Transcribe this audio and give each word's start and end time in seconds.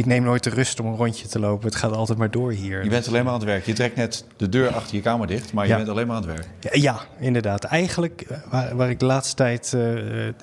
ik 0.00 0.06
neem 0.06 0.22
nooit 0.22 0.44
de 0.44 0.50
rust 0.50 0.80
om 0.80 0.86
een 0.86 0.96
rondje 0.96 1.28
te 1.28 1.38
lopen. 1.38 1.66
Het 1.66 1.74
gaat 1.74 1.92
altijd 1.92 2.18
maar 2.18 2.30
door 2.30 2.52
hier. 2.52 2.84
Je 2.84 2.90
bent 2.90 3.08
alleen 3.08 3.24
maar 3.24 3.32
aan 3.32 3.38
het 3.38 3.48
werk. 3.48 3.66
Je 3.66 3.72
trekt 3.72 3.96
net 3.96 4.24
de 4.36 4.48
deur 4.48 4.74
achter 4.74 4.96
je 4.96 5.02
kamer 5.02 5.26
dicht, 5.26 5.52
maar 5.52 5.66
je 5.66 5.76
bent 5.76 5.88
alleen 5.88 6.06
maar 6.06 6.16
aan 6.16 6.22
het 6.22 6.32
werk. 6.32 6.48
Ja, 6.60 6.70
ja, 6.72 7.00
inderdaad. 7.18 7.64
Eigenlijk, 7.64 8.20
eh, 8.20 8.36
waar, 8.50 8.76
waar 8.76 8.90
ik 8.90 8.98
de 8.98 9.04
laatste 9.04 9.34
tijd 9.34 9.72
eh, 9.72 10.28
eh, 10.28 10.34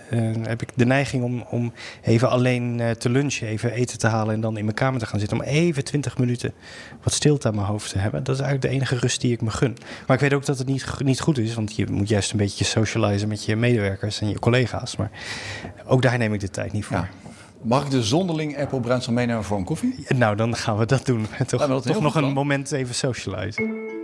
heb 0.41 0.61
ik 0.61 0.69
de 0.75 0.85
neiging 0.85 1.23
om, 1.23 1.45
om 1.49 1.73
even 2.01 2.29
alleen 2.29 2.81
te 2.97 3.09
lunchen, 3.09 3.47
even 3.47 3.71
eten 3.71 3.97
te 3.97 4.07
halen 4.07 4.33
en 4.33 4.41
dan 4.41 4.57
in 4.57 4.63
mijn 4.63 4.75
kamer 4.75 4.99
te 4.99 5.05
gaan 5.05 5.19
zitten. 5.19 5.39
Om 5.39 5.43
even 5.43 5.83
20 5.83 6.17
minuten 6.17 6.53
wat 7.03 7.13
stilte 7.13 7.47
aan 7.47 7.55
mijn 7.55 7.67
hoofd 7.67 7.91
te 7.91 7.97
hebben. 7.97 8.23
Dat 8.23 8.35
is 8.35 8.41
eigenlijk 8.41 8.71
de 8.71 8.79
enige 8.79 8.95
rust 8.95 9.21
die 9.21 9.31
ik 9.31 9.41
me 9.41 9.49
gun. 9.49 9.77
Maar 10.07 10.15
ik 10.15 10.21
weet 10.21 10.33
ook 10.33 10.45
dat 10.45 10.57
het 10.57 10.67
niet, 10.67 10.85
niet 11.03 11.21
goed 11.21 11.37
is, 11.37 11.53
want 11.53 11.75
je 11.75 11.87
moet 11.91 12.09
juist 12.09 12.31
een 12.31 12.37
beetje 12.37 12.65
socializen 12.65 13.27
met 13.27 13.45
je 13.45 13.55
medewerkers 13.55 14.21
en 14.21 14.29
je 14.29 14.39
collega's. 14.39 14.95
Maar 14.95 15.11
ook 15.85 16.01
daar 16.01 16.17
neem 16.17 16.33
ik 16.33 16.39
de 16.39 16.49
tijd 16.49 16.71
niet 16.71 16.85
voor. 16.85 16.97
Ja. 16.97 17.09
Mag 17.61 17.83
ik 17.83 17.91
de 17.91 18.03
zonderling 18.03 18.57
Apple 18.57 18.79
Bruins 18.79 19.07
meenemen 19.07 19.43
voor 19.43 19.57
een 19.57 19.63
koffie? 19.63 20.05
Nou, 20.15 20.35
dan 20.35 20.55
gaan 20.55 20.77
we 20.77 20.85
dat 20.85 21.05
doen. 21.05 21.27
Toch, 21.47 21.59
maar 21.59 21.67
dat 21.67 21.83
toch 21.83 22.01
nog 22.01 22.15
een 22.15 22.21
plan. 22.21 22.33
moment 22.33 22.71
even 22.71 22.95
socializen. 22.95 23.95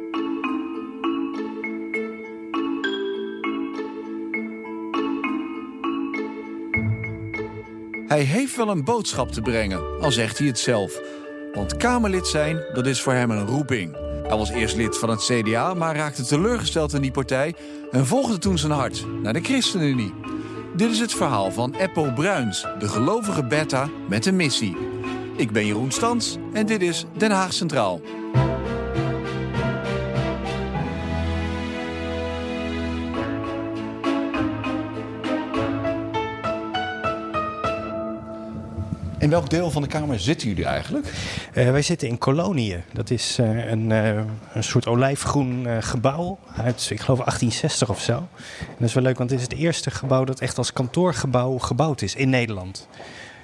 Hij 8.07 8.21
heeft 8.21 8.55
wel 8.55 8.69
een 8.69 8.83
boodschap 8.83 9.31
te 9.31 9.41
brengen, 9.41 9.99
al 10.01 10.11
zegt 10.11 10.37
hij 10.37 10.47
het 10.47 10.59
zelf. 10.59 11.01
Want 11.53 11.77
Kamerlid 11.77 12.27
zijn, 12.27 12.63
dat 12.73 12.85
is 12.85 13.01
voor 13.01 13.13
hem 13.13 13.31
een 13.31 13.45
roeping. 13.45 13.97
Hij 14.27 14.37
was 14.37 14.49
eerst 14.49 14.75
lid 14.75 14.97
van 14.97 15.09
het 15.09 15.23
CDA, 15.23 15.73
maar 15.73 15.95
raakte 15.95 16.23
teleurgesteld 16.23 16.93
in 16.93 17.01
die 17.01 17.11
partij... 17.11 17.55
en 17.91 18.05
volgde 18.05 18.37
toen 18.37 18.57
zijn 18.57 18.71
hart 18.71 19.05
naar 19.21 19.33
de 19.33 19.41
ChristenUnie. 19.41 20.13
Dit 20.75 20.91
is 20.91 20.99
het 20.99 21.13
verhaal 21.13 21.51
van 21.51 21.73
Eppo 21.75 22.11
Bruins, 22.11 22.65
de 22.79 22.87
gelovige 22.87 23.43
beta 23.43 23.89
met 24.09 24.25
een 24.25 24.35
missie. 24.35 24.77
Ik 25.37 25.51
ben 25.51 25.65
Jeroen 25.65 25.91
Stans 25.91 26.37
en 26.53 26.65
dit 26.65 26.81
is 26.81 27.05
Den 27.17 27.31
Haag 27.31 27.53
Centraal. 27.53 28.01
In 39.23 39.29
welk 39.29 39.49
deel 39.49 39.71
van 39.71 39.81
de 39.81 39.87
kamer 39.87 40.19
zitten 40.19 40.47
jullie 40.47 40.65
eigenlijk? 40.65 41.13
Eh, 41.53 41.71
wij 41.71 41.81
zitten 41.81 42.07
in 42.07 42.17
Koloniën. 42.17 42.81
Dat 42.93 43.09
is 43.09 43.37
eh, 43.39 43.69
een, 43.71 43.91
eh, 43.91 44.15
een 44.53 44.63
soort 44.63 44.87
olijfgroen 44.87 45.67
gebouw 45.79 46.39
uit, 46.55 46.87
ik 46.89 46.99
geloof, 47.01 47.19
1860 47.19 47.89
of 47.89 48.01
zo. 48.01 48.13
En 48.59 48.75
dat 48.77 48.87
is 48.87 48.93
wel 48.93 49.03
leuk, 49.03 49.17
want 49.17 49.29
het 49.29 49.39
is 49.39 49.45
het 49.45 49.55
eerste 49.55 49.91
gebouw 49.91 50.23
dat 50.23 50.39
echt 50.39 50.57
als 50.57 50.73
kantoorgebouw 50.73 51.57
gebouwd 51.57 52.01
is 52.01 52.15
in 52.15 52.29
Nederland. 52.29 52.87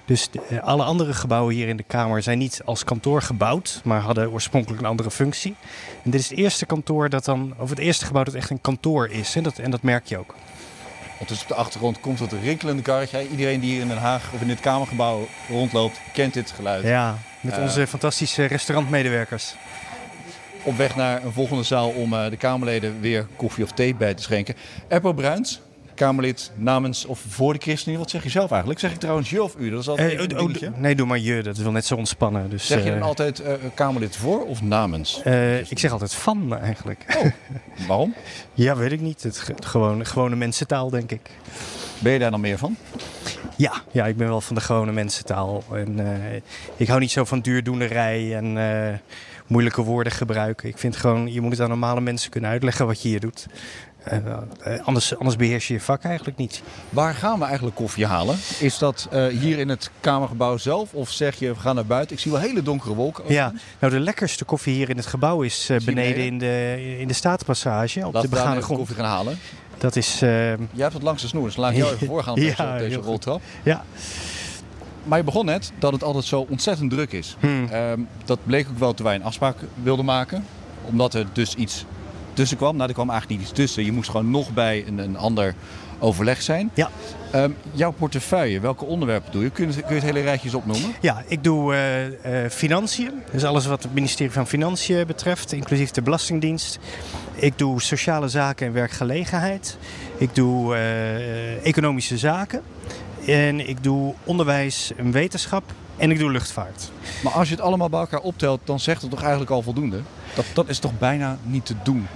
Dus 0.06 0.30
de- 0.32 0.62
alle 0.62 0.84
andere 0.84 1.14
gebouwen 1.14 1.54
hier 1.56 1.68
in 1.68 1.78
de 1.78 1.84
Kamer 1.84 2.22
zijn 2.24 2.38
niet 2.38 2.62
als 2.66 2.84
kantoor 2.84 3.22
gebouwd, 3.22 3.82
maar 3.84 4.02
hadden 4.02 4.32
oorspronkelijk 4.32 4.82
een 4.82 4.88
andere 4.88 5.12
functie. 5.12 5.56
En 6.04 6.12
dit 6.12 6.20
is 6.20 6.30
het 6.30 6.38
eerste 6.38 6.66
kantoor 6.66 7.10
dat 7.10 7.26
dan, 7.26 7.54
of 7.58 7.70
het 7.70 7.80
eerste 7.80 8.06
gebouw 8.06 8.24
dat 8.24 8.34
echt 8.34 8.50
een 8.50 8.62
kantoor 8.62 9.10
is. 9.10 9.36
Dat, 9.42 9.58
en 9.58 9.72
dat 9.72 9.82
merk 9.82 10.06
je 10.06 10.18
ook. 10.18 10.36
Dus 11.28 11.42
op 11.42 11.48
de 11.48 11.54
achtergrond 11.54 12.00
komt 12.00 12.20
het 12.20 12.34
rinkelende 12.44 12.82
karretje. 12.82 13.28
Iedereen 13.30 13.60
die 13.60 13.72
hier 13.72 13.82
in 13.82 13.88
Den 13.88 13.98
Haag 13.98 14.32
of 14.34 14.42
in 14.42 14.48
dit 14.48 14.60
kamergebouw 14.60 15.28
rondloopt, 15.50 16.00
kent 16.14 16.34
dit 16.34 16.52
geluid. 16.52 16.84
Ja, 16.84 17.18
met 17.42 17.54
Eh. 17.54 17.62
onze 17.62 17.88
fantastische 17.88 18.46
restaurantmedewerkers. 18.46 19.54
Op 20.64 20.78
weg 20.78 20.96
naar 20.96 21.24
een 21.24 21.32
volgende 21.32 21.64
zaal 21.64 21.90
om 21.90 22.14
eh, 22.14 22.30
de 22.30 22.38
Kamerleden 22.38 23.00
weer 23.02 23.28
koffie 23.36 23.64
of 23.64 23.72
thee 23.72 23.96
bij 23.96 24.14
te 24.14 24.22
schenken. 24.24 24.56
Eppo 24.88 25.14
Bruins, 25.14 25.62
Kamerlid 26.00 26.52
namens 26.56 27.06
of 27.06 27.20
voor 27.28 27.54
de 27.54 27.60
ChristenUnie. 27.60 28.00
Wat 28.02 28.10
zeg 28.12 28.24
je 28.24 28.30
zelf 28.30 28.50
eigenlijk? 28.50 28.80
Zeg 28.80 28.92
ik 28.92 29.00
trouwens 29.00 29.30
je 29.30 29.44
of 29.44 29.56
u? 29.58 29.70
Dat 29.70 29.80
is 29.82 29.88
altijd 29.90 30.08
Eh, 30.08 30.14
even 30.20 30.38
een 30.40 30.72
oh, 30.74 30.78
nee, 30.80 30.96
doe 30.96 31.08
maar 31.08 31.20
je. 31.20 31.44
Dat 31.44 31.58
is 31.58 31.64
wel 31.64 31.72
net 31.72 31.86
zo 31.86 31.96
ontspannen. 31.96 32.50
Dus, 32.50 32.66
Zeg 32.66 32.84
je 32.84 32.90
eh, 32.90 33.00
dan 33.00 33.08
altijd 33.08 33.40
eh, 33.40 33.54
Kamerlid 33.74 34.16
voor 34.16 34.46
of 34.46 34.62
namens? 34.62 35.22
Eh, 35.24 35.72
ik 35.72 35.80
zeg 35.80 35.92
altijd 35.92 36.14
van 36.14 36.58
eigenlijk. 36.58 37.06
Oh, 37.18 37.32
waarom? 37.88 38.14
Ja, 38.54 38.76
weet 38.76 38.92
ik 38.92 39.02
niet. 39.02 39.24
Het 39.24 39.38
ge- 39.38 39.54
gewoon, 39.60 40.06
gewone 40.06 40.36
mensentaal, 40.36 40.90
denk 40.90 41.12
ik. 41.12 41.30
Ben 42.00 42.14
je 42.14 42.20
daar 42.20 42.32
dan 42.32 42.42
meer 42.42 42.58
van? 42.58 42.76
Ja, 43.56 43.74
ja, 43.92 44.06
ik 44.06 44.18
ben 44.18 44.28
wel 44.28 44.42
van 44.42 44.56
de 44.56 44.62
gewone 44.62 44.92
mensentaal. 44.92 45.64
En, 45.74 46.00
eh, 46.00 46.42
ik 46.76 46.88
hou 46.88 47.00
niet 47.00 47.12
zo 47.12 47.26
van 47.26 47.40
duurdoenerij 47.40 48.36
en 48.36 48.58
eh, 48.58 48.94
moeilijke 49.48 49.82
woorden 49.82 50.14
gebruiken. 50.14 50.70
Ik 50.70 50.78
vind 50.78 50.96
gewoon, 50.96 51.34
je 51.34 51.42
moet 51.42 51.52
het 51.52 51.62
aan 51.62 51.70
normale 51.70 52.02
mensen 52.02 52.30
kunnen 52.32 52.50
uitleggen 52.50 52.86
wat 52.86 53.02
je 53.02 53.08
hier 53.08 53.20
doet. 53.20 53.48
Eh, 54.10 54.80
anders, 54.86 55.18
anders 55.18 55.36
beheers 55.36 55.68
je 55.68 55.74
je 55.74 55.82
vak 55.82 56.04
eigenlijk 56.04 56.38
niet. 56.38 56.62
Waar 56.90 57.14
gaan 57.16 57.40
we 57.40 57.46
eigenlijk 57.46 57.76
koffie 57.76 58.06
halen? 58.06 58.38
Is 58.60 58.78
dat 58.78 59.08
eh, 59.12 59.28
hier 59.28 59.60
in 59.60 59.70
het 59.70 59.92
Kamergebouw 60.00 60.58
zelf? 60.58 60.94
Of 60.94 61.10
zeg 61.10 61.36
je, 61.40 61.48
we 61.54 61.60
gaan 61.60 61.76
naar 61.76 61.86
buiten? 61.86 62.16
Ik 62.16 62.22
zie 62.22 62.32
wel 62.32 62.42
hele 62.42 62.62
donkere 62.62 62.94
wolken. 62.96 63.24
Ja, 63.28 63.54
nou 63.80 63.94
de 63.94 64.00
lekkerste 64.00 64.46
koffie 64.46 64.74
hier 64.74 64.90
in 64.90 64.98
het 64.98 65.06
gebouw 65.06 65.42
is 65.42 65.70
eh, 65.70 65.78
beneden 65.86 66.26
in 66.26 66.38
de, 66.38 66.96
in 67.00 67.08
de 67.08 67.14
Statenpassage 67.14 68.06
op 68.08 68.14
Laten 68.14 68.30
de 68.30 68.36
begane 68.36 68.62
grond. 68.62 68.80
koffie 68.80 68.96
gaan 68.96 69.06
halen. 69.06 69.38
Dat 69.78 69.96
is, 69.96 70.20
Jij 70.20 70.58
hebt 70.78 70.94
het 70.94 71.04
langs 71.04 71.22
de 71.22 71.28
snoer, 71.28 71.46
dus 71.46 71.56
laat 71.56 71.72
ik 71.72 71.78
jou 71.78 71.94
even 71.94 72.08
voorgaan 72.14 72.34
op 72.34 72.40
Ja, 72.40 72.78
deze, 72.78 72.98
op 72.98 73.04
roltrap. 73.06 73.42
ja. 73.64 73.84
Maar 75.04 75.18
je 75.18 75.24
begon 75.24 75.46
net 75.46 75.72
dat 75.80 75.92
het 75.92 76.04
altijd 76.04 76.26
zo 76.26 76.46
ontzettend 76.50 76.92
druk 76.92 77.12
is. 77.12 77.36
Hmm. 77.40 77.68
Ehm, 77.72 78.00
dat 78.26 78.40
bleek 78.44 78.68
ook 78.70 78.78
wel 78.80 78.94
toen 78.94 79.06
wij 79.06 79.16
een 79.16 79.24
afspraak 79.24 79.56
wilden 79.84 80.06
maken. 80.06 80.46
Omdat 80.86 81.14
er 81.14 81.26
dus 81.34 81.56
iets 81.56 81.86
tussen 82.40 82.58
kwam. 82.58 82.76
Nou, 82.76 82.88
er 82.88 82.94
kwam 82.94 83.10
eigenlijk 83.10 83.40
niet 83.40 83.50
iets 83.50 83.60
tussen. 83.60 83.86
Je 83.86 83.92
moest 83.92 84.10
gewoon 84.10 84.32
nog 84.32 84.54
bij 84.54 84.84
een, 84.88 84.98
een 84.98 85.18
ander 85.18 85.56
overleg 86.00 86.42
zijn. 86.42 86.72
Ja. 86.74 86.90
Ehm, 87.32 87.52
jouw 87.72 87.92
portefeuille, 87.92 88.60
welke 88.60 88.86
onderwerpen 88.86 89.32
doe 89.32 89.44
je? 89.44 89.50
Kun 89.50 89.68
je, 89.68 89.74
kun 89.74 89.88
je 89.88 89.94
het 89.94 90.04
hele 90.04 90.22
rijtje 90.22 90.46
eens 90.46 90.56
opnoemen? 90.56 90.92
Ja, 91.02 91.24
ik 91.28 91.44
doe 91.44 91.74
eh, 91.74 92.44
eh, 92.46 92.52
financiën. 92.52 93.12
Dus 93.32 93.44
alles 93.44 93.66
wat 93.66 93.84
het 93.84 93.94
ministerie 93.94 94.32
van 94.32 94.48
Financiën 94.48 95.08
betreft, 95.08 95.52
inclusief 95.52 95.92
de 95.92 96.02
Belastingdienst. 96.02 96.80
Ik 97.36 97.58
doe 97.58 97.82
sociale 97.82 98.28
zaken 98.28 98.68
en 98.68 98.74
werkgelegenheid. 98.74 99.78
Ik 100.18 100.36
doe 100.36 100.76
eh, 100.76 101.66
economische 101.66 102.18
zaken. 102.18 102.62
En 103.26 103.70
ik 103.70 103.84
doe 103.84 104.14
onderwijs 104.24 104.92
en 104.98 105.12
wetenschap. 105.12 105.64
En 105.98 106.12
ik 106.12 106.20
doe 106.20 106.32
luchtvaart. 106.32 106.92
Maar 107.24 107.34
als 107.34 107.50
je 107.50 107.56
het 107.56 107.64
allemaal 107.64 107.90
bij 107.90 108.00
elkaar 108.00 108.20
optelt, 108.20 108.60
dan 108.64 108.80
zegt 108.80 109.02
het 109.02 109.12
toch 109.12 109.22
eigenlijk 109.22 109.52
al 109.52 109.62
voldoende? 109.62 110.02
Dat, 110.36 110.46
dat 110.54 110.70
is 110.70 110.80
toch 110.80 110.98
bijna 110.98 111.38
niet 111.44 111.66
te 111.66 111.76
doen? 111.84 112.08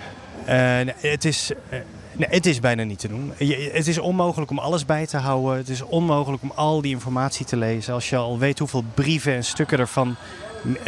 Eh, 0.45 0.93
het, 1.11 1.25
is, 1.25 1.51
eh, 1.69 1.79
nee, 2.11 2.27
het 2.29 2.45
is 2.45 2.59
bijna 2.59 2.83
niet 2.83 2.99
te 2.99 3.07
doen. 3.07 3.33
Je- 3.37 3.69
het 3.73 3.87
is 3.87 3.97
onmogelijk 3.97 4.51
om 4.51 4.59
alles 4.59 4.85
bij 4.85 5.07
te 5.07 5.17
houden. 5.17 5.57
Het 5.57 5.69
is 5.69 5.81
onmogelijk 5.81 6.43
om 6.43 6.51
al 6.55 6.81
die 6.81 6.91
informatie 6.91 7.45
te 7.45 7.57
lezen. 7.57 7.93
Als 7.93 8.09
je 8.09 8.15
al 8.17 8.37
weet 8.39 8.59
hoeveel 8.59 8.83
brieven 8.93 9.33
en 9.33 9.43
stukken 9.43 9.79
er 9.79 9.87
van 9.87 10.15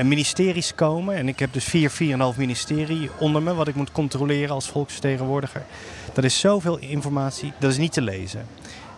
ministeries 0.03 0.75
komen. 0.75 1.15
En 1.15 1.27
ik 1.27 1.39
heb 1.39 1.53
dus 1.53 1.63
vier, 1.63 1.89
vier 1.89 2.13
en 2.13 2.19
half 2.19 2.37
ministerie 2.37 3.09
onder 3.19 3.41
me, 3.41 3.53
wat 3.53 3.67
ik 3.67 3.75
moet 3.75 3.91
controleren 3.91 4.49
als 4.55 4.69
volksvertegenwoordiger. 4.69 5.63
Dat 6.13 6.23
is 6.23 6.39
zoveel 6.39 6.77
informatie, 6.77 7.53
dat 7.59 7.71
is 7.71 7.77
niet 7.77 7.93
te 7.93 8.01
lezen. 8.01 8.47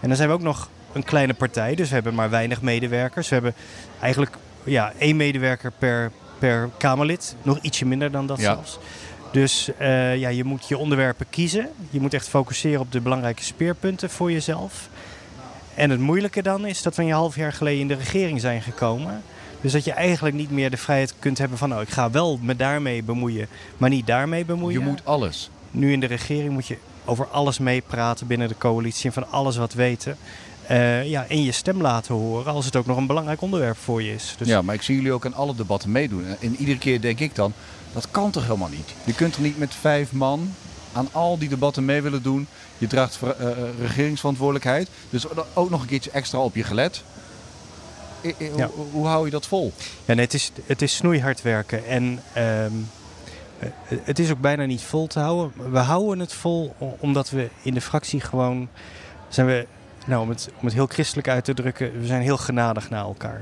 En 0.01 0.07
dan 0.07 0.17
zijn 0.17 0.29
we 0.29 0.35
ook 0.35 0.41
nog 0.41 0.69
een 0.93 1.03
kleine 1.03 1.33
partij, 1.33 1.75
dus 1.75 1.87
we 1.87 1.93
hebben 1.93 2.15
maar 2.15 2.29
weinig 2.29 2.61
medewerkers. 2.61 3.27
We 3.29 3.33
hebben 3.33 3.53
eigenlijk 3.99 4.35
ja, 4.63 4.93
één 4.97 5.15
medewerker 5.15 5.71
per, 5.77 6.11
per 6.39 6.69
Kamerlid, 6.77 7.35
nog 7.41 7.57
ietsje 7.61 7.85
minder 7.85 8.11
dan 8.11 8.27
dat 8.27 8.37
Ja. 8.37 8.43
zelfs. 8.43 8.79
Dus 9.31 9.69
eh, 9.77 10.17
ja, 10.17 10.29
je 10.29 10.43
moet 10.43 10.67
je 10.67 10.77
onderwerpen 10.77 11.25
kiezen. 11.29 11.69
Je 11.89 11.99
moet 11.99 12.13
echt 12.13 12.29
focusseren 12.29 12.79
op 12.79 12.91
de 12.91 13.01
belangrijke 13.01 13.43
speerpunten 13.43 14.09
voor 14.09 14.31
jezelf. 14.31 14.89
En 15.75 15.89
het 15.89 15.99
moeilijke 15.99 16.41
dan 16.41 16.65
is 16.65 16.81
dat 16.81 16.95
we 16.95 17.03
een 17.03 17.11
half 17.11 17.35
jaar 17.35 17.53
geleden 17.53 17.79
in 17.79 17.87
de 17.87 17.93
regering 17.93 18.41
zijn 18.41 18.61
gekomen. 18.61 19.21
Dus 19.61 19.71
dat 19.71 19.83
je 19.83 19.91
eigenlijk 19.91 20.35
niet 20.35 20.51
meer 20.51 20.69
de 20.69 20.77
vrijheid 20.77 21.13
kunt 21.19 21.37
hebben 21.37 21.57
van... 21.57 21.73
oh, 21.73 21.81
ik 21.81 21.89
ga 21.89 22.11
wel 22.11 22.39
me 22.41 22.55
daarmee 22.55 23.03
bemoeien, 23.03 23.47
maar 23.77 23.89
niet 23.89 24.07
daarmee 24.07 24.45
bemoeien. 24.45 24.79
Je 24.79 24.85
moet 24.85 25.05
alles. 25.05 25.49
Nu 25.71 25.91
in 25.91 25.99
de 25.99 26.05
regering 26.05 26.53
moet 26.53 26.67
je 26.67 26.77
over 27.05 27.27
alles 27.27 27.59
meepraten 27.59 28.27
binnen 28.27 28.47
de 28.47 28.57
coalitie... 28.57 29.05
en 29.05 29.13
van 29.13 29.31
alles 29.31 29.57
wat 29.57 29.73
weten. 29.73 30.17
Eh, 30.67 31.09
ja, 31.09 31.25
en 31.27 31.43
je 31.43 31.51
stem 31.51 31.81
laten 31.81 32.15
horen 32.15 32.53
als 32.53 32.65
het 32.65 32.75
ook 32.75 32.85
nog 32.85 32.97
een 32.97 33.07
belangrijk 33.07 33.41
onderwerp 33.41 33.77
voor 33.77 34.03
je 34.03 34.13
is. 34.13 34.35
Dus 34.37 34.47
Ja, 34.47 34.61
maar 34.61 34.75
ik 34.75 34.81
zie 34.81 34.95
jullie 34.95 35.11
ook 35.11 35.25
aan 35.25 35.33
alle 35.33 35.55
debatten 35.55 35.91
meedoen. 35.91 36.25
En 36.41 36.55
iedere 36.55 36.77
keer 36.77 37.01
denk 37.01 37.19
ik 37.19 37.35
dan, 37.35 37.53
dat 38.01 38.11
kan 38.11 38.31
toch 38.31 38.43
helemaal 38.43 38.69
niet? 38.69 38.93
Je 39.03 39.13
kunt 39.13 39.33
toch 39.33 39.41
niet 39.43 39.57
met 39.57 39.73
vijf 39.73 40.11
man 40.11 40.53
aan 40.93 41.07
al 41.11 41.37
die 41.37 41.49
debatten 41.49 41.85
mee 41.85 42.01
willen 42.01 42.23
doen? 42.23 42.47
Je 42.77 42.87
draagt 42.87 43.19
eh, 43.21 43.29
eh, 43.51 43.57
regeringsverantwoordelijkheid. 43.79 44.89
Dus 45.09 45.25
ook 45.53 45.69
nog 45.69 45.81
een 45.81 45.87
keertje 45.87 46.11
extra 46.11 46.39
op 46.39 46.55
je 46.55 46.63
gelet. 46.63 47.03
I- 48.23 48.35
I- 48.39 48.51
Ja. 48.55 48.69
hoe, 48.73 48.85
hoe 48.91 49.07
hou 49.07 49.25
je 49.25 49.31
dat 49.31 49.47
vol? 49.47 49.73
Ja, 50.05 50.13
nee, 50.13 50.25
het, 50.25 50.33
is, 50.33 50.51
het 50.65 50.81
is 50.81 50.95
snoeihard 50.95 51.41
werken. 51.41 51.85
En 51.85 52.21
ehm, 52.33 52.71
eh, 53.59 53.69
het 54.03 54.19
is 54.19 54.31
ook 54.31 54.41
bijna 54.41 54.65
niet 54.65 54.81
vol 54.81 55.07
te 55.07 55.19
houden. 55.19 55.71
We 55.71 55.79
houden 55.79 56.19
het 56.19 56.33
vol 56.33 56.75
omdat 56.99 57.29
we 57.29 57.49
in 57.61 57.73
de 57.73 57.81
fractie 57.81 58.21
gewoon... 58.21 58.69
zijn 59.29 59.47
we, 59.47 59.67
nou, 60.05 60.21
om 60.21 60.29
het, 60.29 60.49
om 60.59 60.65
het 60.65 60.73
heel 60.73 60.87
christelijk 60.87 61.27
uit 61.27 61.45
te 61.45 61.53
drukken... 61.53 61.99
we 61.99 62.05
zijn 62.05 62.21
heel 62.21 62.37
genadig 62.37 62.89
naar 62.89 63.03
elkaar. 63.03 63.41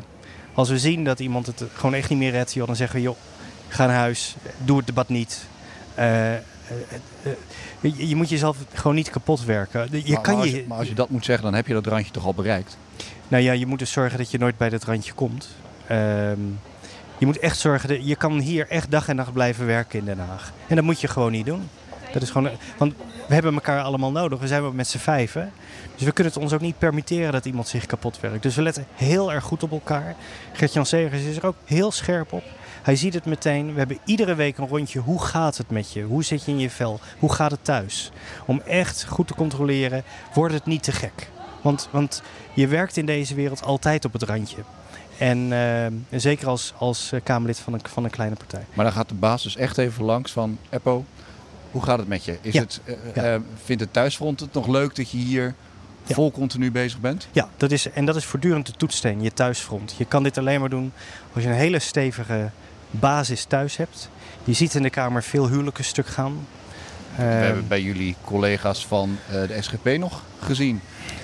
Als 0.54 0.70
we 0.70 0.80
zien 0.80 1.04
dat 1.04 1.20
iemand 1.20 1.46
het 1.46 1.64
gewoon 1.74 1.94
echt 1.94 2.10
niet 2.10 2.20
meer 2.20 2.32
redt... 2.32 2.54
Joh, 2.54 2.68
dan 2.68 2.76
zeggen 2.76 2.96
we, 2.96 3.02
joh, 3.02 3.16
ga 3.68 3.86
naar 3.86 3.96
huis. 3.96 4.36
Doe 4.64 4.78
het 4.78 4.88
debat 4.88 5.10
niet. 5.10 5.48
Eh, 5.96 6.34
eh, 6.34 6.42
eh, 7.24 7.32
je, 7.80 8.08
je 8.08 8.16
moet 8.16 8.30
jezelf 8.30 8.58
gewoon 8.74 8.96
niet 8.96 9.10
kapot 9.10 9.46
werken. 9.46 9.88
Je 9.92 10.14
maar, 10.14 10.22
kan 10.22 10.34
maar, 10.34 10.44
als 10.44 10.52
je, 10.52 10.66
maar 10.68 10.78
als 10.78 10.88
je 10.88 10.94
dat 10.94 11.10
moet 11.10 11.26
zeggen, 11.26 11.44
dan 11.46 11.54
heb 11.54 11.68
je 11.68 11.74
dat 11.74 11.86
randje 11.86 12.12
toch 12.12 12.26
al 12.26 12.34
bereikt. 12.34 12.78
nou 13.28 13.44
ja, 13.44 13.52
je 13.52 13.66
moet 13.66 13.80
dus 13.80 13.92
zorgen 13.92 14.18
dat 14.18 14.32
je 14.32 14.38
nooit 14.38 14.58
bij 14.58 14.70
dat 14.70 14.84
randje 14.84 15.14
komt. 15.14 15.48
Ehm, 15.88 16.40
je 17.18 17.26
moet 17.26 17.40
echt 17.40 17.58
zorgen, 17.58 17.90
dat 17.90 18.08
je 18.08 18.16
kan 18.16 18.40
hier 18.40 18.68
echt 18.70 18.92
dag 18.92 19.08
en 19.08 19.16
nacht 19.16 19.34
blijven 19.34 19.66
werken 19.66 20.00
in 20.00 20.06
Den 20.06 20.20
Haag. 20.20 20.54
En 20.68 20.76
dat 20.76 20.86
moet 20.86 21.02
je 21.02 21.08
gewoon 21.08 21.32
niet 21.32 21.46
doen. 21.46 21.70
Dat 22.14 22.22
is 22.22 22.30
gewoon, 22.30 22.50
want 22.78 22.94
we 23.28 23.34
hebben 23.34 23.54
elkaar 23.54 23.82
allemaal 23.82 24.12
nodig. 24.12 24.40
We 24.40 24.48
zijn 24.48 24.76
met 24.76 24.88
z'n 24.88 24.98
vijven. 24.98 25.52
Dus 25.96 26.06
we 26.06 26.12
kunnen 26.12 26.34
het 26.34 26.42
ons 26.42 26.54
ook 26.54 26.62
niet 26.62 26.78
permitteren 26.78 27.32
dat 27.32 27.46
iemand 27.46 27.68
zich 27.68 27.86
kapot 27.86 28.20
werkt. 28.20 28.44
Dus 28.44 28.56
we 28.56 28.62
letten 28.62 28.86
heel 28.96 29.34
erg 29.34 29.44
goed 29.44 29.64
op 29.64 29.72
elkaar. 29.72 30.16
Gert-Jan 30.54 30.86
Segers 30.86 31.22
is 31.22 31.38
er 31.38 31.46
ook 31.46 31.56
heel 31.66 31.92
scherp 31.92 32.34
op. 32.34 32.44
Hij 32.86 32.96
ziet 32.96 33.14
het 33.14 33.26
meteen. 33.26 33.72
We 33.74 33.78
hebben 33.78 33.98
iedere 34.06 34.36
week 34.36 34.58
een 34.58 34.68
rondje. 34.68 35.00
Hoe 35.00 35.22
gaat 35.24 35.58
het 35.58 35.70
met 35.70 35.92
je? 35.92 36.04
Hoe 36.04 36.24
zit 36.24 36.46
je 36.46 36.52
in 36.52 36.60
je 36.60 36.70
vel? 36.70 37.00
Hoe 37.20 37.34
gaat 37.34 37.52
het 37.52 37.64
thuis? 37.64 38.12
Om 38.46 38.62
echt 38.66 39.06
goed 39.10 39.28
te 39.28 39.34
controleren, 39.36 40.04
wordt 40.34 40.54
het 40.54 40.66
niet 40.66 40.84
te 40.84 40.92
gek. 40.92 41.30
Want, 41.62 41.88
want 41.92 42.22
je 42.54 42.68
werkt 42.68 42.98
in 42.98 43.06
deze 43.06 43.36
wereld 43.36 43.64
altijd 43.64 44.06
op 44.06 44.14
het 44.14 44.24
randje. 44.24 44.58
En 45.18 45.38
uh, 45.52 45.86
zeker 46.20 46.48
als, 46.48 46.74
als 46.78 47.12
eh, 47.12 47.20
Kamerlid 47.24 47.60
van 47.60 47.74
een, 47.74 47.80
van 47.84 48.04
een 48.04 48.10
kleine 48.10 48.36
partij. 48.36 48.66
Maar 48.74 48.86
dan 48.86 48.94
gaat 48.94 49.10
de 49.10 49.16
baas 49.16 49.44
dus 49.44 49.56
echt 49.56 49.78
even 49.78 50.04
langs 50.04 50.32
van 50.32 50.58
Eppo. 50.70 51.06
Hoe 51.72 51.84
gaat 51.84 51.98
het 52.00 52.08
met 52.08 52.26
je? 52.26 52.38
Is 52.42 52.54
Ja. 52.54 52.62
het, 52.62 52.82
uh, 52.86 52.96
Ja. 53.16 53.34
uh, 53.36 53.42
vindt 53.64 53.82
het 53.82 53.94
thuisfront 53.94 54.40
het 54.40 54.54
nog 54.54 54.68
leuk 54.68 54.96
dat 54.96 55.10
je 55.12 55.18
hier 55.18 55.54
Ja. 56.04 56.16
vol 56.16 56.32
continu 56.32 56.72
bezig 56.72 57.00
bent? 57.00 57.28
Ja, 57.32 57.50
dat 57.58 57.72
is, 57.72 57.92
en 57.92 58.06
dat 58.06 58.16
is 58.16 58.26
voortdurend 58.26 58.66
de 58.66 58.72
toetssteen, 58.72 59.22
je 59.22 59.34
thuisfront. 59.34 59.96
Je 59.98 60.06
kan 60.06 60.24
dit 60.24 60.38
alleen 60.38 60.60
maar 60.60 60.70
doen 60.70 60.92
als 61.34 61.44
je 61.44 61.50
een 61.50 61.56
hele 61.56 61.80
stevige 61.80 62.50
basis 63.00 63.44
thuis 63.44 63.78
hebt. 63.78 64.10
Je 64.44 64.54
ziet 64.54 64.74
in 64.76 64.84
de 64.84 64.90
Kamer 64.90 65.24
veel 65.24 65.48
huwelijken 65.48 65.84
stuk 65.84 66.08
gaan. 66.08 66.48
We 67.16 67.22
Ehm, 67.22 67.32
hebben 67.32 67.68
bij 67.68 67.82
jullie 67.82 68.16
collega's 68.24 68.86
van 68.86 69.18
eh, 69.28 69.34
de 69.34 69.62
SGP 69.62 69.98
nog 69.98 70.22
gezien. 70.40 70.82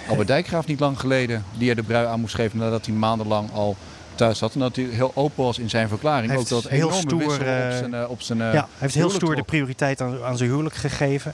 Albert 0.10 0.28
Dijkgraaf 0.28 0.66
niet 0.66 0.80
lang 0.80 1.00
geleden, 1.00 1.44
die 1.58 1.70
er 1.70 1.76
de 1.76 1.84
brui 1.84 2.06
aan 2.08 2.20
moest 2.20 2.36
geven 2.36 2.60
nadat 2.60 2.86
hij 2.86 2.96
maandenlang 2.96 3.52
al 3.54 3.76
thuis 4.16 4.38
zat. 4.38 4.54
En 4.54 4.60
dat 4.60 4.76
hij 4.76 4.86
heel 4.86 5.12
open 5.16 5.44
was 5.44 5.60
in 5.60 5.70
zijn 5.70 5.88
verklaring. 5.88 6.28
Hij 6.28 6.38
Ook 6.38 6.50
heeft 6.50 6.64
dat 6.64 6.72
heel 6.72 6.92
stoer, 6.92 7.48
eh, 7.48 7.66
op 7.66 7.72
zijn, 7.72 7.94
eh, 7.94 8.10
op 8.10 8.22
zijn 8.22 8.42
eh, 8.42 8.54
ja, 8.54 8.60
hij 8.60 8.68
heeft 8.78 8.96
heel 8.96 9.10
stoer 9.10 9.36
de 9.36 9.44
prioriteit 9.44 10.02
aan, 10.02 10.24
aan 10.24 10.38
zijn 10.38 10.50
huwelijk 10.50 10.76
gegeven. 10.76 11.34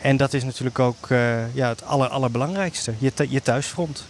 En 0.00 0.16
dat 0.16 0.32
is 0.32 0.44
natuurlijk 0.44 0.78
ook 0.78 1.10
eh, 1.10 1.54
ja, 1.54 1.68
het 1.68 1.84
aller, 1.84 2.08
allerbelangrijkste, 2.08 2.92
je, 2.98 3.12
je 3.28 3.42
thuisfront. 3.42 4.04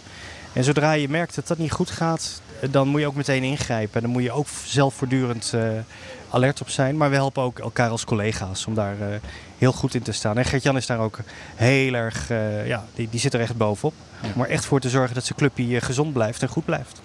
En 0.53 0.63
zodra 0.63 0.91
je 0.91 1.09
merkt 1.09 1.35
dat 1.35 1.47
dat 1.47 1.57
niet 1.57 1.71
goed 1.71 1.89
gaat, 1.89 2.41
eh, 2.45 2.48
dan 2.71 2.87
moet 2.87 2.99
je 2.99 3.07
ook 3.07 3.15
meteen 3.15 3.43
ingrijpen. 3.43 3.95
En 3.95 4.01
dan 4.01 4.11
moet 4.11 4.23
je 4.23 4.31
ook 4.31 4.47
zelf 4.65 4.93
voortdurend 4.93 5.51
eh, 5.53 5.61
alert 6.29 6.61
op 6.61 6.69
zijn. 6.69 6.97
Maar 6.97 7.09
we 7.09 7.15
helpen 7.15 7.43
ook 7.43 7.59
elkaar 7.59 7.89
als 7.89 8.05
collega's 8.05 8.65
om 8.65 8.73
daar 8.73 9.01
eh, 9.01 9.07
heel 9.57 9.71
goed 9.71 9.95
in 9.95 10.01
te 10.01 10.11
staan. 10.11 10.37
En 10.37 10.45
Gert-Jan 10.45 10.77
is 10.77 10.85
daar 10.85 10.99
ook 10.99 11.19
heel 11.55 11.93
erg, 11.93 12.29
eh, 12.29 12.67
ja, 12.67 12.85
die, 12.95 13.09
die 13.09 13.19
zit 13.19 13.33
er 13.33 13.39
echt 13.39 13.57
bovenop. 13.57 13.93
Ja. 14.21 14.29
Om 14.35 14.41
er 14.41 14.49
echt 14.49 14.65
voor 14.65 14.79
te 14.79 14.89
zorgen 14.89 15.13
dat 15.13 15.25
zijn 15.25 15.37
clubje 15.37 15.81
gezond 15.81 16.13
blijft 16.13 16.41
en 16.41 16.47
goed 16.47 16.65
blijft. 16.65 17.01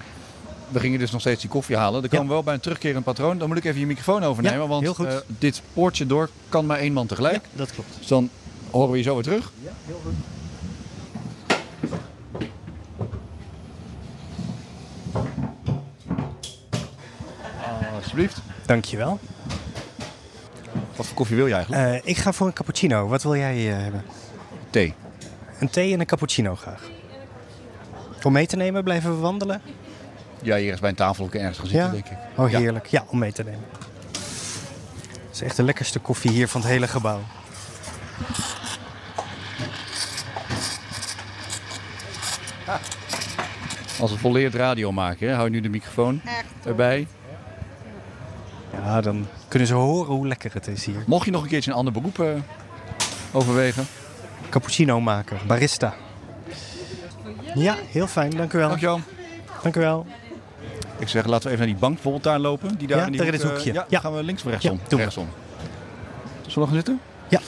We 0.68 0.80
gingen 0.80 0.98
dus 0.98 1.10
nog 1.10 1.20
steeds 1.20 1.40
die 1.40 1.50
koffie 1.50 1.76
halen. 1.76 2.00
Dan 2.00 2.10
komen 2.10 2.26
we 2.26 2.32
wel 2.32 2.42
bij 2.42 2.54
een 2.54 2.60
terugkerend 2.60 3.04
patroon. 3.04 3.38
Dan 3.38 3.48
moet 3.48 3.56
ik 3.56 3.64
even 3.64 3.80
je 3.80 3.86
microfoon 3.86 4.22
overnemen. 4.22 4.60
Ja, 4.60 4.66
want 4.66 4.82
heel 4.82 4.94
goed. 4.94 5.24
dit 5.26 5.62
poortje 5.72 6.06
door 6.06 6.30
kan 6.48 6.66
maar 6.66 6.78
één 6.78 6.92
man 6.92 7.06
tegelijk. 7.06 7.44
dat 7.52 7.72
klopt. 7.72 7.88
Dus 7.98 8.06
dan 8.06 8.30
horen 8.70 8.90
we 8.90 8.96
je 8.96 9.02
zo 9.02 9.14
weer 9.14 9.22
terug. 9.22 9.52
Alsjeblieft. 18.14 18.42
Dankjewel. 18.66 19.18
Wat 20.96 21.06
voor 21.06 21.14
koffie 21.14 21.36
wil 21.36 21.46
je 21.46 21.54
eigenlijk? 21.54 22.04
Eh 22.04 22.10
ik 22.10 22.16
ga 22.16 22.32
voor 22.32 22.46
een 22.46 22.52
cappuccino. 22.52 23.06
Wat 23.08 23.22
wil 23.22 23.36
jij 23.36 23.70
eh, 23.70 23.82
hebben? 23.82 24.04
Thee. 24.70 24.94
Een 25.60 25.70
thee 25.70 25.92
en 25.92 26.00
een 26.00 26.06
cappuccino 26.06 26.54
graag. 26.56 26.82
Om 28.22 28.32
mee 28.32 28.46
te 28.46 28.56
nemen, 28.56 28.84
blijven 28.84 29.10
we 29.10 29.16
wandelen? 29.16 29.62
Ja, 30.42 30.56
hier 30.56 30.72
is 30.72 30.80
bij 30.80 30.90
een 30.90 30.96
tafel 30.96 31.24
ook 31.24 31.34
ergens 31.34 31.58
gaan 31.58 31.66
zitten, 31.66 31.86
Ja? 31.86 31.92
denk 31.92 32.06
ik. 32.06 32.16
Oh, 32.36 32.50
Ja. 32.50 32.58
heerlijk. 32.58 32.86
Ja, 32.86 33.04
om 33.08 33.18
mee 33.18 33.32
te 33.32 33.42
nemen. 33.44 33.64
Het 35.26 35.32
is 35.32 35.42
echt 35.42 35.56
de 35.56 35.62
lekkerste 35.62 35.98
koffie 35.98 36.30
hier 36.30 36.48
van 36.48 36.60
het 36.60 36.70
hele 36.70 36.88
gebouw. 36.88 37.20
Als 44.00 44.10
we 44.12 44.18
volleerd 44.18 44.54
radio 44.54 44.92
maken, 44.92 45.28
hè, 45.28 45.34
hou 45.34 45.44
je 45.46 45.50
nu 45.50 45.60
de 45.60 45.68
microfoon 45.68 46.20
erbij. 46.64 47.06
Ja, 48.82 49.00
dan 49.00 49.26
kunnen 49.48 49.68
ze 49.68 49.74
horen 49.74 50.14
hoe 50.14 50.26
lekker 50.26 50.50
het 50.54 50.66
is 50.66 50.84
hier. 50.84 51.04
Mocht 51.06 51.24
je 51.24 51.30
nog 51.30 51.42
een 51.42 51.48
keertje 51.48 51.70
een 51.70 51.76
ander 51.76 51.92
beroep 51.92 52.18
eh, 52.18 52.26
overwegen. 53.32 53.86
Cappuccino 54.48 55.00
maken, 55.00 55.38
barista. 55.46 55.94
Ja, 57.54 57.76
heel 57.90 58.06
fijn. 58.06 58.30
Dank 58.30 58.52
u 58.52 58.58
wel. 58.58 58.68
Dankjewel. 58.68 59.00
Dank 59.62 59.76
u 59.76 59.80
wel. 59.80 60.06
Ik 60.98 61.08
zeg, 61.08 61.26
laten 61.26 61.42
we 61.46 61.54
even 61.54 61.58
naar 61.58 61.72
die 61.74 61.76
bank 61.82 61.92
bijvoorbeeld 61.94 62.24
daar 62.24 62.38
lopen. 62.38 62.78
Die 62.78 62.88
daar 62.88 62.98
Ja, 62.98 63.04
in 63.04 63.10
die 63.12 63.20
daar 63.20 63.26
in 63.28 63.34
hoek, 63.34 63.42
het 63.42 63.50
eh, 63.50 63.56
hoekje. 63.56 63.72
ja, 63.72 63.86
Ja. 63.88 64.00
gaan 64.00 64.14
we 64.14 64.22
links 64.22 64.44
of 64.44 64.50
rechtsom? 64.50 64.80
Ja, 64.88 64.96
rechtsom. 64.96 65.28
Zullen 66.46 66.54
we 66.60 66.64
gaan 66.66 66.74
zitten? 66.74 67.00
Ja. 67.28 67.40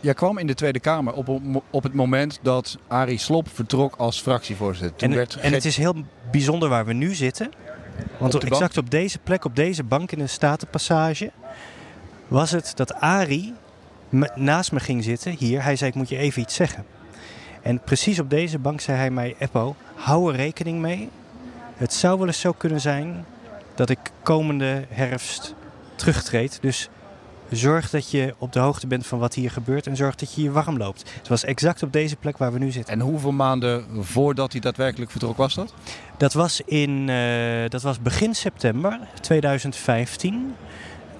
Jij 0.00 0.14
kwam 0.14 0.38
in 0.38 0.46
de 0.46 0.54
Tweede 0.54 0.80
Kamer 0.80 1.12
op, 1.12 1.28
op 1.70 1.82
het 1.82 1.94
moment 1.94 2.38
dat 2.42 2.76
Arie 2.88 3.18
Slop 3.18 3.48
vertrok 3.54 3.94
als 3.96 4.20
fractievoorzitter. 4.20 4.96
Toen 4.96 5.10
En, 5.10 5.16
werd 5.16 5.34
en 5.36 5.52
het 5.52 5.64
is 5.64 5.76
heel 5.76 5.94
bijzonder 6.30 6.68
waar 6.68 6.86
we 6.86 6.92
nu 6.92 7.14
zitten. 7.14 7.50
Want 8.18 8.34
Op 8.34 8.40
bank? 8.40 8.52
exact 8.52 8.76
op 8.78 8.90
deze 8.90 9.18
plek, 9.18 9.44
op 9.44 9.56
deze 9.56 9.82
bank 9.84 10.12
in 10.12 10.18
de 10.18 10.26
Statenpassage, 10.26 11.30
was 12.28 12.50
het 12.50 12.72
dat 12.74 12.94
Arie 12.94 13.54
me- 14.08 14.30
naast 14.34 14.72
me 14.72 14.80
ging 14.80 15.04
zitten. 15.04 15.32
Hier, 15.32 15.62
hij 15.62 15.76
zei 15.76 15.90
ik 15.90 15.96
moet 15.96 16.08
je 16.08 16.16
even 16.16 16.42
iets 16.42 16.54
zeggen. 16.54 16.84
En 17.62 17.80
precies 17.80 18.18
op 18.18 18.30
deze 18.30 18.58
bank 18.58 18.80
zei 18.80 18.98
hij 18.98 19.10
mij, 19.10 19.34
Eppo, 19.38 19.76
hou 19.94 20.30
er 20.30 20.36
rekening 20.36 20.80
mee. 20.80 21.08
Het 21.76 21.92
zou 21.92 22.18
wel 22.18 22.26
eens 22.26 22.40
zo 22.40 22.52
kunnen 22.52 22.80
zijn 22.80 23.24
dat 23.74 23.90
ik 23.90 23.98
komende 24.22 24.84
herfst 24.88 25.54
terugtreed. 25.94 26.58
Dus 26.60 26.88
zorg 27.50 27.90
dat 27.90 28.10
je 28.10 28.34
op 28.38 28.52
de 28.52 28.58
hoogte 28.58 28.86
bent 28.86 29.06
van 29.06 29.18
wat 29.18 29.34
hier 29.34 29.50
gebeurt 29.50 29.86
en 29.86 29.96
zorg 29.96 30.14
dat 30.14 30.34
je 30.34 30.42
je 30.42 30.50
warm 30.50 30.76
loopt. 30.76 31.10
Het 31.18 31.28
was 31.28 31.44
exact 31.44 31.82
op 31.82 31.92
deze 31.92 32.16
plek 32.16 32.38
waar 32.38 32.52
we 32.52 32.58
nu 32.58 32.70
zitten. 32.70 32.92
En 32.94 33.00
hoeveel 33.00 33.32
maanden 33.32 33.84
voordat 34.00 34.52
hij 34.52 34.60
daadwerkelijk 34.60 35.10
vertrok 35.10 35.36
was 35.36 35.54
dat? 35.54 35.74
Dat 36.16 36.32
was, 36.32 36.60
in, 36.64 37.08
eh, 37.08 37.68
dat 37.68 37.82
was 37.82 38.00
begin 38.00 38.34
september 38.34 38.98
2015. 39.20 40.54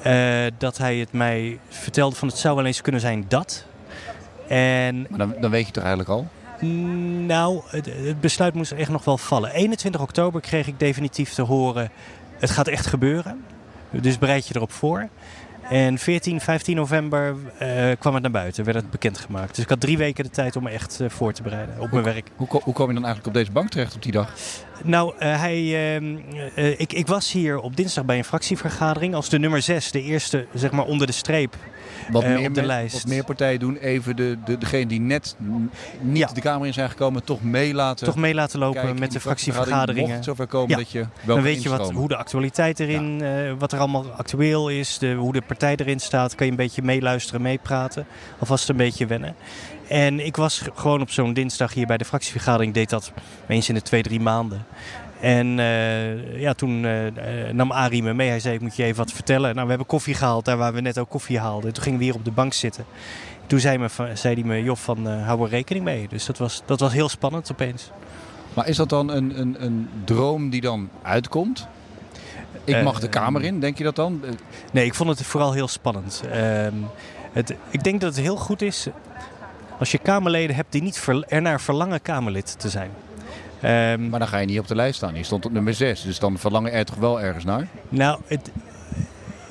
eh, 0.02 0.44
dat 0.58 0.78
hij 0.78 0.96
het 0.96 1.12
mij 1.12 1.58
vertelde 1.68 2.16
van 2.16 2.28
het 2.28 2.36
zou 2.38 2.56
wel 2.56 2.64
eens 2.66 2.80
kunnen 2.80 3.00
zijn 3.00 3.24
dat. 3.28 3.64
En 4.48 5.06
Maar 5.08 5.18
dan, 5.18 5.34
dan 5.40 5.50
weet 5.50 5.66
je 5.66 5.72
toch 5.72 5.84
eigenlijk 5.84 6.12
al? 6.12 6.28
nou, 7.26 7.60
het, 7.66 7.86
het 7.86 8.20
besluit 8.20 8.54
moest 8.54 8.72
echt 8.72 8.90
nog 8.90 9.04
wel 9.04 9.18
vallen. 9.18 9.50
21 9.50 10.00
oktober 10.00 10.40
kreeg 10.40 10.66
ik 10.66 10.78
definitief 10.78 11.32
te 11.32 11.42
horen, 11.42 11.90
het 12.38 12.50
gaat 12.50 12.68
echt 12.68 12.86
gebeuren. 12.86 13.44
Dus 13.90 14.18
bereid 14.18 14.46
je 14.48 14.56
erop 14.56 14.72
voor. 14.72 15.08
En 15.70 15.98
14, 15.98 16.40
15 16.40 16.76
november 16.76 17.36
eh, 17.58 17.90
kwam 17.98 18.14
het 18.14 18.22
naar 18.22 18.32
buiten, 18.32 18.64
werd 18.64 18.76
het 18.76 18.90
bekendgemaakt. 18.90 19.54
Dus 19.54 19.64
ik 19.64 19.70
had 19.70 19.80
drie 19.80 19.98
weken 19.98 20.24
de 20.24 20.30
tijd 20.30 20.56
om 20.56 20.62
me 20.62 20.70
echt 20.70 21.00
eh, 21.00 21.08
voor 21.08 21.32
te 21.32 21.42
bereiden 21.42 21.80
op 21.80 21.90
mijn 21.90 22.04
werk. 22.04 22.30
Hoe, 22.36 22.48
hoe 22.48 22.74
kwam 22.74 22.88
je 22.88 22.94
dan 22.94 23.04
eigenlijk 23.04 23.26
op 23.26 23.34
deze 23.34 23.52
bank 23.52 23.70
terecht 23.70 23.94
op 23.94 24.02
die 24.02 24.12
dag? 24.12 24.34
Nou, 24.84 25.14
eh, 25.18 25.40
hij, 25.40 25.94
ehm, 25.96 26.16
eh, 26.54 26.80
ik, 26.80 26.92
ik 26.92 27.06
was 27.06 27.32
hier 27.32 27.58
op 27.58 27.76
dinsdag 27.76 28.04
bij 28.04 28.18
een 28.18 28.24
fractievergadering 28.24 29.14
als 29.14 29.28
de 29.28 29.38
nummer 29.38 29.62
6, 29.62 29.90
de 29.90 30.02
eerste 30.02 30.46
zeg 30.54 30.70
maar 30.70 30.84
onder 30.84 31.06
de 31.06 31.12
streep. 31.12 31.56
Wat, 32.10 32.22
Eh, 32.22 32.28
meer, 32.34 32.48
op 32.48 32.54
de 32.54 32.62
lijst. 32.66 32.92
wat 32.94 33.06
meer 33.06 33.24
partijen 33.24 33.58
doen 33.58 33.76
even 33.76 34.16
de, 34.16 34.36
de, 34.44 34.58
degene 34.58 34.86
die 34.86 35.00
net 35.00 35.36
niet 36.00 36.18
Ja. 36.18 36.26
de 36.34 36.40
Kamer 36.40 36.66
in 36.66 36.72
zijn 36.72 36.90
gekomen, 36.90 37.24
toch 37.24 37.42
mee 37.42 37.74
laten 37.74 38.06
Toch 38.06 38.16
mee 38.16 38.34
laten 38.34 38.58
lopen 38.58 38.80
kijken 38.80 39.00
met 39.00 39.12
de 39.12 39.20
fractievergaderingen. 39.20 40.10
Mocht 40.10 40.24
zover 40.24 40.46
komen 40.46 40.68
Ja. 40.70 40.76
dat 40.76 40.90
je 40.90 41.06
wel 41.24 41.34
Dan 41.34 41.44
weet 41.44 41.62
je 41.62 41.68
wat, 41.68 41.90
hoe 41.92 42.08
de 42.08 42.16
actualiteit 42.16 42.80
erin, 42.80 43.22
eh, 43.22 43.52
wat 43.58 43.72
er 43.72 43.78
allemaal 43.78 44.10
actueel 44.16 44.68
is, 44.68 44.98
de, 44.98 45.12
hoe 45.14 45.32
de 45.32 45.42
partij 45.46 45.76
erin 45.76 46.00
staat. 46.00 46.34
Kan 46.34 46.46
je 46.46 46.52
een 46.52 46.58
beetje 46.58 46.82
meeluisteren, 46.82 47.42
meepraten. 47.42 48.06
Alvast 48.38 48.68
een 48.68 48.76
beetje 48.76 49.06
wennen. 49.06 49.34
En 49.88 50.26
ik 50.26 50.36
was 50.36 50.62
gewoon 50.74 51.00
op 51.00 51.10
zo'n 51.10 51.32
dinsdag 51.32 51.74
hier 51.74 51.86
bij 51.86 51.96
de 51.96 52.04
fractievergadering. 52.04 52.74
Deed 52.74 52.90
dat 52.90 53.12
eens 53.48 53.68
in 53.68 53.74
de 53.74 53.82
twee, 53.82 54.02
drie 54.02 54.20
maanden. 54.20 54.66
En 55.20 55.58
eh, 55.58 56.40
ja, 56.40 56.52
toen 56.52 56.84
eh, 56.84 57.52
nam 57.52 57.72
Arie 57.72 58.02
me 58.02 58.14
mee. 58.14 58.28
Hij 58.28 58.40
zei, 58.40 58.54
ik 58.54 58.60
moet 58.60 58.76
je 58.76 58.84
even 58.84 58.96
wat 58.96 59.12
vertellen. 59.12 59.50
Nou, 59.50 59.62
we 59.62 59.68
hebben 59.68 59.86
koffie 59.86 60.14
gehaald 60.14 60.44
daar 60.44 60.56
waar 60.56 60.72
we 60.72 60.80
net 60.80 60.98
ook 60.98 61.08
koffie 61.08 61.38
haalden. 61.38 61.72
Toen 61.72 61.82
gingen 61.82 61.98
we 61.98 62.04
hier 62.04 62.14
op 62.14 62.24
de 62.24 62.30
bank 62.30 62.52
zitten. 62.52 62.84
Toen 63.46 63.60
zei, 63.60 63.78
me, 63.78 63.88
zei 64.14 64.34
hij 64.34 64.44
me, 64.44 64.62
joh, 64.62 64.76
van, 64.76 65.08
eh, 65.08 65.26
hou 65.26 65.42
er 65.42 65.48
rekening 65.48 65.84
mee. 65.84 66.08
Dus 66.08 66.26
dat 66.26 66.38
was, 66.38 66.62
dat 66.64 66.80
was 66.80 66.92
heel 66.92 67.08
spannend 67.08 67.52
opeens. 67.52 67.90
Maar 68.54 68.68
is 68.68 68.76
dat 68.76 68.88
dan 68.88 69.10
een, 69.10 69.40
een, 69.40 69.64
een 69.64 69.88
droom 70.04 70.50
die 70.50 70.60
dan 70.60 70.88
uitkomt? 71.02 71.68
Ik 72.64 72.82
mag 72.82 73.00
de 73.00 73.08
Kamer 73.08 73.42
in, 73.42 73.60
denk 73.60 73.78
je 73.78 73.84
dat 73.84 73.96
dan? 73.96 74.24
Nee, 74.72 74.84
ik 74.84 74.94
vond 74.94 75.08
het 75.10 75.26
vooral 75.26 75.52
heel 75.52 75.68
spannend. 75.68 76.22
Ehm, 76.32 76.74
het, 77.32 77.54
ik 77.70 77.84
denk 77.84 78.00
dat 78.00 78.14
het 78.14 78.24
heel 78.24 78.36
goed 78.36 78.62
is 78.62 78.86
als 79.78 79.90
je 79.90 79.98
Kamerleden 79.98 80.56
hebt 80.56 80.72
die 80.72 80.82
niet 80.82 81.06
ernaar 81.28 81.60
verlangen 81.60 82.02
Kamerlid 82.02 82.58
te 82.58 82.68
zijn. 82.68 82.90
Ehm, 83.60 84.08
Maar 84.08 84.18
dan 84.18 84.28
ga 84.28 84.38
je 84.38 84.46
niet 84.46 84.58
op 84.58 84.68
de 84.68 84.74
lijst 84.74 84.96
staan. 84.96 85.14
Je 85.14 85.22
stond 85.22 85.46
op 85.46 85.52
nummer 85.52 85.74
6, 85.74 86.02
dus 86.02 86.18
dan 86.18 86.38
verlangen 86.38 86.72
er 86.72 86.84
toch 86.84 86.96
wel 86.96 87.20
ergens 87.20 87.44
naar? 87.44 87.66
nou, 87.88 88.20
het, 88.26 88.50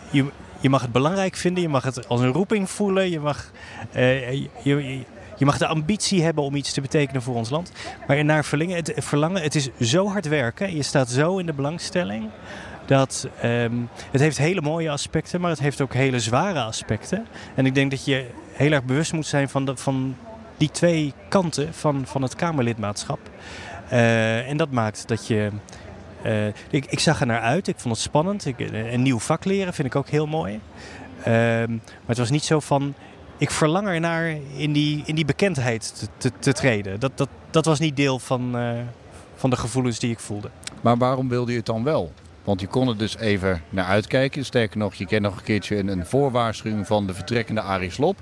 je, 0.10 0.26
je 0.60 0.70
mag 0.70 0.82
het 0.82 0.92
belangrijk 0.92 1.36
vinden, 1.36 1.62
je 1.64 1.70
mag 1.70 1.84
het 1.84 2.08
als 2.08 2.22
een 2.22 2.32
roeping 2.32 2.70
voelen, 2.70 3.10
je 3.10 3.20
mag, 3.20 3.52
eh, 3.92 4.32
je, 4.32 4.50
je, 4.64 5.00
je 5.38 5.46
mag 5.46 5.58
de 5.58 5.68
ambitie 5.68 6.24
hebben 6.24 6.44
om 6.44 6.56
iets 6.56 6.74
te 6.74 6.82
betekenen 6.82 7.22
voor 7.22 7.36
ons 7.36 7.50
land. 7.50 7.72
Maar 8.08 8.18
ernaar 8.18 8.46
verlangen, 8.46 8.76
het, 8.76 8.94
verlangen, 8.96 9.42
het 9.42 9.56
is 9.56 9.70
zo 9.80 10.08
hard 10.08 10.28
werken, 10.28 10.76
je 10.76 10.84
staat 10.84 11.10
zo 11.10 11.38
in 11.38 11.46
de 11.46 11.54
belangstelling. 11.54 12.30
dat 12.86 13.28
ehm, 13.42 13.76
het 14.12 14.22
heeft 14.22 14.38
hele 14.38 14.62
mooie 14.62 14.90
aspecten, 14.90 15.42
maar 15.42 15.50
het 15.50 15.60
heeft 15.60 15.82
ook 15.82 15.94
hele 15.94 16.20
zware 16.20 16.62
aspecten. 16.62 17.26
En 17.56 17.66
ik 17.66 17.76
denk 17.76 17.92
dat 17.92 18.06
je 18.06 18.28
heel 18.54 18.72
erg 18.72 18.84
bewust 18.84 19.14
moet 19.14 19.26
zijn 19.26 19.50
van, 19.50 19.66
de, 19.66 19.78
van 19.78 20.16
die 20.58 20.72
twee 20.72 21.14
kanten 21.30 21.74
van, 21.74 22.06
van 22.06 22.22
het 22.22 22.36
Kamerlidmaatschap. 22.36 23.20
Uh, 23.92 24.50
en 24.50 24.58
dat 24.58 24.72
maakt 24.72 25.08
dat 25.08 25.28
je. 25.28 25.50
Uh, 26.26 26.48
ik, 26.48 26.86
ik, 26.86 27.00
zag 27.00 27.20
er 27.20 27.26
naar 27.26 27.42
uit, 27.42 27.68
ik 27.68 27.80
vond 27.80 27.94
het 27.94 28.04
spannend. 28.04 28.46
Ik, 28.46 28.60
een 28.72 29.02
nieuw 29.02 29.20
vak 29.20 29.46
leren 29.46 29.74
vind 29.74 29.88
ik 29.88 29.96
ook 29.96 30.10
heel 30.10 30.28
mooi. 30.28 30.60
Uh, 31.20 31.26
maar 31.26 31.68
het 32.06 32.18
was 32.18 32.30
niet 32.30 32.44
zo 32.44 32.60
van. 32.60 32.94
Ik 33.38 33.52
verlang 33.52 33.88
ernaar 33.88 34.38
in 34.56 34.74
die, 34.74 35.04
in 35.06 35.16
die 35.16 35.26
bekendheid 35.26 36.00
te, 36.00 36.08
te, 36.18 36.32
te 36.40 36.54
treden. 36.54 37.00
Dat, 37.00 37.12
dat, 37.16 37.30
dat 37.50 37.66
was 37.66 37.80
niet 37.80 37.96
deel 37.96 38.20
van, 38.20 38.56
van 39.36 39.50
de 39.50 39.56
gevoelens 39.56 40.00
die 40.00 40.12
ik 40.12 40.20
voelde. 40.20 40.50
Maar 40.82 40.98
waarom 40.98 41.30
wilde 41.30 41.52
je 41.52 41.58
het 41.58 41.66
dan 41.66 41.84
wel? 41.84 42.12
Want 42.44 42.62
je 42.62 42.68
kon 42.68 42.88
er 42.88 42.98
dus 42.98 43.18
even 43.18 43.62
naar 43.70 43.86
uitkijken. 43.86 44.46
Sterker 44.46 44.78
nog, 44.78 44.94
je 44.94 45.06
kent 45.06 45.22
nog 45.22 45.38
een 45.38 45.44
keertje 45.44 45.78
een, 45.78 45.88
een 45.88 46.06
voorwaarschuwing 46.06 46.88
van 46.88 47.08
de 47.08 47.14
vertrekkende 47.14 47.62
Arie 47.62 47.92
Slob. 47.92 48.20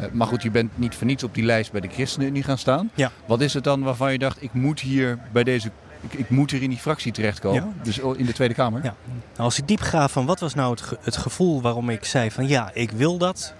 Uh, 0.00 0.06
maar 0.12 0.26
goed, 0.26 0.42
je 0.42 0.50
bent 0.50 0.78
niet 0.78 0.94
voor 0.94 1.06
niets 1.06 1.24
op 1.24 1.34
die 1.34 1.44
lijst 1.44 1.72
bij 1.72 1.80
de 1.80 1.88
ChristenUnie 1.88 2.42
gaan 2.42 2.58
staan. 2.58 2.90
Ja. 2.94 3.10
Wat 3.26 3.40
is 3.40 3.54
het 3.54 3.64
dan 3.64 3.82
waarvan 3.82 4.12
je 4.12 4.18
dacht, 4.18 4.42
ik 4.42 4.52
moet 4.52 4.80
hier 4.80 5.18
bij 5.32 5.44
deze 5.44 5.70
ik, 6.00 6.12
ik, 6.12 6.30
moet 6.30 6.50
hier 6.50 6.62
in 6.62 6.70
die 6.70 6.78
fractie 6.78 7.12
terechtkomen. 7.12 7.62
Ja. 7.62 7.82
Dus 7.82 7.98
in 7.98 8.26
de 8.26 8.32
Tweede 8.32 8.54
Kamer. 8.54 8.84
Ja. 8.84 8.94
Nou, 9.06 9.14
als 9.36 9.58
ik 9.58 9.68
diep 9.68 9.80
ga 9.80 10.08
van 10.08 10.26
wat 10.26 10.40
was 10.40 10.54
nou 10.54 10.70
het, 10.70 10.80
ge 10.80 10.98
het, 11.00 11.16
gevoel 11.16 11.60
waarom 11.62 11.90
ik 11.90 12.04
zei 12.04 12.30
van 12.30 12.48
ja, 12.48 12.70
ik 12.74 12.90
wil 12.90 13.18
dat. 13.18 13.54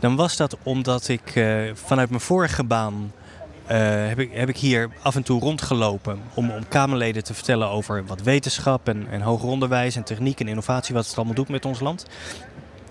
Dan 0.00 0.16
was 0.16 0.36
dat 0.36 0.56
omdat 0.62 1.08
ik 1.08 1.34
uh, 1.34 1.70
vanuit 1.74 2.08
mijn 2.08 2.20
vorige 2.20 2.64
baan 2.64 3.12
uh, 3.70 3.78
heb, 4.08 4.18
ik, 4.18 4.30
heb 4.32 4.48
ik 4.48 4.56
hier 4.56 4.90
af 5.02 5.16
en 5.16 5.22
toe 5.22 5.40
rondgelopen 5.40 6.20
om, 6.34 6.50
om 6.50 6.68
Kamerleden 6.68 7.24
te 7.24 7.34
vertellen 7.34 7.68
over 7.68 8.06
wat 8.06 8.22
wetenschap 8.22 8.88
en, 8.88 9.06
en 9.10 9.20
hoger 9.20 9.48
onderwijs 9.48 9.96
en 9.96 10.04
techniek 10.04 10.40
en 10.40 10.48
innovatie, 10.48 10.94
wat 10.94 11.06
het 11.06 11.16
allemaal 11.16 11.34
doet 11.34 11.48
met 11.48 11.64
ons 11.64 11.80
land. 11.80 12.06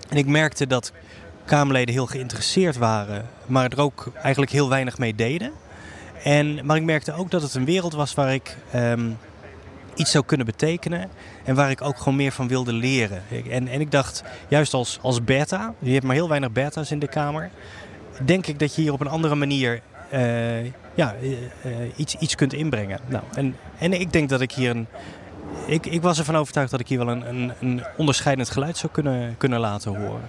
En 0.08 0.16
ik 0.16 0.26
merkte 0.26 0.66
dat 0.66 0.92
Kamerleden 1.44 1.94
heel 1.94 2.06
geïnteresseerd 2.06 2.76
waren, 2.76 3.26
maar 3.46 3.70
er 3.70 3.80
ook 3.80 4.12
eigenlijk 4.22 4.52
heel 4.52 4.68
weinig 4.68 4.98
mee 4.98 5.14
deden. 5.14 5.52
En, 6.22 6.66
maar 6.66 6.76
ik 6.76 6.82
merkte 6.82 7.12
ook 7.12 7.30
dat 7.30 7.42
het 7.42 7.54
een 7.54 7.64
wereld 7.64 7.92
was 7.92 8.14
waar 8.14 8.34
ik 8.34 8.56
um, 8.74 9.18
iets 9.94 10.10
zou 10.10 10.24
kunnen 10.24 10.46
betekenen. 10.46 11.10
En 11.44 11.54
waar 11.54 11.70
ik 11.70 11.82
ook 11.82 11.98
gewoon 11.98 12.16
meer 12.16 12.32
van 12.32 12.48
wilde 12.48 12.72
leren. 12.72 13.22
En, 13.50 13.68
en 13.68 13.80
ik 13.80 13.90
dacht, 13.90 14.22
juist 14.48 14.74
als, 14.74 14.98
als 15.02 15.24
beta, 15.24 15.74
je 15.78 15.92
hebt 15.92 16.04
maar 16.04 16.14
heel 16.14 16.28
weinig 16.28 16.52
beta's 16.52 16.90
in 16.90 16.98
de 16.98 17.08
Kamer. 17.08 17.50
Denk 18.24 18.46
ik 18.46 18.58
dat 18.58 18.74
je 18.74 18.82
hier 18.82 18.92
op 18.92 19.00
een 19.00 19.08
andere 19.08 19.34
manier 19.34 19.80
uh, 20.12 20.64
ja, 20.94 21.14
uh, 21.20 21.30
iets, 21.96 22.14
iets 22.14 22.34
kunt 22.34 22.52
inbrengen. 22.52 23.00
Nou, 23.06 23.24
en, 23.34 23.56
en 23.78 23.92
ik 23.92 24.12
denk 24.12 24.28
dat 24.28 24.40
ik 24.40 24.52
hier 24.52 24.70
een. 24.70 24.86
Ik, 25.66 25.86
ik 25.86 26.02
was 26.02 26.18
ervan 26.18 26.36
overtuigd 26.36 26.70
dat 26.70 26.80
ik 26.80 26.88
hier 26.88 26.98
wel 26.98 27.08
een, 27.08 27.28
een, 27.28 27.52
een 27.60 27.84
onderscheidend 27.96 28.50
geluid 28.50 28.76
zou 28.76 28.92
kunnen, 28.92 29.34
kunnen 29.38 29.60
laten 29.60 29.96
horen. 29.96 30.28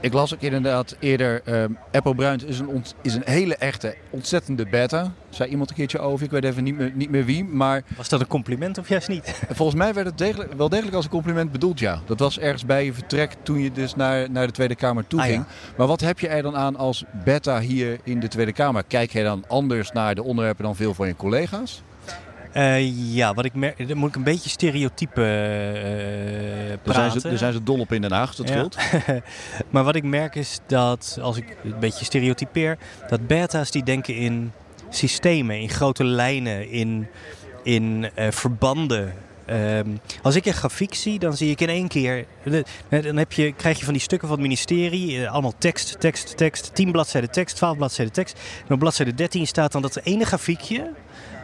Ik 0.00 0.12
las 0.12 0.34
ook 0.34 0.40
inderdaad 0.40 0.96
eerder, 0.98 1.42
um, 1.62 1.78
Apple 1.92 2.14
Bruins 2.14 2.44
is 2.44 2.58
een, 2.58 2.84
is 3.02 3.14
een 3.14 3.22
hele 3.24 3.56
echte, 3.56 3.96
ontzettende 4.10 4.66
beta. 4.66 5.12
Zei 5.28 5.50
iemand 5.50 5.70
een 5.70 5.76
keertje 5.76 5.98
over, 5.98 6.24
ik 6.24 6.30
weet 6.30 6.44
even 6.44 6.64
niet 6.64 6.76
meer, 6.76 6.92
niet 6.94 7.10
meer 7.10 7.24
wie. 7.24 7.44
Maar 7.44 7.82
was 7.96 8.08
dat 8.08 8.20
een 8.20 8.26
compliment 8.26 8.78
of 8.78 8.88
juist 8.88 9.08
niet? 9.08 9.40
Volgens 9.50 9.78
mij 9.78 9.94
werd 9.94 10.06
het 10.06 10.18
degelijk, 10.18 10.52
wel 10.52 10.68
degelijk 10.68 10.94
als 10.96 11.04
een 11.04 11.10
compliment 11.10 11.52
bedoeld, 11.52 11.78
ja. 11.78 12.00
Dat 12.06 12.18
was 12.18 12.38
ergens 12.38 12.66
bij 12.66 12.84
je 12.84 12.92
vertrek 12.92 13.34
toen 13.42 13.58
je 13.58 13.72
dus 13.72 13.94
naar, 13.94 14.30
naar 14.30 14.46
de 14.46 14.52
Tweede 14.52 14.74
Kamer 14.74 15.06
toe 15.06 15.20
ging. 15.20 15.42
Ah, 15.42 15.48
ja. 15.48 15.74
Maar 15.76 15.86
wat 15.86 16.00
heb 16.00 16.18
je 16.18 16.28
er 16.28 16.42
dan 16.42 16.56
aan 16.56 16.76
als 16.76 17.04
beta 17.24 17.60
hier 17.60 17.98
in 18.02 18.20
de 18.20 18.28
Tweede 18.28 18.52
Kamer? 18.52 18.84
Kijk 18.84 19.12
je 19.12 19.22
dan 19.22 19.44
anders 19.48 19.92
naar 19.92 20.14
de 20.14 20.22
onderwerpen 20.22 20.64
dan 20.64 20.76
veel 20.76 20.94
van 20.94 21.06
je 21.06 21.16
collega's? 21.16 21.82
Uh, 22.56 23.14
ja, 23.14 23.34
wat 23.34 23.44
ik 23.44 23.54
merk, 23.54 23.88
dan 23.88 23.96
moet 23.96 24.08
ik 24.08 24.16
een 24.16 24.22
beetje 24.22 24.50
stereotype 24.50 25.20
uh, 25.20 26.78
daar 26.82 26.94
zijn, 26.94 27.10
ze, 27.10 27.28
daar 27.28 27.38
zijn 27.38 27.52
ze 27.52 27.62
dol 27.62 27.78
op 27.78 27.92
in 27.92 28.00
Den 28.00 28.12
Haag, 28.12 28.34
dat 28.34 28.48
scheelt. 28.48 28.76
maar 29.70 29.84
wat 29.84 29.96
ik 29.96 30.02
merk 30.02 30.34
is 30.34 30.60
dat, 30.66 31.18
als 31.22 31.36
ik 31.36 31.56
een 31.64 31.78
beetje 31.78 32.04
stereotypeer, 32.04 32.78
dat 33.08 33.26
beta's 33.26 33.70
die 33.70 33.82
denken 33.82 34.14
in 34.14 34.52
systemen, 34.88 35.60
in 35.60 35.68
grote 35.68 36.04
lijnen, 36.04 36.70
in, 36.70 37.06
in 37.62 38.10
uh, 38.18 38.30
verbanden. 38.30 39.12
Um, 39.50 40.00
als 40.22 40.34
ik 40.34 40.46
een 40.46 40.52
grafiek 40.52 40.94
zie, 40.94 41.18
dan 41.18 41.36
zie 41.36 41.50
ik 41.50 41.60
in 41.60 41.68
één 41.68 41.88
keer. 41.88 42.26
Dan 42.88 43.16
heb 43.16 43.32
je, 43.32 43.52
krijg 43.52 43.78
je 43.78 43.84
van 43.84 43.92
die 43.92 44.02
stukken 44.02 44.28
van 44.28 44.36
het 44.36 44.46
ministerie. 44.46 45.28
Allemaal 45.28 45.54
tekst, 45.58 46.00
tekst, 46.00 46.36
tekst. 46.36 46.74
10 46.74 46.92
bladzijden 46.92 47.30
tekst, 47.30 47.56
12 47.56 47.76
bladzijden 47.76 48.14
tekst. 48.14 48.38
En 48.66 48.74
op 48.74 48.78
bladzijde 48.78 49.14
13 49.14 49.46
staat 49.46 49.72
dan 49.72 49.82
dat 49.82 49.96
ene 49.96 50.24
grafiekje 50.24 50.92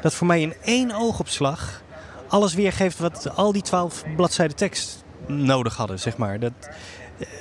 dat 0.02 0.14
voor 0.14 0.26
mij 0.26 0.40
in 0.40 0.54
één 0.64 0.92
oogopslag 0.92 1.82
alles 2.28 2.54
weergeeft 2.54 2.98
wat 2.98 3.36
al 3.36 3.52
die 3.52 3.62
twaalf 3.62 4.04
bladzijden 4.16 4.56
tekst 4.56 5.04
nodig 5.26 5.76
hadden, 5.76 5.98
zeg 5.98 6.16
maar. 6.16 6.40
Dat, 6.40 6.52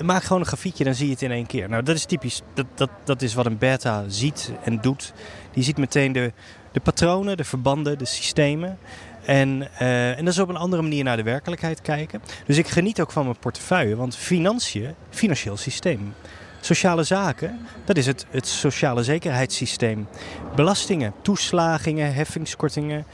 maak 0.01 0.23
gewoon 0.23 0.41
een 0.41 0.47
grafiekje, 0.47 0.83
dan 0.83 0.95
zie 0.95 1.05
je 1.05 1.11
het 1.11 1.21
in 1.21 1.31
één 1.31 1.45
keer. 1.45 1.69
Nou, 1.69 1.83
dat 1.83 1.95
is 1.95 2.05
typisch. 2.05 2.41
Dat, 2.53 2.65
dat, 2.75 2.89
dat 3.03 3.21
is 3.21 3.33
wat 3.33 3.45
een 3.45 3.57
beta 3.57 4.03
ziet 4.07 4.51
en 4.63 4.81
doet. 4.81 5.13
Die 5.51 5.63
ziet 5.63 5.77
meteen 5.77 6.11
de, 6.11 6.31
de 6.71 6.79
patronen, 6.79 7.37
de 7.37 7.43
verbanden, 7.43 7.97
de 7.97 8.05
systemen. 8.05 8.77
En, 9.25 9.67
uh, 9.81 10.17
en 10.17 10.25
dat 10.25 10.33
is 10.33 10.39
op 10.39 10.49
een 10.49 10.55
andere 10.55 10.81
manier 10.81 11.03
naar 11.03 11.17
de 11.17 11.23
werkelijkheid 11.23 11.81
kijken. 11.81 12.21
Dus 12.45 12.57
ik 12.57 12.67
geniet 12.67 13.01
ook 13.01 13.11
van 13.11 13.23
mijn 13.23 13.39
portefeuille, 13.39 13.95
want 13.95 14.15
financiën, 14.15 14.93
financieel 15.09 15.57
systeem. 15.57 16.13
Sociale 16.59 17.03
zaken, 17.03 17.59
dat 17.85 17.97
is 17.97 18.05
het, 18.05 18.25
het 18.29 18.47
sociale 18.47 19.03
zekerheidssysteem. 19.03 20.07
Belastingen, 20.55 21.13
toeslagingen, 21.21 22.13
heffingskortingen. 22.13 23.05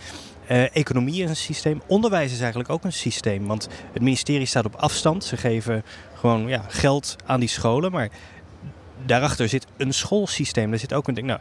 Uh, 0.51 0.75
economie 0.75 1.23
is 1.23 1.29
een 1.29 1.35
systeem. 1.35 1.81
Onderwijs 1.87 2.31
is 2.31 2.39
eigenlijk 2.39 2.69
ook 2.69 2.83
een 2.83 2.93
systeem. 2.93 3.47
Want 3.47 3.67
het 3.93 4.01
ministerie 4.01 4.45
staat 4.45 4.65
op 4.65 4.75
afstand. 4.75 5.23
Ze 5.23 5.37
geven 5.37 5.83
gewoon 6.13 6.47
ja, 6.47 6.65
geld 6.67 7.15
aan 7.25 7.39
die 7.39 7.49
scholen. 7.49 7.91
Maar 7.91 8.09
daarachter 9.07 9.49
zit 9.49 9.65
een 9.77 9.93
schoolsysteem. 9.93 10.69
Daar 10.69 10.79
zit 10.79 10.93
ook 10.93 11.07
een 11.07 11.13
ding. 11.13 11.27
Nou, 11.27 11.39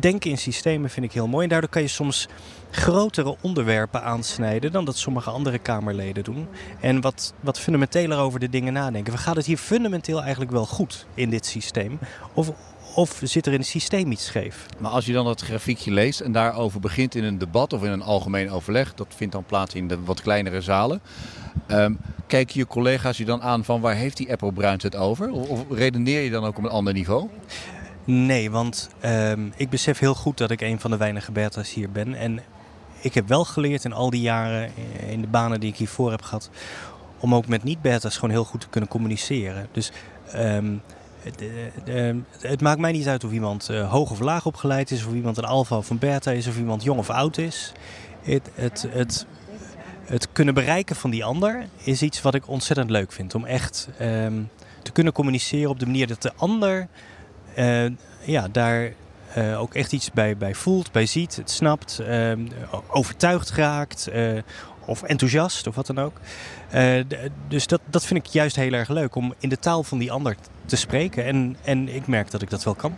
denken 0.00 0.30
in 0.30 0.38
systemen 0.38 0.90
vind 0.90 1.06
ik 1.06 1.12
heel 1.12 1.28
mooi. 1.28 1.42
En 1.42 1.48
daardoor 1.48 1.70
kan 1.70 1.82
je 1.82 1.88
soms 1.88 2.28
grotere 2.70 3.36
onderwerpen 3.40 4.02
aansnijden 4.02 4.72
dan 4.72 4.84
dat 4.84 4.96
sommige 4.96 5.30
andere 5.30 5.58
Kamerleden 5.58 6.24
doen. 6.24 6.48
En 6.80 7.00
wat, 7.00 7.34
wat 7.40 7.58
fundamenteler 7.58 8.18
over 8.18 8.40
de 8.40 8.48
dingen 8.48 8.72
nadenken. 8.72 9.12
We 9.12 9.18
gaat 9.18 9.36
het 9.36 9.46
hier 9.46 9.56
fundamenteel 9.56 10.20
eigenlijk 10.20 10.50
wel 10.50 10.66
goed 10.66 11.06
in 11.14 11.30
dit 11.30 11.46
systeem? 11.46 11.98
Of, 12.34 12.52
of 12.94 13.20
zit 13.22 13.46
er 13.46 13.52
in 13.52 13.58
het 13.58 13.68
systeem 13.68 14.10
iets 14.10 14.24
scheef? 14.24 14.66
Maar 14.78 14.90
als 14.90 15.06
je 15.06 15.12
dan 15.12 15.24
dat 15.24 15.40
grafiekje 15.40 15.90
leest 15.90 16.20
en 16.20 16.32
daarover 16.32 16.80
begint 16.80 17.14
in 17.14 17.24
een 17.24 17.38
debat 17.38 17.72
of 17.72 17.84
in 17.84 17.90
een 17.90 18.02
algemeen 18.02 18.50
overleg, 18.50 18.94
dat 18.94 19.06
vindt 19.16 19.32
dan 19.32 19.44
plaats 19.44 19.74
in 19.74 19.88
de 19.88 20.04
wat 20.04 20.20
kleinere 20.20 20.60
zalen. 20.60 21.00
Um, 21.68 21.98
kijken 22.26 22.58
je 22.58 22.66
collega's 22.66 23.16
je 23.16 23.24
dan 23.24 23.42
aan 23.42 23.64
van 23.64 23.80
waar 23.80 23.94
heeft 23.94 24.16
die 24.16 24.30
Apple 24.30 24.52
Bruins 24.52 24.82
het 24.82 24.96
over? 24.96 25.30
Of, 25.30 25.48
of 25.48 25.64
redeneer 25.70 26.20
je 26.20 26.30
dan 26.30 26.44
ook 26.44 26.58
op 26.58 26.64
een 26.64 26.70
ander 26.70 26.92
niveau? 26.92 27.28
Nee, 28.04 28.50
want 28.50 28.90
um, 29.04 29.52
ik 29.56 29.70
besef 29.70 29.98
heel 29.98 30.14
goed 30.14 30.38
dat 30.38 30.50
ik 30.50 30.60
een 30.60 30.80
van 30.80 30.90
de 30.90 30.96
weinige 30.96 31.32
Bertha's 31.32 31.72
hier 31.72 31.90
ben. 31.90 32.14
En 32.14 32.40
ik 33.00 33.14
heb 33.14 33.28
wel 33.28 33.44
geleerd 33.44 33.84
in 33.84 33.92
al 33.92 34.10
die 34.10 34.20
jaren, 34.20 34.70
in 35.08 35.20
de 35.20 35.26
banen 35.26 35.60
die 35.60 35.70
ik 35.70 35.76
hiervoor 35.76 36.10
heb 36.10 36.22
gehad, 36.22 36.50
om 37.18 37.34
ook 37.34 37.46
met 37.46 37.62
niet-Bertha's 37.62 38.14
gewoon 38.14 38.30
heel 38.30 38.44
goed 38.44 38.60
te 38.60 38.68
kunnen 38.68 38.90
communiceren. 38.90 39.68
Dus 39.72 39.92
um, 40.34 40.82
het, 41.22 41.42
uh, 41.88 42.14
het, 42.40 42.60
maakt 42.60 42.80
mij 42.80 42.92
niet 42.92 43.08
uit 43.08 43.24
of 43.24 43.32
iemand 43.32 43.70
uh, 43.70 43.90
hoog 43.90 44.10
of 44.10 44.20
laag 44.20 44.46
opgeleid 44.46 44.90
is, 44.90 45.04
of 45.04 45.14
iemand 45.14 45.36
een 45.36 45.44
alfa 45.44 45.76
of 45.76 45.90
een 45.90 45.98
beta 45.98 46.30
is, 46.30 46.46
of 46.46 46.56
iemand 46.56 46.82
jong 46.82 46.98
of 46.98 47.10
oud 47.10 47.38
is. 47.38 47.72
Het, 48.22 48.50
het, 48.54 48.88
het, 50.04 50.28
kunnen 50.32 50.54
bereiken 50.54 50.96
van 50.96 51.10
die 51.10 51.24
ander 51.24 51.66
is 51.76 52.02
iets 52.02 52.22
wat 52.22 52.34
ik 52.34 52.48
ontzettend 52.48 52.90
leuk 52.90 53.12
vind. 53.12 53.34
Om 53.34 53.44
echt 53.44 53.88
um, 54.00 54.50
te 54.82 54.92
kunnen 54.92 55.12
communiceren 55.12 55.70
op 55.70 55.78
de 55.78 55.86
manier 55.86 56.06
dat 56.06 56.22
de 56.22 56.32
ander 56.36 56.88
uh, 57.58 57.90
ja, 58.24 58.48
daar 58.48 58.92
ook 59.56 59.74
echt 59.74 59.92
iets 59.92 60.10
bij, 60.10 60.36
bij 60.36 60.54
voelt, 60.54 60.92
bij 60.92 61.06
ziet, 61.06 61.36
het 61.36 61.50
snapt, 61.50 62.00
uh, 62.00 62.32
overtuigd 62.88 63.50
raakt 63.50 64.10
of 64.84 65.02
enthousiast 65.02 65.66
of 65.66 65.74
wat 65.74 65.86
dan 65.86 65.98
ook. 65.98 66.20
dus 67.48 67.66
dat, 67.66 67.80
dat 67.90 68.04
vind 68.04 68.26
ik 68.26 68.32
juist 68.32 68.56
heel 68.56 68.72
erg 68.72 68.88
leuk 68.88 69.14
om 69.14 69.34
in 69.38 69.48
de 69.48 69.58
taal 69.58 69.82
van 69.82 69.98
die 69.98 70.12
ander 70.12 70.36
te 70.64 70.76
spreken. 70.76 71.24
En, 71.24 71.56
en 71.62 71.88
ik 71.94 72.06
merk 72.06 72.30
dat 72.30 72.42
ik 72.42 72.50
dat 72.50 72.64
wel 72.64 72.74
kan. 72.74 72.96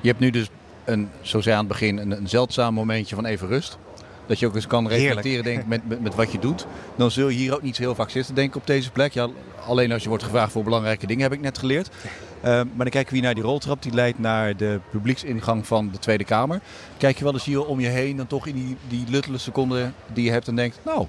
Je 0.00 0.08
hebt 0.08 0.20
nu 0.20 0.30
dus, 0.30 0.50
een, 0.84 1.08
zo 1.20 1.40
zei 1.40 1.54
aan 1.54 1.64
het 1.64 1.72
begin, 1.72 1.98
een, 1.98 2.10
een 2.10 2.28
zeldzaam 2.28 2.74
momentje 2.74 3.14
van 3.14 3.24
even 3.24 3.48
rust. 3.48 3.78
Dat 4.26 4.38
je 4.38 4.46
ook 4.46 4.54
eens 4.54 4.66
kan 4.66 4.88
reflecteren 4.88 5.44
denk, 5.44 5.66
met, 5.66 5.88
met, 5.88 6.00
met, 6.00 6.14
wat 6.14 6.32
je 6.32 6.38
doet. 6.38 6.66
Dan 6.96 7.10
zul 7.10 7.28
je 7.28 7.36
hier 7.36 7.54
ook 7.54 7.62
niet 7.62 7.76
zo 7.76 7.82
heel 7.82 7.94
vaak 7.94 8.10
zitten, 8.10 8.34
denk 8.34 8.48
ik, 8.48 8.56
op 8.56 8.66
deze 8.66 8.90
plek. 8.90 9.12
Ja, 9.12 9.28
alleen 9.66 9.92
als 9.92 10.02
je 10.02 10.08
wordt 10.08 10.24
gevraagd 10.24 10.52
voor 10.52 10.64
belangrijke 10.64 11.06
dingen, 11.06 11.22
heb 11.22 11.32
ik 11.32 11.40
net 11.40 11.58
geleerd. 11.58 11.88
Uh, 11.88 12.44
maar 12.44 12.64
dan 12.76 12.88
kijken 12.88 13.08
we 13.08 13.14
hier 13.14 13.22
naar 13.22 13.34
die 13.34 13.42
roltrap. 13.42 13.82
Die 13.82 13.92
leidt 13.92 14.18
naar 14.18 14.56
de 14.56 14.80
publieksingang 14.90 15.66
van 15.66 15.90
de 15.92 15.98
Tweede 15.98 16.24
Kamer. 16.24 16.60
Kijk 16.98 17.18
je 17.18 17.24
wel 17.24 17.32
eens 17.32 17.44
hier 17.44 17.64
om 17.64 17.80
je 17.80 17.88
heen 17.88 18.16
dan 18.16 18.26
toch 18.26 18.46
in 18.46 18.54
die, 18.54 18.76
die 18.88 19.04
luttele 19.08 19.38
seconden 19.38 19.94
die 20.12 20.24
je 20.24 20.30
hebt 20.30 20.48
en 20.48 20.56
denkt... 20.56 20.78
Nou, 20.84 21.06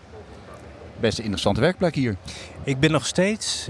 best 1.00 1.17
een 1.17 1.24
interessante 1.24 1.62
werkplek 1.62 1.95
hier. 1.95 2.15
Ik 2.63 2.79
ben 2.79 2.91
nog 2.91 3.05
steeds 3.05 3.67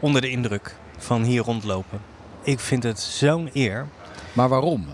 onder 0.00 0.20
de 0.20 0.30
indruk 0.30 0.74
van 0.96 1.22
hier 1.22 1.42
rondlopen. 1.42 2.00
Ik 2.42 2.60
vind 2.60 2.82
het 2.82 3.00
zo'n 3.00 3.50
eer. 3.52 3.86
Maar 4.32 4.48
waarom? 4.48 4.86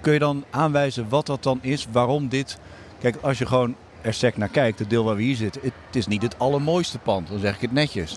Kun 0.00 0.12
je 0.12 0.18
dan 0.18 0.44
aanwijzen 0.50 1.08
wat 1.08 1.26
dat 1.26 1.42
dan 1.42 1.58
is? 1.62 1.86
Waarom 1.92 2.28
dit 2.28 2.58
Kijk, 3.02 3.16
als 3.20 3.38
je 3.38 3.46
gewoon 3.46 3.74
er 4.00 4.14
sec 4.14 4.36
naar 4.36 4.48
kijkt, 4.48 4.78
het 4.78 4.90
deel 4.90 5.04
waar 5.04 5.16
we 5.16 5.22
hier 5.22 5.36
zitten, 5.36 5.62
het, 5.62 5.96
is 5.96 6.06
niet 6.06 6.22
het 6.22 6.38
allermooiste 6.38 6.98
pand. 6.98 7.28
Dan 7.28 7.38
zeg 7.38 7.54
ik 7.54 7.60
het 7.60 7.72
netjes. 7.72 8.16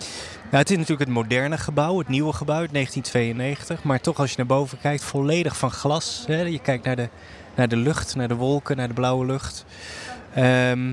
Ja, 0.50 0.58
het 0.58 0.70
is 0.70 0.76
natuurlijk 0.76 1.08
het 1.08 1.18
moderne 1.18 1.58
gebouw, 1.58 1.98
het 1.98 2.08
nieuwe 2.08 2.32
gebouw 2.32 2.58
uit 2.58 2.72
1992. 2.72 3.82
Maar 3.84 4.00
toch 4.00 4.18
als 4.18 4.30
je 4.30 4.36
naar 4.36 4.46
boven 4.46 4.78
kijkt, 4.80 5.02
volledig 5.02 5.56
van 5.56 5.70
glas. 5.70 6.24
Hè? 6.26 6.42
Je 6.42 6.58
kijkt 6.58 6.84
naar 6.84 6.96
de, 6.96 7.08
naar 7.54 7.68
de 7.68 7.76
lucht, 7.76 8.14
naar 8.14 8.28
de 8.28 8.34
wolken, 8.34 8.76
naar 8.76 8.88
de 8.88 8.94
blauwe 8.94 9.26
lucht. 9.26 9.64
Ehm, 10.34 10.92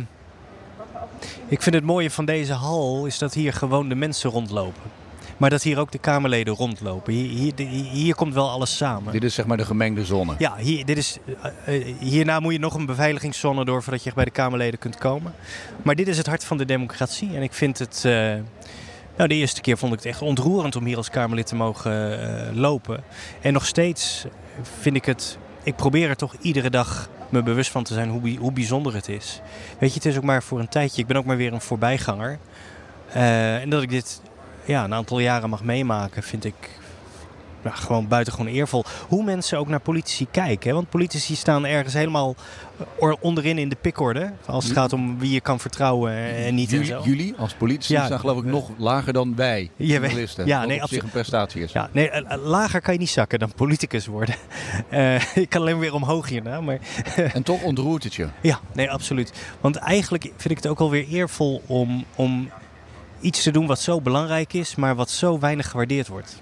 ik 1.48 1.62
vind 1.62 1.76
het 1.76 1.84
mooie 1.84 2.12
van 2.12 2.26
deze 2.26 2.54
hal 2.54 3.06
is 3.06 3.18
dat 3.18 3.34
hier 3.34 3.54
gewoon 3.54 3.90
de 3.90 3.96
mensen 3.96 4.30
rondlopen. 4.30 5.03
Maar 5.38 5.50
dat 5.50 5.64
hier 5.64 5.80
ook 5.80 5.92
de 5.92 5.98
Kamerleden 5.98 6.54
rondlopen. 6.54 7.14
Hier, 7.14 7.54
hier, 7.56 7.68
hier, 7.92 8.16
komt 8.16 8.34
wel 8.34 8.50
alles 8.50 8.78
samen. 8.78 9.12
Dit 9.12 9.24
is 9.24 9.34
zeg 9.34 9.46
maar 9.46 9.58
de 9.58 9.66
gemengde 9.66 10.06
zone. 10.06 10.36
Ja, 10.38 10.56
hier, 10.58 10.86
dit 10.86 10.98
is, 10.98 11.18
uh, 11.68 11.96
hierna 12.00 12.40
moet 12.40 12.54
je 12.54 12.60
nog 12.60 12.74
een 12.74 12.86
beveiligingszone 12.86 13.66
door 13.66 13.84
voordat 13.84 14.04
je 14.04 14.12
bij 14.16 14.26
de 14.26 14.32
Kamerleden 14.32 14.80
kunt 14.80 14.98
komen. 14.98 15.34
Maar 15.82 15.96
dit 15.96 16.08
is 16.08 16.18
het 16.18 16.28
hart 16.28 16.44
van 16.44 16.58
de 16.58 16.66
democratie. 16.66 17.36
En 17.36 17.42
ik 17.42 17.54
vind 17.54 17.80
het. 17.80 18.04
Uh, 18.06 18.14
nou, 19.18 19.30
de 19.30 19.36
eerste 19.36 19.62
keer 19.62 19.78
vond 19.78 19.94
ik 19.94 19.98
het 19.98 20.08
echt 20.08 20.22
ontroerend 20.22 20.76
om 20.76 20.86
hier 20.86 20.98
als 20.98 21.10
Kamerlid 21.10 21.48
te 21.48 21.56
mogen 21.56 22.20
uh, 22.20 22.56
lopen. 22.58 23.04
En 23.42 23.54
nog 23.54 23.66
steeds 23.66 24.26
vind 24.80 24.96
ik 24.96 25.06
het. 25.06 25.38
Ik 25.64 25.76
probeer 25.76 26.10
er 26.10 26.16
toch 26.16 26.36
iedere 26.42 26.70
dag 26.70 27.10
me 27.30 27.44
bewust 27.44 27.72
van 27.72 27.84
te 27.84 27.94
zijn 27.94 28.10
hoe, 28.10 28.38
hoe 28.38 28.52
bijzonder 28.52 28.94
het 28.94 29.10
is. 29.10 29.42
Weet 29.80 29.90
je, 29.90 29.96
het 29.96 30.06
is 30.06 30.18
ook 30.18 30.24
maar 30.24 30.44
voor 30.44 30.60
een 30.60 30.68
tijdje. 30.68 31.02
Ik 31.02 31.08
ben 31.08 31.18
ook 31.18 31.26
maar 31.26 31.38
weer 31.38 31.54
een 31.54 31.62
voorbijganger. 31.62 32.40
en 33.14 33.70
dat 33.70 33.82
ik 33.82 33.90
dit 33.90 34.22
ja, 34.66 34.84
een 34.84 34.94
aantal 34.94 35.20
jaren 35.20 35.50
mag 35.50 35.64
meemaken, 35.64 36.24
vind 36.24 36.46
ik 36.46 36.70
ja, 37.64 37.72
gewoon 37.72 38.08
buitengewoon 38.08 38.48
eervol. 38.48 38.84
Hoe 39.08 39.24
mensen 39.24 39.58
ook 39.58 39.68
naar 39.68 39.80
politici 39.80 40.28
kijken. 40.32 40.70
Hè? 40.70 40.76
Want 40.76 40.90
politici 40.90 41.36
staan 41.36 41.66
ergens 41.66 41.94
helemaal 41.94 42.36
onderin 43.20 43.58
in 43.58 43.70
de 43.70 43.78
pikorde. 43.82 44.32
Als 44.46 44.64
het 44.64 44.74
gaat 44.74 44.94
om 44.94 45.20
wie 45.20 45.32
je 45.32 45.42
kan 45.42 45.60
vertrouwen 45.60 46.14
en 46.36 46.56
niet. 46.56 46.70
Jullie, 46.70 46.96
jullie 47.04 47.34
als 47.38 47.54
politici 47.54 47.94
ja, 47.94 48.06
staan 48.06 48.20
geloof 48.20 48.38
ik 48.38 48.44
nog 48.44 48.70
lager 48.78 49.14
dan 49.14 49.36
wij, 49.36 49.72
journalisten. 49.76 50.46
Ja, 50.46 50.66
nee, 50.66 50.82
absoluut. 50.82 51.04
een 51.04 51.10
prestatie 51.10 51.64
is. 51.64 51.72
Ja, 51.72 51.90
nee, 51.92 52.10
eh, 52.10 52.34
eh, 52.34 52.44
lager 52.44 52.82
kan 52.82 52.94
je 52.94 53.00
niet 53.00 53.10
zakken 53.10 53.40
dan 53.40 53.54
politicus 53.56 54.06
worden. 54.06 54.36
Uh, 54.92 55.36
ik 55.44 55.50
kan 55.50 55.62
alleen 55.62 55.80
weer 55.80 55.94
omhoog 55.94 56.30
hierna. 56.30 56.62
Maar 56.62 56.80
en 57.34 57.44
toch 57.44 57.62
ontroert 57.62 58.04
het 58.04 58.14
je? 58.14 58.28
Ja, 58.42 58.60
nee, 58.74 58.92
absoluut. 58.92 59.34
Want 59.62 59.76
eigenlijk 59.76 60.24
vind 60.24 60.50
ik 60.50 60.58
het 60.58 60.68
ook 60.68 60.80
alweer 60.80 61.08
eervol 61.08 61.62
om, 61.66 62.06
om 62.16 62.50
iets 63.24 63.44
te 63.44 63.52
doen 63.52 63.68
wat 63.68 63.80
zo 63.80 64.02
belangrijk 64.02 64.54
is, 64.54 64.76
maar 64.76 64.96
wat 64.96 65.10
zo 65.10 65.40
weinig 65.40 65.70
gewaardeerd 65.70 66.08
wordt. 66.08 66.42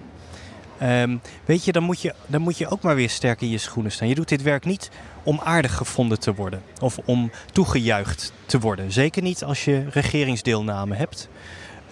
Um, 0.84 1.22
weet 1.46 1.66
je 1.66 1.72
dan, 1.72 1.84
moet 1.84 2.02
je, 2.02 2.14
dan 2.28 2.42
moet 2.42 2.58
je 2.58 2.68
ook 2.68 2.82
maar 2.82 2.96
weer 2.96 3.10
sterk 3.10 3.42
in 3.42 3.50
je 3.50 3.58
schoenen 3.58 3.92
staan. 3.92 4.08
Je 4.08 4.16
doet 4.16 4.30
dit 4.30 4.42
werk 4.42 4.66
niet 4.66 4.90
om 5.24 5.40
aardig 5.44 5.76
gevonden 5.76 6.20
te 6.20 6.34
worden 6.34 6.62
of 6.80 7.00
om 7.06 7.32
toegejuicht 7.52 8.34
te 8.46 8.60
worden. 8.60 8.92
Zeker 8.92 9.22
niet 9.22 9.44
als 9.44 9.66
je 9.66 9.86
regeringsdeelname 9.90 10.96
hebt. 10.96 11.30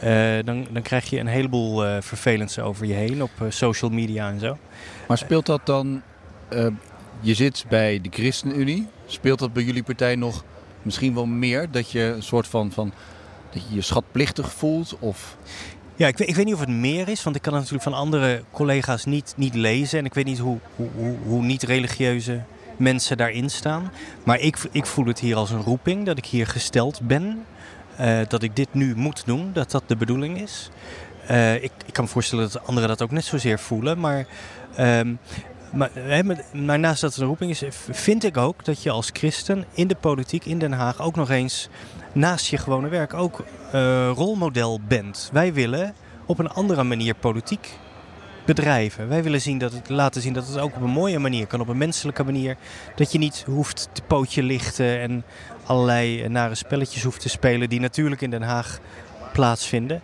Uh, 0.03 0.43
dan, 0.45 0.67
dan 0.71 0.81
krijg 0.81 1.09
je 1.09 1.19
een 1.19 1.27
heleboel 1.27 1.85
uh, 1.85 1.97
vervelends 1.99 2.59
over 2.59 2.85
je 2.85 2.93
heen 2.93 3.23
op 3.23 3.31
uh, 3.41 3.47
social 3.49 3.91
media 3.91 4.29
en 4.29 4.39
zo. 4.39 4.57
Maar 5.07 5.17
speelt 5.17 5.45
dat 5.45 5.65
dan, 5.65 6.01
je 7.21 7.33
zit 7.33 7.65
bij 7.69 8.01
de 8.01 8.09
ChristenUnie, 8.11 8.87
speelt 9.05 9.39
dat 9.39 9.53
bij 9.53 9.63
jullie 9.63 9.83
partij 9.83 10.15
nog 10.15 10.43
misschien 10.81 11.13
wel 11.13 11.25
meer? 11.25 11.71
Dat 11.71 11.91
je 11.91 12.01
een 12.01 12.23
soort 12.23 12.47
van, 12.47 12.71
van 12.71 12.93
dat 13.51 13.61
je 13.69 13.75
je 13.75 13.81
schatplichtig 13.81 14.51
voelt? 14.51 14.95
Of... 14.99 15.37
Ja, 15.95 16.07
ik 16.07 16.17
weet, 16.17 16.29
ik 16.29 16.35
weet 16.35 16.45
niet 16.45 16.53
of 16.53 16.59
het 16.59 16.69
meer 16.69 17.07
is, 17.07 17.23
want 17.23 17.35
ik 17.35 17.41
kan 17.41 17.53
het 17.53 17.61
natuurlijk 17.61 17.89
van 17.89 17.99
andere 17.99 18.43
collega's 18.51 19.05
niet, 19.05 19.33
niet 19.37 19.53
lezen. 19.53 19.99
En 19.99 20.05
ik 20.05 20.13
weet 20.13 20.25
niet 20.25 20.39
hoe, 20.39 20.57
hoe, 20.75 20.89
hoe, 20.95 21.15
hoe 21.25 21.41
niet-religieuze 21.41 22.41
mensen 22.77 23.17
daarin 23.17 23.49
staan. 23.49 23.91
Maar 24.23 24.39
ik, 24.39 24.57
ik 24.71 24.85
voel 24.85 25.05
het 25.05 25.19
hier 25.19 25.35
als 25.35 25.51
een 25.51 25.61
roeping, 25.61 26.05
dat 26.05 26.17
ik 26.17 26.25
hier 26.25 26.47
gesteld 26.47 27.01
ben. 27.01 27.45
Uh, 27.99 28.19
dat 28.27 28.43
ik 28.43 28.55
dit 28.55 28.73
nu 28.73 28.95
moet 28.95 29.25
doen, 29.25 29.49
dat 29.53 29.71
dat 29.71 29.83
de 29.85 29.95
bedoeling 29.95 30.41
is. 30.41 30.69
Uh, 31.31 31.55
ik, 31.55 31.71
ik 31.85 31.93
kan 31.93 32.03
me 32.03 32.09
voorstellen 32.09 32.51
dat 32.51 32.65
anderen 32.65 32.89
dat 32.89 33.01
ook 33.01 33.11
net 33.11 33.25
zozeer 33.25 33.59
voelen. 33.59 33.99
Maar, 33.99 34.25
um, 34.79 35.19
maar, 35.71 35.91
maar, 36.53 36.79
naast 36.79 37.01
dat 37.01 37.11
het 37.11 37.21
een 37.21 37.27
roeping 37.27 37.51
is, 37.51 37.63
vind 37.89 38.23
ik 38.23 38.37
ook 38.37 38.65
dat 38.65 38.83
je 38.83 38.89
als 38.89 39.09
christen 39.13 39.65
in 39.73 39.87
de 39.87 39.95
politiek 39.95 40.45
in 40.45 40.59
Den 40.59 40.71
Haag 40.71 41.01
ook 41.01 41.15
nog 41.15 41.29
eens 41.29 41.69
naast 42.11 42.47
je 42.47 42.57
gewone 42.57 42.87
werk 42.87 43.13
ook 43.13 43.43
uh, 43.75 44.09
rolmodel 44.09 44.79
bent. 44.87 45.29
Wij 45.31 45.53
willen 45.53 45.93
op 46.25 46.39
een 46.39 46.49
andere 46.49 46.83
manier 46.83 47.15
politiek 47.15 47.77
bedrijven. 48.45 49.07
Wij 49.07 49.23
willen 49.23 49.41
zien 49.41 49.57
dat 49.57 49.73
het, 49.73 49.89
laten 49.89 50.21
zien 50.21 50.33
dat 50.33 50.47
het 50.47 50.57
ook 50.57 50.75
op 50.75 50.81
een 50.81 50.89
mooie 50.89 51.19
manier 51.19 51.47
kan, 51.47 51.59
op 51.61 51.67
een 51.67 51.77
menselijke 51.77 52.23
manier. 52.23 52.57
Dat 52.95 53.11
je 53.11 53.17
niet 53.17 53.43
hoeft 53.47 53.89
te 53.91 54.01
pootje 54.01 54.43
lichten 54.43 54.99
en 54.99 55.23
allerlei 55.65 56.27
nare 56.27 56.55
spelletjes 56.55 57.03
hoeft 57.03 57.21
te 57.21 57.29
spelen 57.29 57.69
die 57.69 57.79
natuurlijk 57.79 58.21
in 58.21 58.29
Den 58.29 58.41
Haag 58.41 58.79
plaatsvinden. 59.33 60.01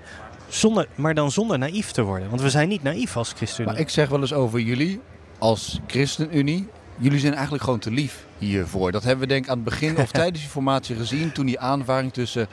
Zonder, 0.48 0.88
maar 0.96 1.14
dan 1.14 1.32
zonder 1.32 1.58
naïef 1.58 1.92
te 1.92 2.02
worden. 2.02 2.30
Want 2.30 2.42
we 2.42 2.50
zijn 2.50 2.70
niet 2.70 2.84
naïef 2.84 3.18
als 3.18 3.34
ChristenUnie. 3.36 3.74
Maar 3.74 3.82
ik 3.82 3.90
zeg 3.90 4.10
wel 4.10 4.20
eens 4.22 4.34
over 4.34 4.60
jullie 4.60 5.02
als 5.38 5.80
ChristenUnie 5.88 6.68
jullie 6.98 7.20
zijn 7.20 7.34
eigenlijk 7.34 7.64
gewoon 7.64 7.80
te 7.80 7.92
lief 7.92 8.26
hiervoor. 8.38 8.92
Dat 8.92 9.04
hebben 9.04 9.28
we 9.28 9.34
denk 9.34 9.44
ik 9.44 9.50
aan 9.50 9.56
het 9.56 9.66
begin 9.66 9.98
of 9.98 10.12
tijdens 10.22 10.40
die 10.40 10.50
formatie 10.50 10.96
gezien. 10.96 11.32
Toen 11.32 11.46
die 11.46 11.60
aanvaring 11.60 12.14
tussen 12.14 12.48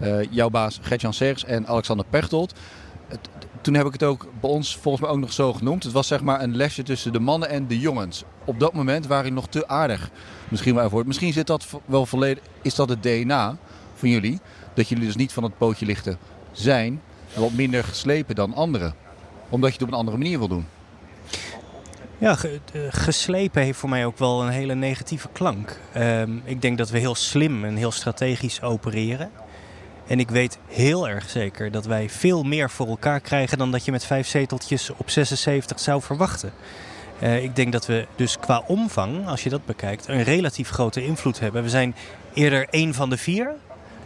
uh, 0.00 0.22
jouw 0.30 0.50
baas 0.50 0.78
Gertjan 0.82 1.12
Sergs 1.12 1.44
en 1.44 1.66
Alexander 1.66 2.06
Pechtold. 2.10 2.54
toen 3.60 3.74
heb 3.74 3.86
ik 3.86 3.92
het 3.92 4.02
ook 4.02 4.26
bij 4.40 4.50
ons 4.50 4.76
volgens 4.76 5.04
mij 5.04 5.12
ook 5.12 5.20
nog 5.20 5.32
zo 5.32 5.52
genoemd. 5.52 5.82
Het 5.82 5.92
was 5.92 6.06
zeg 6.06 6.22
maar 6.22 6.42
een 6.42 6.56
lesje 6.56 6.82
tussen 6.82 7.12
de 7.12 7.20
mannen 7.20 7.48
en 7.48 7.66
de 7.66 7.78
jongens. 7.78 8.24
Op 8.44 8.60
dat 8.60 8.72
moment 8.72 9.06
waren 9.06 9.24
jullie 9.24 9.40
nog 9.40 9.48
te 9.48 9.68
aardig. 9.68 10.10
Misschien 10.48 10.74
wel 10.74 10.90
voor. 10.90 11.06
Misschien 11.06 11.32
zit 11.32 11.46
dat 11.46 11.66
wel 11.84 12.06
volledig. 12.06 12.42
Is 12.62 12.74
dat 12.74 12.88
het 12.88 13.02
DNA 13.02 13.56
van 13.94 14.08
jullie? 14.08 14.40
Dat 14.74 14.88
jullie 14.88 15.06
dus 15.06 15.16
niet 15.16 15.32
van 15.32 15.42
het 15.42 15.58
pootje 15.58 15.86
lichten 15.86 16.18
zijn. 16.52 17.00
En 17.34 17.40
wat 17.40 17.52
minder 17.52 17.84
geslepen 17.84 18.34
dan 18.34 18.54
anderen. 18.54 18.94
Omdat 19.48 19.68
je 19.68 19.74
het 19.74 19.84
op 19.84 19.92
een 19.92 19.98
andere 19.98 20.16
manier 20.16 20.38
wil 20.38 20.48
doen. 20.48 20.66
Ja, 22.20 22.36
geslepen 22.88 23.62
heeft 23.62 23.78
voor 23.78 23.88
mij 23.88 24.06
ook 24.06 24.18
wel 24.18 24.42
een 24.42 24.48
hele 24.48 24.74
negatieve 24.74 25.28
klank. 25.32 25.80
Ehm, 25.92 26.30
ik 26.44 26.62
denk 26.62 26.78
dat 26.78 26.90
we 26.90 26.98
heel 26.98 27.14
slim 27.14 27.64
en 27.64 27.76
heel 27.76 27.90
strategisch 27.90 28.62
opereren. 28.62 29.30
En 30.06 30.20
ik 30.20 30.30
weet 30.30 30.58
heel 30.68 31.08
erg 31.08 31.30
zeker 31.30 31.70
dat 31.70 31.86
wij 31.86 32.10
veel 32.10 32.42
meer 32.42 32.70
voor 32.70 32.86
elkaar 32.86 33.20
krijgen 33.20 33.58
dan 33.58 33.70
dat 33.70 33.84
je 33.84 33.90
met 33.90 34.04
vijf 34.04 34.26
zeteltjes 34.26 34.90
op 34.90 35.10
76 35.10 35.80
zou 35.80 36.02
verwachten. 36.02 36.52
Uh, 37.22 37.42
ik 37.42 37.56
denk 37.56 37.72
dat 37.72 37.86
we 37.86 38.06
dus 38.16 38.38
qua 38.38 38.62
omvang, 38.66 39.26
als 39.26 39.42
je 39.42 39.50
dat 39.50 39.64
bekijkt, 39.64 40.08
een 40.08 40.22
relatief 40.22 40.68
grote 40.68 41.04
invloed 41.04 41.40
hebben. 41.40 41.62
We 41.62 41.68
zijn 41.68 41.94
eerder 42.32 42.66
één 42.70 42.94
van 42.94 43.10
de 43.10 43.16
vier 43.16 43.54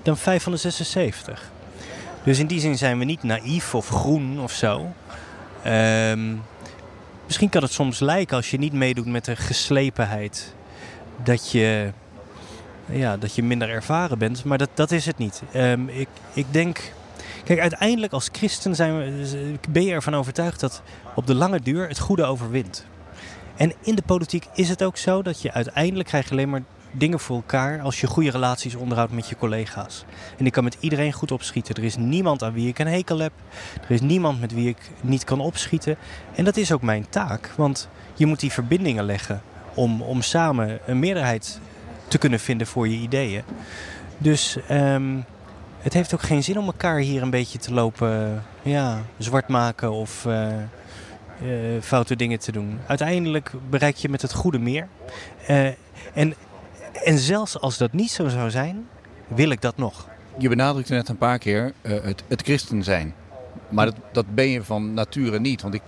dan 0.03 0.17
vijf 0.17 0.43
van 0.43 0.53
de 0.53 0.59
76. 0.59 1.51
Dus 2.25 2.39
in 2.39 2.47
die 2.47 2.61
zin 2.61 2.79
zijn 2.79 2.99
we 2.99 3.05
niet 3.05 3.23
naïef 3.23 3.75
of 3.75 3.89
groen 3.89 4.41
of 4.41 4.53
zo. 4.53 4.93
Um, 5.67 6.43
Misschien 7.27 7.49
kan 7.49 7.63
het 7.63 7.73
soms 7.73 8.01
lijken 8.01 8.37
als 8.37 8.51
je 8.51 8.59
niet 8.59 8.73
meedoet 8.73 9.07
met 9.07 9.25
de 9.25 9.37
geslepenheid. 9.37 10.55
Dat 11.25 11.51
je, 11.51 11.93
ja, 12.87 13.17
dat 13.17 13.35
je 13.35 13.43
minder 13.43 13.69
ervaren 13.69 14.19
bent. 14.19 14.45
Maar 14.45 14.59
dat, 14.59 14.71
dat 14.75 14.91
is 14.91 15.07
het 15.07 15.19
niet. 15.19 15.43
Um, 15.57 15.89
ik, 15.89 16.09
ik 16.33 16.47
denk. 16.51 16.93
Kijk, 17.45 17.61
uiteindelijk 17.61 18.13
als 18.13 18.29
christen 18.33 18.75
zijn 18.75 18.97
we, 18.97 19.55
ben 19.71 19.85
je 19.85 19.93
ervan 19.93 20.15
overtuigd 20.15 20.61
dat 20.61 20.83
op 21.15 21.27
de 21.27 21.35
lange 21.35 21.61
duur 21.61 21.89
het 21.89 21.99
goede 21.99 22.25
overwint. 22.25 22.85
En 23.57 23.73
in 23.81 23.95
de 23.95 24.03
politiek 24.03 24.47
is 24.55 24.69
het 24.69 24.83
ook 24.83 24.97
zo 24.97 25.23
dat 25.23 25.43
je 25.43 25.53
uiteindelijk 25.53 26.09
krijg 26.09 26.25
je 26.25 26.31
alleen 26.31 26.51
maar 26.51 26.63
dingen 26.93 27.21
voor 27.21 27.37
elkaar 27.37 27.81
als 27.81 28.01
je 28.01 28.07
goede 28.07 28.31
relaties 28.31 28.75
onderhoudt 28.75 29.13
met 29.13 29.29
je 29.29 29.37
collega's. 29.37 30.05
En 30.39 30.47
ik 30.47 30.53
kan 30.53 30.65
met 30.65 30.77
iedereen 30.81 31.13
goed 31.13 31.33
opschieten. 31.33 31.75
Er 31.75 31.85
is 31.85 31.97
niemand 31.97 32.43
aan 32.43 32.53
wie 32.53 32.69
ik 32.69 32.79
een 32.79 32.87
hekel 32.87 33.19
heb. 33.19 33.33
Er 33.85 33.91
is 33.91 34.01
niemand 34.01 34.41
met 34.41 34.53
wie 34.53 34.69
ik 34.69 34.91
niet 35.01 35.25
kan 35.25 35.41
opschieten. 35.41 35.97
En 36.35 36.45
dat 36.45 36.57
is 36.57 36.73
ook 36.73 36.83
mijn 36.83 37.07
taak, 37.09 37.53
want 37.57 37.89
je 38.15 38.27
moet 38.27 38.41
die 38.41 38.53
verbindingen 38.53 39.05
leggen 39.05 39.43
om, 39.75 40.03
om 40.03 40.23
samen 40.23 40.79
een 40.87 40.99
meerderheid 40.99 41.61
te 42.09 42.19
kunnen 42.19 42.41
vinden 42.41 42.67
voor 42.67 42.89
je 42.89 42.97
ideeën. 42.97 43.43
Dus 44.19 44.57
um, 44.71 45.25
het 45.81 45.93
heeft 45.93 46.15
ook 46.15 46.23
geen 46.23 46.43
zin 46.43 46.59
om 46.59 46.67
elkaar 46.67 46.99
hier 46.99 47.23
een 47.23 47.31
beetje 47.31 47.59
te 47.59 47.73
lopen 47.73 48.43
ja, 48.63 49.03
zwart 49.19 49.49
maken 49.49 49.93
of 49.93 50.25
uh, 50.25 50.47
foute 51.81 52.17
dingen 52.17 52.39
te 52.39 52.53
doen. 52.53 52.79
Uiteindelijk 52.87 53.53
bereik 53.71 53.97
je 53.97 54.09
met 54.09 54.23
het 54.23 54.33
goede 54.33 54.59
meer. 54.59 54.89
Uh, 55.51 55.67
en 56.15 56.35
en 57.05 57.19
zelfs 57.19 57.61
als 57.61 57.79
dat 57.79 57.93
niet 57.93 58.11
zo 58.11 58.29
zou 58.29 58.51
zijn, 58.51 58.87
wil 59.29 59.51
ik 59.51 59.61
dat 59.61 59.77
nog. 59.77 60.09
Je 60.39 60.49
benadrukte 60.49 60.93
net 60.93 61.09
een 61.09 61.19
paar 61.19 61.39
keer 61.39 61.73
uh, 61.83 62.03
het, 62.03 62.23
het 62.29 62.43
christen 62.43 62.83
zijn. 62.83 63.15
Maar 63.69 63.87
dat, 63.87 63.97
dat 64.13 64.35
ben 64.35 64.49
je 64.49 64.63
van 64.63 64.95
nature 64.95 65.41
niet. 65.41 65.63
Want 65.63 65.75
ik 65.75 65.83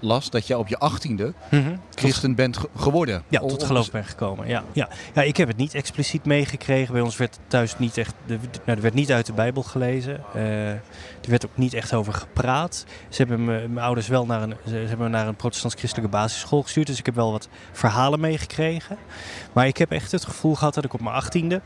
las 0.00 0.30
dat 0.30 0.46
je 0.46 0.58
op 0.58 0.68
je 0.68 0.78
achttiende 0.78 1.32
mm 1.50 1.80
christen 1.94 2.34
bent 2.34 2.58
geworden. 2.76 3.22
Ja, 3.28 3.40
tot 3.40 3.62
geloof 3.62 3.90
ben 3.90 4.04
gekomen. 4.04 4.48
Ja, 4.48 4.64
ja. 4.72 4.88
ja, 5.14 5.22
ik 5.22 5.36
heb 5.36 5.48
het 5.48 5.56
niet 5.56 5.74
expliciet 5.74 6.24
meegekregen. 6.24 6.92
Bij 6.92 7.02
ons 7.02 7.16
werd 7.16 7.38
thuis 7.46 7.78
niet 7.78 7.96
echt, 7.96 8.14
nou, 8.26 8.38
er 8.64 8.80
werd 8.80 8.94
niet 8.94 9.12
uit 9.12 9.26
de 9.26 9.32
Bijbel 9.32 9.62
gelezen. 9.62 10.20
Uh, 10.36 10.70
er 10.70 10.80
werd 11.28 11.46
ook 11.46 11.56
niet 11.56 11.74
echt 11.74 11.94
over 11.94 12.12
gepraat. 12.12 12.84
Ze 13.08 13.16
hebben 13.16 13.44
me, 13.44 13.68
mijn 13.68 13.86
ouders 13.86 14.08
wel 14.08 14.26
naar 14.26 14.42
een, 14.42 14.54
ze 14.66 14.74
hebben 14.74 14.98
me 14.98 15.08
naar 15.08 15.26
een 15.28 15.36
protestants-christelijke 15.36 16.10
basisschool 16.10 16.62
gestuurd. 16.62 16.86
Dus 16.86 16.98
ik 16.98 17.06
heb 17.06 17.14
wel 17.14 17.32
wat 17.32 17.48
verhalen 17.72 18.20
meegekregen. 18.20 18.96
Maar 19.52 19.66
ik 19.66 19.76
heb 19.76 19.90
echt 19.90 20.12
het 20.12 20.24
gevoel 20.24 20.54
gehad 20.54 20.74
dat 20.74 20.84
ik 20.84 20.94
op 20.94 21.00
mijn 21.00 21.14
achttiende 21.14 21.60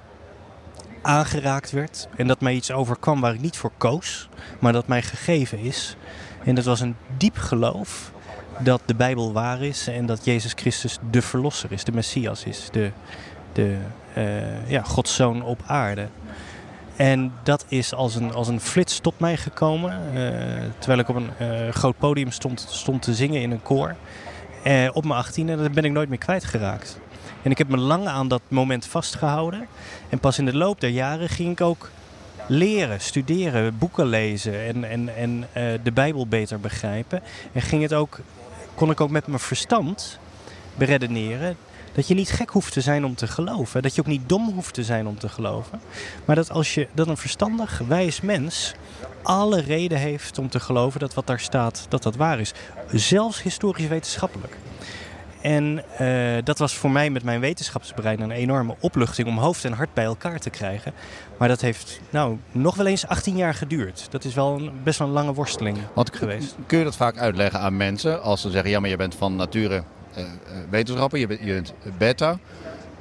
aangeraakt 1.03 1.71
werd. 1.71 2.09
En 2.17 2.27
dat 2.27 2.41
mij 2.41 2.55
iets 2.55 2.71
overkwam 2.71 3.21
waar 3.21 3.35
ik 3.35 3.41
niet 3.41 3.57
voor 3.57 3.73
koos, 3.79 4.29
maar 4.59 4.73
dat 4.73 4.87
mij 4.87 5.03
gegeven 5.03 5.59
is. 5.59 5.97
En 6.45 6.55
dat 6.55 6.65
was 6.65 6.81
een 6.81 6.97
diep 7.17 7.37
geloof 7.37 8.13
dat 8.59 8.81
de 8.87 8.95
Bijbel 8.95 9.33
waar 9.33 9.63
is 9.63 9.87
en 9.87 10.07
dat 10.07 10.25
Jezus 10.25 10.53
Christus 10.55 10.99
de 11.11 11.23
Verlosser 11.23 11.73
is, 11.73 11.85
de 11.85 11.93
Messias 11.93 12.45
is, 12.45 12.69
de, 12.73 12.91
de 13.53 13.79
uh, 14.17 14.71
ja, 14.71 14.83
Gods 14.83 15.15
Zoon 15.15 15.43
op 15.43 15.61
aarde. 15.67 16.09
En 16.97 17.33
dat 17.43 17.65
is 17.69 17.95
als 17.95 18.15
een, 18.15 18.35
als 18.35 18.49
een 18.49 18.61
flits 18.61 18.99
tot 18.99 19.19
mij 19.19 19.37
gekomen. 19.37 20.01
Uh, 20.15 20.21
terwijl 20.79 21.01
ik 21.01 21.09
op 21.09 21.17
een 21.17 21.31
uh, 21.41 21.69
groot 21.69 21.99
podium 21.99 22.31
stond, 22.31 22.67
stond 22.69 23.03
te 23.03 23.15
zingen 23.15 23.41
in 23.41 23.51
een 23.51 23.63
koor. 23.63 23.95
Op 24.93 25.05
mijn 25.05 25.19
achttiende. 25.19 25.57
Dat 25.57 25.73
ben 25.73 25.85
ik 25.85 25.93
nooit 25.93 26.09
meer 26.09 26.19
kwijtgeraakt. 26.19 26.99
En 27.43 27.51
ik 27.51 27.59
heb 27.59 27.69
me 27.69 27.77
lang 27.77 28.07
aan 28.07 28.29
dat 28.29 28.43
moment 28.49 28.87
vastgehouden. 28.87 29.67
En 30.09 30.19
pas 30.19 30.39
in 30.39 30.45
de 30.45 30.57
loop 30.57 30.81
der 30.81 30.91
jaren 30.91 31.29
ging 31.29 31.51
ik 31.51 31.61
ook 31.61 31.91
leren, 32.49 33.01
studeren, 33.01 33.79
boeken 33.79 34.07
lezen 34.07 34.65
en, 34.65 34.85
en, 34.85 35.17
en 35.17 35.47
de 35.83 35.93
Bijbel 35.93 36.27
beter 36.27 36.61
begrijpen. 36.61 37.23
En 37.53 37.63
ging 37.63 37.83
het 37.83 37.95
ook, 37.95 38.21
kon 38.75 38.91
ik 38.91 39.01
ook 39.01 39.11
met 39.11 39.27
mijn 39.27 39.41
verstand 39.41 40.19
beredeneren 40.75 41.57
dat 41.93 42.09
je 42.09 42.15
niet 42.15 42.31
gek 42.31 42.51
hoeft 42.51 42.73
te 42.73 42.81
zijn 42.81 43.05
om 43.05 43.15
te 43.15 43.27
geloven. 43.27 43.83
Dat 43.83 43.95
je 43.95 44.01
ook 44.01 44.07
niet 44.07 44.29
dom 44.29 44.53
hoeft 44.55 44.75
te 44.75 44.85
zijn 44.85 45.07
om 45.07 45.19
te 45.19 45.29
geloven. 45.29 45.81
Maar 46.25 46.37
dat 46.37 46.51
als 46.51 46.75
je 46.75 46.89
dat 46.93 47.09
een 47.09 47.17
verstandig, 47.17 47.83
wijs 47.89 48.21
mens 48.21 48.75
alle 49.23 49.61
reden 49.61 49.99
heeft 49.99 50.39
om 50.39 50.49
te 50.49 50.61
geloven 50.61 51.01
dat 51.01 51.15
wat 51.15 51.27
daar 51.27 51.41
staat, 51.41 51.87
dat 51.89 52.03
dat 52.03 52.17
waar 52.17 52.41
is. 52.41 52.53
Zelfs 52.93 53.43
historisch 53.43 53.87
wetenschappelijk. 53.87 54.57
En 55.43 55.83
uh, 56.01 56.37
dat 56.45 56.59
was 56.59 56.75
voor 56.75 56.91
mij 56.91 57.11
met 57.11 57.23
mijn 57.23 57.41
wetenschapsbrein 57.41 58.21
een 58.21 58.31
enorme 58.31 58.75
opluchting 58.81 59.29
om 59.29 59.39
hoofd 59.39 59.65
en 59.65 59.73
hart 59.73 59.95
bij 59.95 60.05
elkaar 60.05 60.39
te 60.39 60.51
krijgen. 60.51 60.93
Maar 61.39 61.49
dat 61.49 61.61
heeft 61.61 62.01
nou 62.11 62.39
nog 62.53 62.75
wel 62.75 62.87
eens 62.87 63.07
18 63.07 63.37
jaar 63.37 63.55
geduurd. 63.55 64.07
Dat 64.11 64.25
is 64.25 64.35
wel 64.35 64.55
een, 64.55 64.73
best 64.83 64.99
wel 64.99 65.09
een 65.09 65.15
lange 65.15 65.35
worsteling 65.35 65.79
Want, 65.95 66.17
geweest. 66.17 66.57
Kun 66.67 66.79
je 66.79 66.85
dat 66.85 66.97
vaak 66.97 67.19
uitleggen 67.19 67.61
aan 67.61 67.77
mensen 67.77 68.23
als 68.23 68.41
ze 68.41 68.51
zeggen: 68.51 68.71
ja, 68.71 68.81
maar 68.81 68.91
je 68.91 68.97
bent 68.97 69.15
van 69.15 69.37
nature 69.37 69.83
uh, 70.19 70.25
wetenschapper, 70.71 71.19
je 71.19 71.27
bent, 71.27 71.41
je 71.41 71.53
bent 71.53 71.75
beta. 71.99 72.39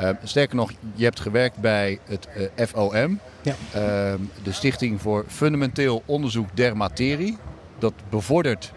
Uh, 0.02 0.10
sterker 0.24 0.56
nog, 0.56 0.72
je 0.94 1.04
hebt 1.04 1.20
gewerkt 1.20 1.58
bij 1.58 2.00
het 2.06 2.28
FOM, 2.70 3.20
ja. 3.42 3.56
Ehm, 3.74 4.20
de 4.44 4.52
Stichting 4.52 5.02
voor 5.02 5.26
Fundamenteel 5.28 6.04
Onderzoek 6.06 6.48
der 6.54 6.78
Materie. 6.78 7.38
Dat 7.80 7.94
bevordert 8.10 8.72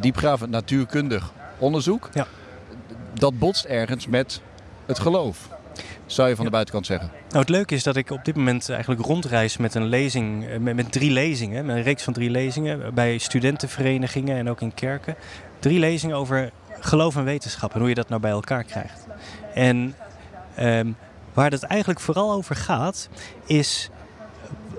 diepgravend 0.00 0.50
natuurkundig 0.50 1.32
onderzoek. 1.58 2.08
Ja. 2.12 2.26
Dat 3.18 3.38
botst 3.38 3.64
ergens 3.64 4.06
met 4.06 4.40
het 4.86 4.98
geloof. 4.98 5.48
Zou 6.06 6.28
je 6.28 6.36
van 6.36 6.44
de 6.44 6.50
buitenkant 6.50 6.86
zeggen? 6.86 7.10
Nou, 7.28 7.40
het 7.40 7.48
leuke 7.48 7.74
is 7.74 7.82
dat 7.82 7.96
ik 7.96 8.10
op 8.10 8.24
dit 8.24 8.36
moment 8.36 8.70
eigenlijk 8.70 9.00
rondreis 9.00 9.56
met 9.56 9.74
een 9.74 9.86
lezing, 9.86 10.58
met, 10.58 10.76
met 10.76 10.92
drie 10.92 11.10
lezingen, 11.10 11.66
met 11.66 11.76
een 11.76 11.82
reeks 11.82 12.02
van 12.02 12.12
drie 12.12 12.30
lezingen 12.30 12.94
bij 12.94 13.18
studentenverenigingen 13.18 14.36
en 14.36 14.50
ook 14.50 14.60
in 14.60 14.74
kerken. 14.74 15.16
Drie 15.58 15.78
lezingen 15.78 16.16
over 16.16 16.50
geloof 16.80 17.16
en 17.16 17.24
wetenschap 17.24 17.74
en 17.74 17.80
hoe 17.80 17.88
je 17.88 17.94
dat 17.94 18.08
nou 18.08 18.20
bij 18.20 18.30
elkaar 18.30 18.64
krijgt. 18.64 19.06
En 19.54 19.94
um, 20.60 20.96
waar 21.34 21.50
het 21.50 21.62
eigenlijk 21.62 22.00
vooral 22.00 22.32
over 22.32 22.56
gaat, 22.56 23.08
is 23.46 23.90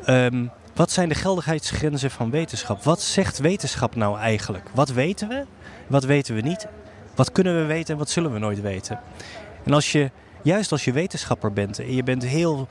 um, 0.08 0.52
wat 0.76 0.92
zijn 0.92 1.10
de 1.10 1.16
geldigheidsgrenzen 1.16 2.12
van 2.12 2.30
wetenschap? 2.30 2.84
Wat 2.84 3.02
zegt 3.02 3.38
wetenschap 3.38 3.96
nou 3.96 4.20
eigenlijk? 4.20 4.70
Wat 4.74 4.90
weten 4.90 5.28
we? 5.28 5.46
Wat 5.88 6.04
weten 6.04 6.36
we 6.36 6.42
niet? 6.42 6.68
Wat 7.20 7.32
kunnen 7.32 7.56
we 7.56 7.66
weten 7.66 7.94
en 7.94 8.00
wat 8.00 8.10
zullen 8.10 8.34
we 8.34 8.40
nooit 8.40 8.62
weten? 8.62 9.00
En 9.64 9.74
als 9.74 9.92
je, 9.92 10.12
juist 10.42 10.72
als 10.72 10.86
je 10.86 10.92
wetenschapper 10.92 11.54
bent 11.54 11.80
en 11.80 11.96
je 11.96 12.04
bent 12.04 12.26
heel 12.26 12.68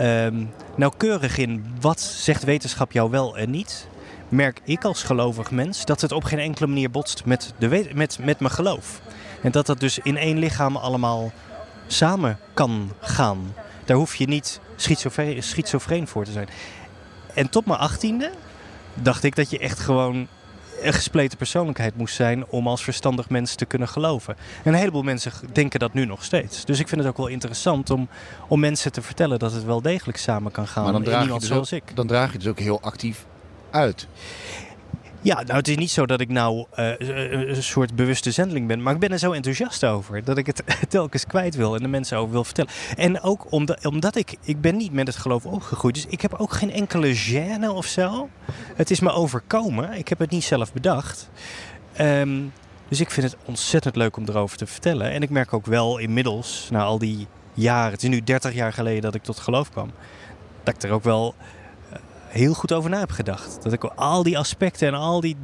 um, 0.00 0.50
nauwkeurig 0.76 1.38
in 1.38 1.66
wat 1.80 2.00
zegt 2.00 2.44
wetenschap 2.44 2.92
jou 2.92 3.10
wel 3.10 3.36
en 3.36 3.50
niet, 3.50 3.88
merk 4.28 4.60
ik 4.64 4.84
als 4.84 5.02
gelovig 5.02 5.50
mens 5.50 5.84
dat 5.84 6.00
het 6.00 6.12
op 6.12 6.24
geen 6.24 6.38
enkele 6.38 6.66
manier 6.66 6.90
botst 6.90 7.24
met, 7.24 7.54
de, 7.58 7.90
met, 7.94 8.18
met 8.20 8.40
mijn 8.40 8.52
geloof. 8.52 9.00
En 9.42 9.50
dat 9.50 9.66
dat 9.66 9.80
dus 9.80 9.98
in 9.98 10.16
één 10.16 10.38
lichaam 10.38 10.76
allemaal 10.76 11.32
samen 11.86 12.38
kan 12.54 12.92
gaan. 13.00 13.54
Daar 13.84 13.96
hoef 13.96 14.14
je 14.14 14.26
niet 14.26 14.60
schizofreen, 14.76 15.42
schizofreen 15.42 16.08
voor 16.08 16.24
te 16.24 16.32
zijn. 16.32 16.48
En 17.34 17.48
tot 17.48 17.66
mijn 17.66 17.78
achttiende 17.78 18.30
dacht 18.94 19.22
ik 19.22 19.36
dat 19.36 19.50
je 19.50 19.58
echt 19.58 19.78
gewoon 19.78 20.28
een 20.82 20.92
gespleten 20.92 21.38
persoonlijkheid 21.38 21.96
moest 21.96 22.14
zijn 22.14 22.46
om 22.46 22.68
als 22.68 22.82
verstandig 22.82 23.28
mens 23.28 23.54
te 23.54 23.66
kunnen 23.66 23.88
geloven. 23.88 24.36
En 24.64 24.72
een 24.72 24.78
heleboel 24.78 25.02
mensen 25.02 25.32
denken 25.52 25.80
dat 25.80 25.92
nu 25.92 26.04
nog 26.04 26.24
steeds. 26.24 26.64
Dus 26.64 26.78
ik 26.78 26.88
vind 26.88 27.00
het 27.00 27.10
ook 27.10 27.16
wel 27.16 27.26
interessant 27.26 27.90
om, 27.90 28.08
om 28.48 28.60
mensen 28.60 28.92
te 28.92 29.02
vertellen 29.02 29.38
dat 29.38 29.52
het 29.52 29.64
wel 29.64 29.82
degelijk 29.82 30.18
samen 30.18 30.52
kan 30.52 30.66
gaan. 30.66 30.82
Maar 30.82 30.92
dan 30.92 31.02
draag, 31.02 31.26
je, 31.26 31.38
dus 31.38 31.52
ook, 31.52 31.66
ik. 31.66 31.82
dan 31.94 32.06
draag 32.06 32.32
je 32.32 32.38
dus 32.38 32.48
ook 32.48 32.58
heel 32.58 32.80
actief 32.80 33.24
uit. 33.70 34.06
Ja, 35.28 35.42
nou 35.42 35.56
het 35.56 35.68
is 35.68 35.76
niet 35.76 35.90
zo 35.90 36.06
dat 36.06 36.20
ik 36.20 36.28
nou 36.28 36.66
uh, 36.76 36.92
een 36.98 37.62
soort 37.62 37.96
bewuste 37.96 38.30
zendeling 38.30 38.66
ben. 38.66 38.82
Maar 38.82 38.94
ik 38.94 39.00
ben 39.00 39.10
er 39.10 39.18
zo 39.18 39.32
enthousiast 39.32 39.84
over. 39.84 40.24
Dat 40.24 40.38
ik 40.38 40.46
het 40.46 40.62
telkens 40.88 41.26
kwijt 41.26 41.54
wil 41.54 41.74
en 41.74 41.82
de 41.82 41.88
mensen 41.88 42.18
over 42.18 42.32
wil 42.32 42.44
vertellen. 42.44 42.70
En 42.96 43.20
ook 43.20 43.52
omdat, 43.52 43.86
omdat 43.86 44.16
ik, 44.16 44.36
ik 44.42 44.60
ben 44.60 44.76
niet 44.76 44.92
met 44.92 45.06
het 45.06 45.16
geloof 45.16 45.46
opgegroeid. 45.46 45.94
Dus 45.94 46.06
ik 46.06 46.20
heb 46.20 46.34
ook 46.34 46.52
geen 46.52 46.70
enkele 46.70 47.16
gêne 47.16 47.68
of 47.68 47.86
zo. 47.86 48.28
Het 48.74 48.90
is 48.90 49.00
me 49.00 49.10
overkomen. 49.10 49.92
Ik 49.92 50.08
heb 50.08 50.18
het 50.18 50.30
niet 50.30 50.44
zelf 50.44 50.72
bedacht. 50.72 51.30
Um, 52.00 52.52
dus 52.88 53.00
ik 53.00 53.10
vind 53.10 53.30
het 53.30 53.40
ontzettend 53.44 53.96
leuk 53.96 54.16
om 54.16 54.24
erover 54.28 54.56
te 54.56 54.66
vertellen. 54.66 55.10
En 55.10 55.22
ik 55.22 55.30
merk 55.30 55.52
ook 55.52 55.66
wel 55.66 55.98
inmiddels, 55.98 56.68
na 56.70 56.82
al 56.82 56.98
die 56.98 57.26
jaren. 57.54 57.92
Het 57.92 58.02
is 58.02 58.08
nu 58.08 58.22
30 58.22 58.54
jaar 58.54 58.72
geleden 58.72 59.02
dat 59.02 59.14
ik 59.14 59.22
tot 59.22 59.38
geloof 59.38 59.70
kwam. 59.70 59.90
Dat 60.62 60.74
ik 60.74 60.82
er 60.82 60.90
ook 60.90 61.04
wel 61.04 61.34
heel 62.28 62.54
goed 62.54 62.72
over 62.72 62.90
na 62.90 62.98
heb 62.98 63.10
gedacht. 63.10 63.58
Dat 63.62 63.72
ik 63.72 63.84
al 63.84 64.22
die 64.22 64.38
aspecten 64.38 64.88
en 64.88 64.94
al 64.94 65.20
die 65.20 65.36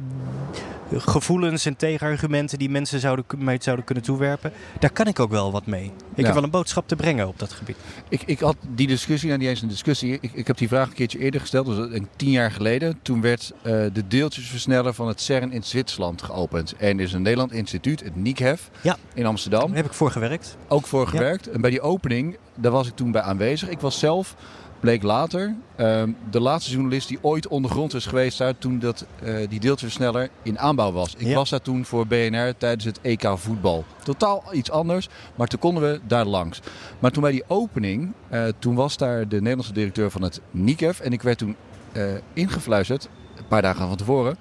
gevoelens 0.97 1.65
en 1.65 1.75
tegenargumenten 1.77 2.59
die 2.59 2.69
mensen 2.69 2.99
zouden, 2.99 3.25
mij 3.37 3.57
zouden 3.61 3.85
kunnen 3.85 4.03
toewerpen, 4.03 4.51
daar 4.79 4.89
kan 4.91 5.07
ik 5.07 5.19
ook 5.19 5.29
wel 5.29 5.51
wat 5.51 5.65
mee. 5.65 5.83
Ik 5.85 5.91
Ja. 6.15 6.23
heb 6.23 6.33
wel 6.33 6.43
een 6.43 6.49
boodschap 6.49 6.87
te 6.87 6.95
brengen 6.95 7.27
op 7.27 7.39
dat 7.39 7.51
gebied. 7.51 7.75
Ik, 8.09 8.21
ik 8.25 8.39
had 8.39 8.55
die 8.75 8.87
discussie, 8.87 9.27
nou 9.27 9.39
niet 9.41 9.49
eens 9.49 9.61
een 9.61 9.67
discussie, 9.67 10.17
ik, 10.21 10.31
ik 10.33 10.47
heb 10.47 10.57
die 10.57 10.67
vraag 10.67 10.87
een 10.87 10.93
keertje 10.93 11.19
eerder 11.19 11.39
gesteld, 11.41 11.65
dus 11.65 11.99
tien 12.15 12.29
jaar 12.31 12.51
geleden. 12.51 12.99
Toen 13.01 13.21
werd 13.21 13.51
eh, 13.61 13.71
de 13.93 14.07
deeltjesversneller 14.07 14.93
van 14.93 15.07
het 15.07 15.21
CERN 15.21 15.51
in 15.51 15.63
Zwitserland 15.63 16.21
geopend. 16.21 16.75
En 16.75 16.97
er 16.97 17.03
is 17.03 17.13
een 17.13 17.21
Nederland 17.21 17.51
instituut, 17.51 18.03
het 18.03 18.15
NICHEF, 18.15 18.69
Ja. 18.81 18.97
in 19.13 19.25
Amsterdam. 19.25 19.67
Daar 19.67 19.75
heb 19.75 19.85
ik 19.85 19.93
voor 19.93 20.11
gewerkt. 20.11 20.57
ook 20.67 20.87
voor 20.87 21.07
gewerkt. 21.07 21.49
En 21.49 21.61
bij 21.61 21.69
die 21.69 21.81
opening, 21.81 22.37
daar 22.55 22.71
was 22.71 22.87
ik 22.87 22.95
toen 22.95 23.11
bij 23.11 23.21
aanwezig. 23.21 23.69
Ik 23.69 23.79
was 23.79 23.99
zelf, 23.99 24.35
bleek 24.85 25.03
later, 25.03 25.55
ehm, 25.75 26.11
de 26.29 26.39
laatste 26.39 26.71
journalist 26.71 27.07
die 27.07 27.17
ooit 27.21 27.47
ondergrond 27.47 27.93
is 27.93 28.05
geweest 28.05 28.37
daar 28.37 28.57
toen 28.57 28.79
dat, 28.79 29.05
eh, 29.23 29.35
die 29.49 29.59
deeltjesversneller 29.59 30.29
in 30.43 30.59
aanbouw 30.59 30.91
was. 30.91 31.15
Ik 31.17 31.27
Ja. 31.27 31.35
was 31.35 31.49
daar 31.49 31.61
toen 31.61 31.85
voor 31.85 32.07
BNR 32.07 32.57
tijdens 32.57 32.83
het 32.85 32.99
EK 33.01 33.37
voetbal. 33.37 33.83
Totaal 34.03 34.43
iets 34.51 34.71
anders, 34.71 35.09
maar 35.35 35.47
toen 35.47 35.59
konden 35.59 35.83
we 35.83 35.99
daar 36.07 36.25
langs. 36.25 36.59
Maar 36.99 37.11
toen 37.11 37.21
bij 37.21 37.31
die 37.31 37.43
opening, 37.47 38.13
eh, 38.29 38.43
toen 38.59 38.75
was 38.75 38.97
daar 38.97 39.27
de 39.27 39.35
Nederlandse 39.41 39.73
directeur 39.73 40.11
van 40.11 40.21
het 40.21 40.41
NICEF. 40.51 40.99
En 40.99 41.11
ik 41.11 41.21
werd 41.21 41.37
toen 41.37 41.55
eh, 41.91 42.03
ingefluisterd, 42.33 43.09
een 43.37 43.47
paar 43.47 43.61
dagen 43.61 43.87
van 43.87 43.97
tevoren. 43.97 44.37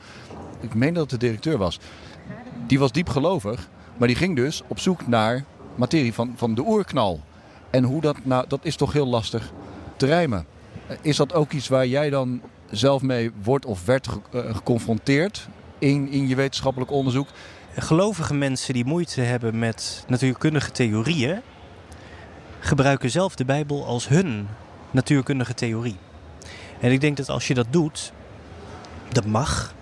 Ik 0.60 0.74
meen 0.74 0.94
dat 0.94 1.10
het 1.10 1.20
de 1.20 1.26
directeur 1.26 1.58
was. 1.58 1.78
Die 2.66 2.78
was 2.78 2.92
diep 2.92 3.08
gelovig, 3.08 3.68
maar 3.96 4.08
die 4.08 4.16
ging 4.16 4.36
dus 4.36 4.62
op 4.66 4.78
zoek 4.78 5.06
naar 5.06 5.44
materie 5.74 6.14
van, 6.14 6.32
van 6.36 6.54
de 6.54 6.62
oerknal. 6.66 7.20
En 7.70 7.84
hoe 7.84 8.00
dat 8.00 8.16
nou, 8.22 8.44
dat 8.48 8.60
is 8.62 8.76
toch 8.76 8.92
heel 8.92 9.06
lastig 9.06 9.52
te 9.96 10.06
rijmen. 10.06 10.46
Is 11.00 11.16
dat 11.16 11.34
ook 11.34 11.52
iets 11.52 11.68
waar 11.68 11.86
jij 11.86 12.10
dan 12.10 12.40
zelf 12.70 13.02
mee 13.02 13.30
wordt 13.42 13.66
of 13.66 13.84
werd 13.84 14.08
eh, 14.08 14.54
geconfronteerd 14.54 15.48
in, 15.78 16.08
in 16.08 16.28
je 16.28 16.34
wetenschappelijk 16.34 16.90
onderzoek? 16.90 17.28
Gelovige 17.76 18.34
mensen 18.34 18.74
die 18.74 18.84
moeite 18.84 19.20
hebben 19.20 19.58
met 19.58 20.04
natuurkundige 20.08 20.70
theorieën, 20.70 21.40
gebruiken 22.60 23.10
zelf 23.10 23.34
de 23.34 23.44
Bijbel 23.44 23.84
als 23.86 24.08
hun 24.08 24.48
natuurkundige 24.90 25.54
theorie. 25.54 25.96
En 26.80 26.92
ik 26.92 27.00
denk 27.00 27.16
dat 27.16 27.28
als 27.28 27.46
je 27.46 27.54
dat 27.54 27.66
doet, 27.70 28.12
dat 29.12 29.26
mag. 29.26 29.74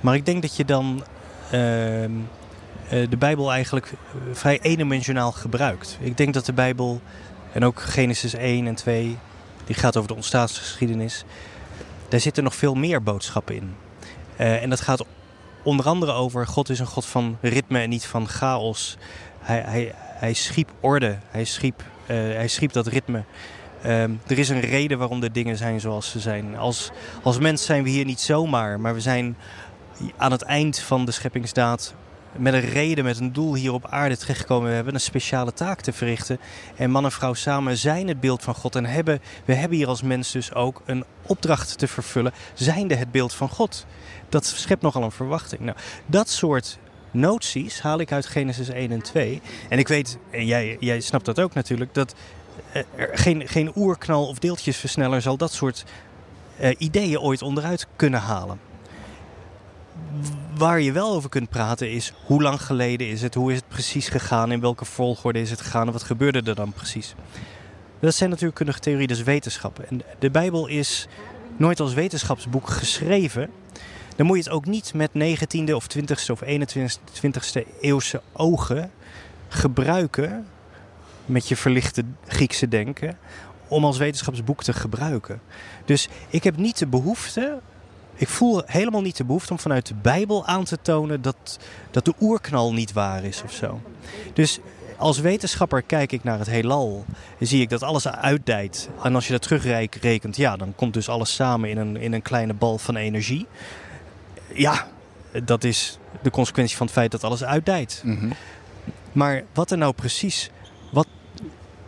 Maar 0.00 0.14
ik 0.14 0.26
denk 0.26 0.42
dat 0.42 0.56
je 0.56 0.64
dan 0.64 1.04
ehm, 1.50 2.10
eh, 2.88 3.10
de 3.10 3.16
Bijbel 3.18 3.52
eigenlijk 3.52 3.86
eh, 3.86 4.20
vrij 4.32 4.60
eendimensionaal 4.62 5.32
gebruikt. 5.32 5.98
Ik 6.00 6.16
denk 6.16 6.34
dat 6.34 6.46
de 6.46 6.52
Bijbel, 6.52 7.00
en 7.52 7.64
ook 7.64 7.80
Genesis 7.80 8.34
1 8.34 8.66
en 8.66 8.74
2, 8.74 9.18
die 9.64 9.74
gaat 9.74 9.96
over 9.96 10.08
de 10.08 10.14
ontstaansgeschiedenis, 10.14 11.24
daar 12.08 12.20
zitten 12.20 12.44
nog 12.44 12.54
veel 12.54 12.74
meer 12.74 13.02
boodschappen 13.02 13.54
in. 13.54 13.74
Eh, 14.36 14.62
en 14.62 14.70
dat 14.70 14.80
gaat 14.80 15.04
onder 15.62 15.86
andere 15.86 16.12
over 16.12 16.46
God 16.46 16.68
is 16.68 16.78
een 16.78 16.86
God 16.86 17.06
van 17.06 17.38
ritme 17.40 17.80
en 17.80 17.88
niet 17.88 18.06
van 18.06 18.28
chaos. 18.28 18.96
Hij, 19.40 19.60
hij, 19.60 19.92
hij 19.96 20.32
schiep 20.32 20.72
orde, 20.80 21.18
hij 21.30 21.44
schiep, 21.44 21.82
eh, 22.06 22.16
hij 22.16 22.48
schiep 22.48 22.72
dat 22.72 22.86
ritme. 22.86 23.24
Ehm, 23.82 24.10
er 24.26 24.38
is 24.38 24.48
een 24.48 24.60
reden 24.60 24.98
waarom 24.98 25.20
de 25.20 25.30
dingen 25.30 25.56
zijn 25.56 25.80
zoals 25.80 26.10
ze 26.10 26.20
zijn. 26.20 26.56
Als, 26.56 26.90
als 27.22 27.38
mens 27.38 27.64
zijn 27.64 27.82
we 27.82 27.90
hier 27.90 28.04
niet 28.04 28.20
zomaar, 28.20 28.80
maar 28.80 28.94
we 28.94 29.00
zijn 29.00 29.36
aan 30.16 30.32
het 30.32 30.42
eind 30.42 30.78
van 30.78 31.04
de 31.04 31.12
scheppingsdaad 31.12 31.94
met 32.36 32.54
een 32.54 32.60
reden, 32.60 33.04
met 33.04 33.18
een 33.18 33.32
doel 33.32 33.54
hier 33.54 33.72
op 33.72 33.86
aarde 33.86 34.16
terechtgekomen. 34.16 34.68
We 34.68 34.74
hebben 34.74 34.94
een 34.94 35.00
speciale 35.00 35.52
taak 35.52 35.80
te 35.80 35.92
verrichten. 35.92 36.38
En 36.76 36.90
man 36.90 37.04
en 37.04 37.12
vrouw 37.12 37.34
samen 37.34 37.76
zijn 37.76 38.08
het 38.08 38.20
beeld 38.20 38.42
van 38.42 38.54
God. 38.54 38.76
En 38.76 38.84
hebben, 38.84 39.20
we 39.44 39.54
hebben 39.54 39.78
hier 39.78 39.88
als 39.88 40.02
mens 40.02 40.32
dus 40.32 40.54
ook 40.54 40.82
een 40.84 41.04
opdracht 41.22 41.78
te 41.78 41.88
vervullen. 41.88 42.32
Zijnde 42.54 42.94
het 42.94 43.10
beeld 43.10 43.34
van 43.34 43.48
God. 43.48 43.86
Dat 44.28 44.46
schept 44.46 44.82
nogal 44.82 45.02
een 45.02 45.10
verwachting. 45.10 45.60
Nou, 45.60 45.76
dat 46.06 46.28
soort 46.28 46.78
noties 47.10 47.80
haal 47.80 47.98
ik 47.98 48.12
uit 48.12 48.26
Genesis 48.26 48.68
1 48.68 48.90
en 48.90 49.02
2. 49.02 49.40
En 49.68 49.78
ik 49.78 49.88
weet, 49.88 50.18
en 50.30 50.46
jij, 50.46 50.76
jij 50.80 51.00
snapt 51.00 51.24
dat 51.24 51.40
ook 51.40 51.54
natuurlijk, 51.54 51.94
dat 51.94 52.14
er 52.72 53.18
geen, 53.18 53.48
geen 53.48 53.72
oerknal 53.76 54.26
of 54.26 54.38
deeltjesversneller 54.38 55.22
zal 55.22 55.36
dat 55.36 55.52
soort 55.52 55.84
uh, 56.60 56.70
ideeën 56.78 57.20
ooit 57.20 57.42
onderuit 57.42 57.86
kunnen 57.96 58.20
halen. 58.20 58.58
Waar 60.56 60.80
je 60.80 60.92
wel 60.92 61.12
over 61.12 61.28
kunt 61.28 61.48
praten 61.48 61.90
is 61.90 62.12
hoe 62.26 62.42
lang 62.42 62.62
geleden 62.62 63.08
is 63.08 63.22
het, 63.22 63.34
hoe 63.34 63.50
is 63.50 63.56
het 63.56 63.68
precies 63.68 64.08
gegaan, 64.08 64.52
in 64.52 64.60
welke 64.60 64.84
volgorde 64.84 65.40
is 65.40 65.50
het 65.50 65.60
gegaan 65.60 65.86
en 65.86 65.92
wat 65.92 66.02
gebeurde 66.02 66.42
er 66.44 66.54
dan 66.54 66.72
precies. 66.72 67.14
Dat 68.00 68.14
zijn 68.14 68.30
natuurkundige 68.30 68.78
theorieën, 68.78 69.08
dus 69.08 69.22
wetenschappen. 69.22 69.88
En 69.88 70.02
de 70.18 70.30
Bijbel 70.30 70.66
is 70.66 71.08
nooit 71.56 71.80
als 71.80 71.94
wetenschapsboek 71.94 72.68
geschreven. 72.68 73.50
Dan 74.16 74.26
moet 74.26 74.36
je 74.36 74.42
het 74.42 74.52
ook 74.52 74.66
niet 74.66 74.94
met 74.94 75.10
19e 75.10 75.72
of 75.72 75.86
20e 75.98 76.30
of 76.30 76.42
21e 76.44 77.80
eeuwse 77.80 78.22
ogen 78.32 78.90
gebruiken 79.48 80.46
met 81.26 81.48
je 81.48 81.56
verlichte 81.56 82.04
Griekse 82.26 82.68
denken 82.68 83.18
om 83.68 83.84
als 83.84 83.98
wetenschapsboek 83.98 84.62
te 84.62 84.72
gebruiken. 84.72 85.40
Dus 85.84 86.08
ik 86.28 86.44
heb 86.44 86.56
niet 86.56 86.78
de 86.78 86.86
behoefte, 86.86 87.60
ik 88.14 88.28
voel 88.28 88.62
helemaal 88.66 89.00
niet 89.00 89.16
de 89.16 89.24
behoefte 89.24 89.52
om 89.52 89.58
vanuit 89.58 89.86
de 89.86 89.94
Bijbel 89.94 90.46
aan 90.46 90.64
te 90.64 90.78
tonen 90.82 91.22
dat, 91.22 91.58
dat 91.90 92.04
de 92.04 92.14
oerknal 92.20 92.72
niet 92.72 92.92
waar 92.92 93.24
is 93.24 93.42
of 93.42 93.52
zo. 93.52 93.80
Dus 94.32 94.60
als 94.96 95.18
wetenschapper 95.18 95.82
kijk 95.82 96.12
ik 96.12 96.24
naar 96.24 96.38
het 96.38 96.50
heelal 96.50 97.04
en 97.38 97.46
zie 97.46 97.60
ik 97.60 97.70
dat 97.70 97.82
alles 97.82 98.08
uitdijt. 98.08 98.88
En 99.02 99.14
als 99.14 99.26
je 99.26 99.32
dat 99.32 99.42
terugrekent, 99.42 100.36
ja, 100.36 100.56
dan 100.56 100.72
komt 100.76 100.94
dus 100.94 101.08
alles 101.08 101.34
samen 101.34 101.70
in 101.70 101.78
een, 101.78 101.96
in 101.96 102.12
een 102.12 102.22
kleine 102.22 102.54
bal 102.54 102.78
van 102.78 102.96
energie. 102.96 103.46
Ja, 104.54 104.86
dat 105.44 105.64
is 105.64 105.98
de 106.22 106.30
consequentie 106.30 106.76
van 106.76 106.86
het 106.86 106.94
feit 106.94 107.10
dat 107.10 107.24
alles 107.24 107.44
uitdijt. 107.44 108.02
Mhm. 108.04 108.30
Maar 109.12 109.42
wat 109.52 109.70
er 109.70 109.78
nou 109.78 109.92
precies 109.92 110.50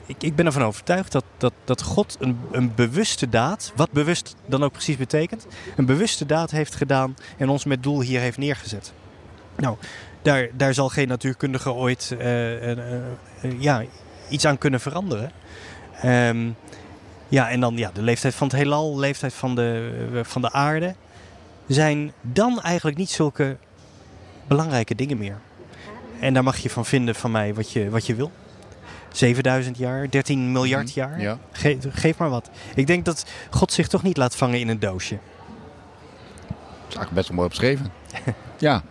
ik, 0.06 0.22
ik 0.22 0.36
ben 0.36 0.46
ervan 0.46 0.62
overtuigd 0.62 1.12
dat, 1.12 1.24
dat, 1.36 1.52
dat 1.64 1.82
God 1.82 2.16
een, 2.20 2.38
een 2.50 2.74
bewuste 2.74 3.28
daad, 3.28 3.72
wat 3.76 3.90
bewust 3.90 4.36
dan 4.46 4.64
ook 4.64 4.72
precies 4.72 4.96
betekent, 4.96 5.46
een 5.76 5.86
bewuste 5.86 6.26
daad 6.26 6.50
heeft 6.50 6.74
gedaan 6.74 7.16
en 7.36 7.48
ons 7.48 7.64
met 7.64 7.82
doel 7.82 8.00
hier 8.00 8.20
heeft 8.20 8.38
neergezet. 8.38 8.92
Nou, 9.56 9.76
daar, 10.22 10.48
daar 10.52 10.74
zal 10.74 10.88
geen 10.88 11.08
natuurkundige 11.08 11.72
ooit 11.72 12.16
uh, 12.18 12.76
ja, 13.58 13.84
iets 14.28 14.46
aan 14.46 14.58
kunnen 14.58 14.80
veranderen. 14.80 15.30
Um, 16.04 16.56
ja, 17.28 17.50
en 17.50 17.60
dan 17.60 17.76
ja, 17.76 17.90
de 17.94 18.02
leeftijd 18.02 18.34
van 18.34 18.46
het 18.46 18.56
heelal, 18.56 18.94
de 18.94 19.00
leeftijd 19.00 19.34
van 19.34 19.54
de, 19.54 20.20
van 20.22 20.42
de 20.42 20.52
aarde, 20.52 20.94
zijn 21.66 22.12
dan 22.20 22.60
eigenlijk 22.60 22.96
niet 22.96 23.10
zulke 23.10 23.56
belangrijke 24.46 24.94
dingen 24.94 25.18
meer. 25.18 25.38
En 26.20 26.34
daar 26.34 26.42
mag 26.42 26.56
je 26.56 26.70
van 26.70 26.84
vinden 26.84 27.14
van 27.14 27.30
mij 27.30 27.54
wat 27.54 27.72
je, 27.72 27.90
wat 27.90 28.06
je 28.06 28.14
wil. 28.14 28.30
7000 29.12 29.78
jaar, 29.78 30.10
13 30.10 30.52
miljard 30.52 30.86
Mhm, 30.88 30.98
jaar. 30.98 31.20
ja. 31.20 31.38
Ge- 31.52 31.78
geef 31.90 32.18
maar 32.18 32.30
wat. 32.30 32.50
Ik 32.74 32.86
denk 32.86 33.04
dat 33.04 33.24
God 33.50 33.72
zich 33.72 33.88
toch 33.88 34.02
niet 34.02 34.16
laat 34.16 34.36
vangen 34.36 34.60
in 34.60 34.68
een 34.68 34.78
doosje. 34.80 35.18
Dat 36.48 36.88
is 36.88 36.96
eigenlijk 36.96 37.12
best 37.14 37.26
wel 37.28 37.36
mooi 37.36 37.48
opgeschreven. 37.48 37.92
ja. 38.58 38.82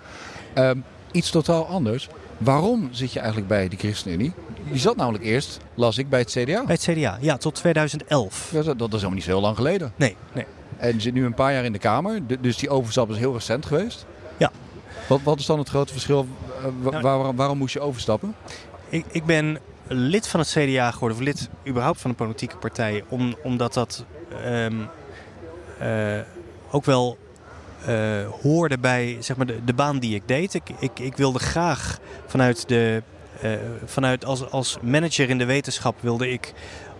Ehm, 0.53 0.77
iets 1.11 1.29
totaal 1.29 1.65
anders. 1.67 2.07
Waarom 2.37 2.87
zit 2.91 3.11
je 3.13 3.19
eigenlijk 3.19 3.47
bij 3.49 3.67
de 3.67 3.77
ChristenUnie? 3.77 4.33
Je 4.71 4.77
zat 4.79 4.95
namelijk 4.95 5.23
eerst, 5.23 5.57
las 5.73 5.97
ik, 5.97 6.09
bij 6.09 6.19
het 6.19 6.29
CDA. 6.31 6.63
Bij 6.65 6.77
het 6.81 6.81
CDA, 6.91 7.17
ja, 7.21 7.37
tot 7.37 7.55
2011. 7.55 8.49
Ja, 8.53 8.61
Dat, 8.61 8.79
dat 8.79 8.87
is 8.87 8.93
helemaal 8.93 9.13
niet 9.15 9.23
zo 9.23 9.29
heel 9.29 9.41
lang 9.41 9.55
geleden. 9.55 9.93
Nee, 9.95 10.15
nee. 10.33 10.45
En 10.77 10.93
je 10.93 11.01
zit 11.01 11.13
nu 11.13 11.25
een 11.25 11.33
paar 11.33 11.53
jaar 11.53 11.63
in 11.65 11.71
de 11.71 11.79
Kamer. 11.79 12.19
Dus 12.41 12.57
die 12.57 12.69
overstap 12.69 13.09
is 13.09 13.17
heel 13.17 13.33
recent 13.33 13.65
geweest. 13.65 14.05
Ja. 14.37 14.51
Wat, 15.07 15.19
wat 15.23 15.39
is 15.39 15.45
dan 15.45 15.59
het 15.59 15.69
grote 15.69 15.91
verschil? 15.91 16.27
eh, 16.59 16.65
Nou- 16.91 17.01
waar- 17.01 17.35
waarom 17.35 17.57
moest 17.57 17.73
je 17.73 17.79
overstappen? 17.79 18.35
Ik, 18.89 19.05
ik 19.11 19.25
ben 19.25 19.57
lid 19.87 20.27
van 20.27 20.39
het 20.39 20.49
CDA 20.49 20.91
geworden, 20.91 21.17
of 21.17 21.23
lid 21.23 21.49
überhaupt 21.67 22.01
van 22.01 22.09
een 22.09 22.15
politieke 22.15 22.57
partij, 22.57 23.03
om, 23.07 23.35
omdat 23.43 23.73
dat 23.73 24.05
ehm, 24.43 24.75
eh, 25.79 26.19
ook 26.71 26.85
wel 26.85 27.17
eh, 27.85 28.27
hoorde 28.41 28.77
bij 28.77 29.17
zeg 29.19 29.37
maar, 29.37 29.45
de, 29.45 29.63
de 29.63 29.73
baan 29.73 29.99
die 29.99 30.15
ik 30.15 30.27
deed. 30.27 30.53
Ik, 30.53 30.69
ik, 30.79 30.99
ik 30.99 31.17
wilde 31.17 31.39
graag 31.39 31.99
vanuit 32.27 32.67
de. 32.67 33.03
eh, 33.41 33.51
vanuit 33.85 34.25
als, 34.25 34.51
als 34.51 34.77
manager 34.81 35.29
in 35.29 35.37
de 35.37 35.45
wetenschap 35.45 35.95
wilde 36.01 36.31
ik 36.31 36.53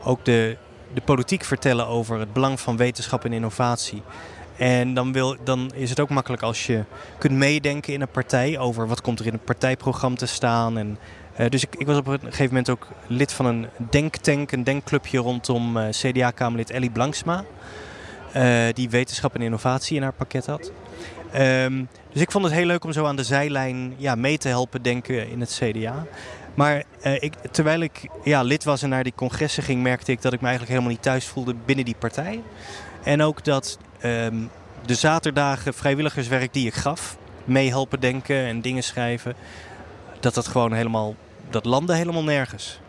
ook 0.04 0.26
de, 0.26 0.58
de 0.94 1.02
politiek 1.02 1.44
vertellen 1.44 1.88
over 1.88 2.20
het 2.20 2.34
belang 2.34 2.60
van 2.60 2.78
wetenschap 2.78 3.26
en 3.26 3.34
innovatie. 3.34 4.02
En 4.58 4.94
dan, 4.94 5.12
wil, 5.12 5.36
dan 5.44 5.72
is 5.74 5.90
het 5.90 6.00
ook 6.00 6.10
makkelijk 6.10 6.42
als 6.42 6.66
je 6.66 6.84
kunt 7.18 7.34
meedenken 7.34 7.94
in 7.94 8.02
een 8.02 8.08
partij 8.08 8.58
over 8.60 8.88
wat 8.88 9.02
komt 9.02 9.20
er 9.20 9.26
in 9.26 9.34
het 9.34 9.46
partijprogramma 9.46 10.18
te 10.18 10.26
staan. 10.26 10.78
En, 10.78 10.98
eh, 11.36 11.50
dus 11.50 11.64
ik, 11.64 11.76
ik 11.76 11.86
was 11.86 11.98
op 11.98 12.08
een 12.08 12.20
gegeven 12.20 12.48
moment 12.48 12.70
ook 12.70 12.88
lid 13.08 13.34
van 13.34 13.46
een 13.46 13.68
denktank, 13.90 14.52
een 14.52 14.64
denkclubje 14.64 15.18
rondom 15.18 15.78
eh, 15.78 15.90
CDA-Kamerlid 15.90 16.70
Ellie 16.70 16.90
Blanksma. 16.90 17.44
eh, 18.32 18.64
die 18.74 18.90
wetenschap 18.90 19.36
en 19.36 19.42
innovatie 19.42 19.96
in 19.96 20.04
haar 20.04 20.14
pakket 20.14 20.46
had. 20.46 20.72
Ehm, 21.32 21.84
dus 22.12 22.22
ik 22.22 22.32
vond 22.32 22.44
het 22.44 22.54
heel 22.54 22.66
leuk 22.66 22.84
om 22.84 22.92
zo 22.92 23.06
aan 23.06 23.16
de 23.16 23.24
zijlijn 23.24 23.94
ja, 23.98 24.16
mee 24.16 24.38
te 24.38 24.48
helpen 24.48 24.82
denken 24.82 25.30
in 25.30 25.40
het 25.40 25.62
CDA. 25.62 26.06
Maar 26.54 26.84
ik, 27.20 27.34
terwijl 27.52 27.80
ik 27.80 28.10
ja, 28.24 28.42
lid 28.42 28.64
was 28.64 28.82
en 28.82 28.90
naar 28.90 29.04
die 29.04 29.14
congressen 29.16 29.64
ging, 29.64 29.82
merkte 29.82 30.12
ik 30.12 30.22
dat 30.22 30.34
ik 30.34 30.40
me 30.42 30.48
eigenlijk 30.48 30.76
helemaal 30.76 30.96
niet 30.96 31.04
thuis 31.04 31.26
voelde 31.26 31.56
binnen 31.66 31.86
die 31.86 31.96
partij. 32.00 32.42
En 33.04 33.22
ook 33.22 33.44
dat 33.44 33.78
ehm, 34.00 34.36
de 34.86 34.96
zaterdagen 34.96 35.74
vrijwilligerswerk 35.74 36.54
die 36.54 36.68
ik 36.68 36.74
gaf, 36.74 37.18
mee 37.44 37.70
helpen 37.70 38.00
denken 38.00 38.36
en 38.36 38.62
dingen 38.62 38.84
schrijven, 38.84 39.36
dat 40.20 40.34
dat 40.34 40.48
gewoon 40.48 40.74
helemaal, 40.74 41.16
dat 41.50 41.66
landde 41.66 41.96
helemaal 41.96 42.24
nergens. 42.24 42.80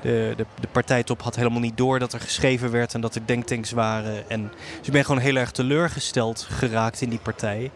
De, 0.00 0.32
de, 0.36 0.46
de 0.60 0.68
partijtop 0.72 1.22
had 1.22 1.36
helemaal 1.36 1.60
niet 1.60 1.76
door 1.76 1.98
dat 1.98 2.12
er 2.12 2.20
geschreven 2.20 2.70
werd 2.70 2.94
en 2.94 3.00
dat 3.00 3.14
er 3.14 3.26
denktanks 3.26 3.70
waren. 3.70 4.30
En, 4.30 4.50
dus 4.78 4.86
ik 4.86 4.92
ben 4.92 5.04
gewoon 5.04 5.20
heel 5.20 5.36
erg 5.36 5.50
teleurgesteld 5.50 6.46
geraakt 6.50 7.00
in 7.00 7.08
die 7.08 7.18
partij. 7.18 7.70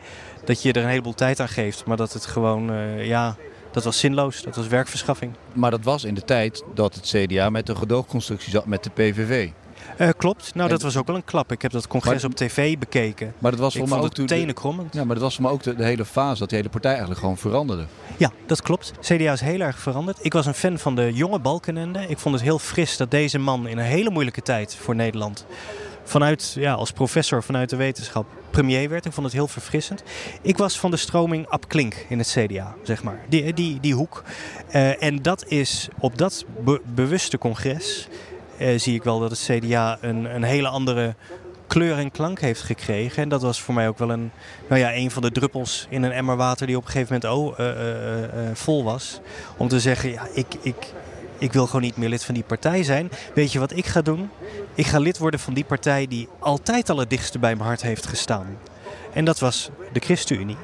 Dat 0.45 0.63
je 0.63 0.73
er 0.73 0.83
een 0.83 0.89
heleboel 0.89 1.15
tijd 1.15 1.41
aan 1.41 1.49
geeft, 1.49 1.85
maar 1.85 1.97
dat 1.97 2.13
het 2.13 2.27
gewoon, 2.27 2.71
eh, 2.71 3.07
ja, 3.07 3.37
dat 3.71 3.85
was 3.85 3.99
zinloos. 3.99 4.43
Dat 4.43 4.57
was 4.57 4.67
werkverschaffing. 4.67 5.33
Maar 5.53 5.71
dat 5.71 5.85
was 5.85 6.05
in 6.05 6.15
de 6.15 6.25
tijd 6.25 6.65
dat 6.75 6.95
het 6.95 7.07
CDA 7.07 7.51
met 7.51 7.69
een 7.69 7.77
gedoogconstructie 7.77 8.51
zat 8.51 8.67
met 8.67 8.85
de 8.85 8.91
PVV. 8.91 9.51
Eh, 9.99 10.09
klopt. 10.17 10.55
Nou, 10.55 10.67
En- 10.67 10.73
dat 10.75 10.83
was 10.83 10.97
ook 10.97 11.07
wel 11.07 11.17
een 11.17 11.25
klap. 11.25 11.53
Ik 11.53 11.63
heb 11.63 11.71
dat 11.73 11.87
congres 11.87 12.23
Maar- 12.23 12.31
op 12.31 12.37
tv 12.37 12.79
bekeken. 12.79 13.35
Maar 13.39 13.51
dat 13.51 13.61
was 13.61 13.77
voor 13.77 13.89
mij 13.89 13.99
ook 13.99 14.13
toen 14.15 14.27
tenen 14.27 14.55
krommend. 14.55 14.95
Ja, 14.95 15.05
maar 15.05 15.15
dat 15.15 15.25
was 15.25 15.35
voor 15.35 15.43
mij 15.45 15.53
ook 15.53 15.63
de, 15.63 15.75
de 15.75 15.85
hele 15.85 16.05
fase 16.05 16.39
dat 16.39 16.49
die 16.49 16.59
hele 16.59 16.71
partij 16.71 16.91
eigenlijk 16.91 17.21
gewoon 17.21 17.37
veranderde. 17.39 17.87
Ja, 18.17 18.31
dat 18.47 18.63
klopt. 18.63 18.93
CDA 19.01 19.33
is 19.33 19.41
heel 19.41 19.61
erg 19.61 19.79
veranderd. 19.79 20.19
Ik 20.21 20.33
was 20.33 20.47
een 20.47 20.55
fan 20.55 20.79
van 20.79 20.95
de 20.95 21.13
jonge 21.13 21.39
Balkenende. 21.39 22.05
Ik 22.09 22.19
vond 22.19 22.35
het 22.35 22.45
heel 22.45 22.59
fris 22.59 22.97
dat 22.97 23.11
deze 23.11 23.39
man 23.39 23.67
in 23.69 23.79
een 23.79 23.85
hele 23.85 24.11
moeilijke 24.11 24.43
tijd 24.43 24.75
voor 24.77 24.95
Nederland... 24.95 25.47
vanuit, 26.05 26.53
ja, 26.59 26.73
als 26.73 26.93
professor 26.93 27.43
vanuit 27.43 27.71
de 27.71 27.77
wetenschap 27.77 28.27
premier 28.51 28.89
werd. 28.89 29.05
Ik 29.07 29.13
vond 29.13 29.27
het 29.27 29.35
heel 29.35 29.49
verfrissend. 29.49 30.03
Ik 30.43 30.57
was 30.57 30.79
van 30.79 30.91
de 30.91 30.97
stroming 30.97 31.47
Ab 31.49 31.69
Klink 31.69 32.07
in 32.09 32.19
het 32.19 32.29
CDA, 32.39 32.75
zeg 32.83 33.03
maar. 33.03 33.21
Die, 33.29 33.53
die, 33.53 33.81
die 33.81 33.95
hoek. 33.95 34.23
Eh, 34.69 35.03
en 35.03 35.23
dat 35.23 35.47
is 35.47 35.89
op 35.99 36.19
dat 36.19 36.45
be- 36.65 36.81
bewuste 36.95 37.39
congres... 37.39 38.09
eh, 38.59 38.79
zie 38.79 38.95
ik 38.95 39.03
wel 39.03 39.19
dat 39.19 39.31
het 39.31 39.49
CDA 39.51 39.99
een, 40.01 40.35
een 40.35 40.43
hele 40.43 40.69
andere 40.69 41.15
kleur 41.69 41.99
en 41.99 42.11
klank 42.11 42.41
heeft 42.41 42.63
gekregen. 42.63 43.23
En 43.23 43.29
dat 43.29 43.43
was 43.43 43.61
voor 43.61 43.75
mij 43.75 43.89
ook 43.89 43.99
wel 43.99 44.11
een, 44.11 44.31
nou 44.69 44.81
ja, 44.81 44.95
een 44.95 45.11
van 45.11 45.23
de 45.23 45.31
druppels 45.31 45.87
in 45.91 46.03
een 46.03 46.13
emmer 46.13 46.37
water 46.37 46.67
die 46.67 46.77
op 46.77 46.85
een 46.85 46.91
gegeven 46.91 47.21
moment 47.23 47.39
oh, 47.39 47.59
eh, 47.59 48.25
eh, 48.25 48.31
vol 48.55 48.85
was. 48.85 49.21
Om 49.57 49.69
te 49.69 49.81
zeggen, 49.81 50.11
ja, 50.11 50.29
ik, 50.33 50.47
ik, 50.61 50.93
ik 51.39 51.53
wil 51.53 51.67
gewoon 51.67 51.83
niet 51.83 51.97
meer 51.97 52.09
lid 52.09 52.25
van 52.25 52.35
die 52.35 52.45
partij 52.45 52.83
zijn. 52.83 53.11
Weet 53.35 53.53
je 53.53 53.59
wat 53.59 53.77
ik 53.77 53.87
ga 53.87 54.03
doen? 54.03 54.31
Ik 54.75 54.87
ga 54.87 54.99
lid 54.99 55.19
worden 55.19 55.41
van 55.41 55.55
die 55.55 55.65
partij 55.65 56.07
die 56.07 56.29
altijd 56.39 56.91
al 56.91 57.09
dichtste 57.09 57.39
bij 57.39 57.55
mijn 57.55 57.69
hart 57.69 57.83
heeft 57.83 58.07
gestaan. 58.07 58.59
En 59.13 59.25
dat 59.25 59.39
was 59.39 59.71
de 59.93 60.01
ChristenUnie. 60.01 60.57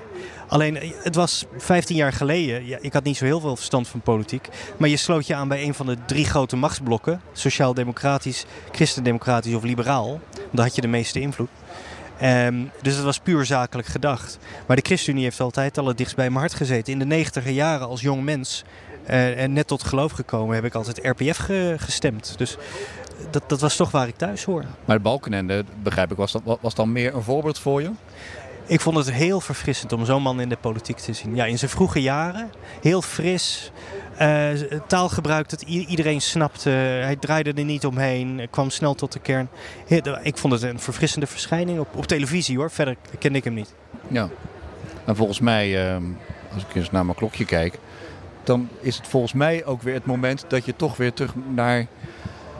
Alleen, 0.54 0.76
eh, 0.76 0.90
het 1.02 1.14
was 1.14 1.44
15 1.56 1.96
jaar 1.96 2.12
geleden. 2.12 2.66
Ja, 2.66 2.78
ik 2.80 2.92
had 2.92 3.04
niet 3.04 3.16
zo 3.16 3.24
heel 3.24 3.40
veel 3.40 3.56
verstand 3.56 3.88
van 3.88 4.00
politiek. 4.00 4.48
Maar 4.76 4.88
je 4.88 4.96
sloot 4.96 5.26
je 5.26 5.34
aan 5.34 5.48
bij 5.48 5.62
een 5.62 5.74
van 5.74 5.86
de 5.86 5.96
drie 6.06 6.24
grote 6.24 6.56
machtsblokken: 6.56 7.20
sociaal-democratisch, 7.32 8.44
christendemocratisch 8.72 9.54
of 9.54 9.62
liberaal. 9.62 10.20
Daar 10.50 10.64
had 10.64 10.74
je 10.74 10.80
de 10.80 10.86
meeste 10.88 11.20
invloed. 11.20 11.48
Ehm, 12.18 12.54
dus 12.82 12.94
het 12.94 13.04
was 13.04 13.18
puur 13.18 13.44
zakelijk 13.44 13.88
gedacht. 13.88 14.38
Maar 14.66 14.76
de 14.76 14.82
ChristenUnie 14.86 15.24
heeft 15.24 15.40
altijd 15.40 15.78
al 15.78 15.86
het 15.86 15.96
dichtst 15.96 16.16
bij 16.16 16.28
mijn 16.28 16.40
hart 16.40 16.54
gezeten. 16.54 16.92
In 16.92 16.98
de 16.98 17.04
negentiger 17.06 17.50
jaren 17.52 17.86
als 17.86 18.00
jong 18.00 18.22
mens 18.22 18.64
eh, 19.06 19.42
en 19.42 19.52
net 19.52 19.66
tot 19.66 19.82
geloof 19.82 20.12
gekomen 20.12 20.54
heb 20.54 20.64
ik 20.64 20.74
altijd 20.74 20.98
RPF 21.02 21.36
ge- 21.36 21.74
gestemd. 21.78 22.34
Dus 22.36 22.56
dat, 23.30 23.42
dat 23.46 23.60
was 23.60 23.76
toch 23.76 23.90
waar 23.90 24.08
ik 24.08 24.16
thuis 24.16 24.44
hoor. 24.44 24.64
Maar 24.84 24.96
de 24.96 25.02
Balkenende, 25.02 25.64
begrijp 25.82 26.10
ik, 26.10 26.16
was, 26.16 26.32
dat, 26.32 26.58
was 26.60 26.74
dan 26.74 26.92
meer 26.92 27.14
een 27.14 27.22
voorbeeld 27.22 27.58
voor 27.58 27.82
je? 27.82 27.90
Ik 28.66 28.80
vond 28.80 28.96
het 28.96 29.10
heel 29.10 29.40
verfrissend 29.40 29.92
om 29.92 30.04
zo'n 30.04 30.22
man 30.22 30.40
in 30.40 30.48
de 30.48 30.56
politiek 30.56 30.96
te 30.96 31.12
zien. 31.12 31.34
Ja, 31.34 31.44
in 31.44 31.58
zijn 31.58 31.70
vroege 31.70 32.02
jaren, 32.02 32.50
heel 32.80 33.02
fris. 33.02 33.72
Uh, 34.20 34.48
taalgebruik 34.86 35.48
dat 35.48 35.62
iedereen 35.62 36.20
snapte. 36.20 36.70
Hij 36.70 37.16
draaide 37.16 37.52
er 37.52 37.64
niet 37.64 37.86
omheen. 37.86 38.46
Kwam 38.50 38.70
snel 38.70 38.94
tot 38.94 39.12
de 39.12 39.18
kern. 39.18 39.48
Ik 40.22 40.38
vond 40.38 40.52
het 40.52 40.62
een 40.62 40.78
verfrissende 40.78 41.26
verschijning 41.26 41.78
op, 41.78 41.88
op 41.96 42.06
televisie 42.06 42.56
hoor. 42.56 42.70
Verder 42.70 42.96
kende 43.18 43.38
ik 43.38 43.44
hem 43.44 43.54
niet. 43.54 43.74
Ja. 44.08 44.28
En 45.04 45.16
volgens 45.16 45.40
mij, 45.40 45.94
uh, 45.94 46.02
als 46.54 46.62
ik 46.62 46.74
eens 46.74 46.90
naar 46.90 47.04
mijn 47.04 47.16
klokje 47.16 47.44
kijk. 47.44 47.78
Dan 48.44 48.68
is 48.80 48.96
het 48.96 49.06
volgens 49.06 49.32
mij 49.32 49.64
ook 49.64 49.82
weer 49.82 49.94
het 49.94 50.06
moment 50.06 50.44
dat 50.48 50.64
je 50.64 50.76
toch 50.76 50.96
weer 50.96 51.12
terug 51.12 51.32
naar 51.54 51.86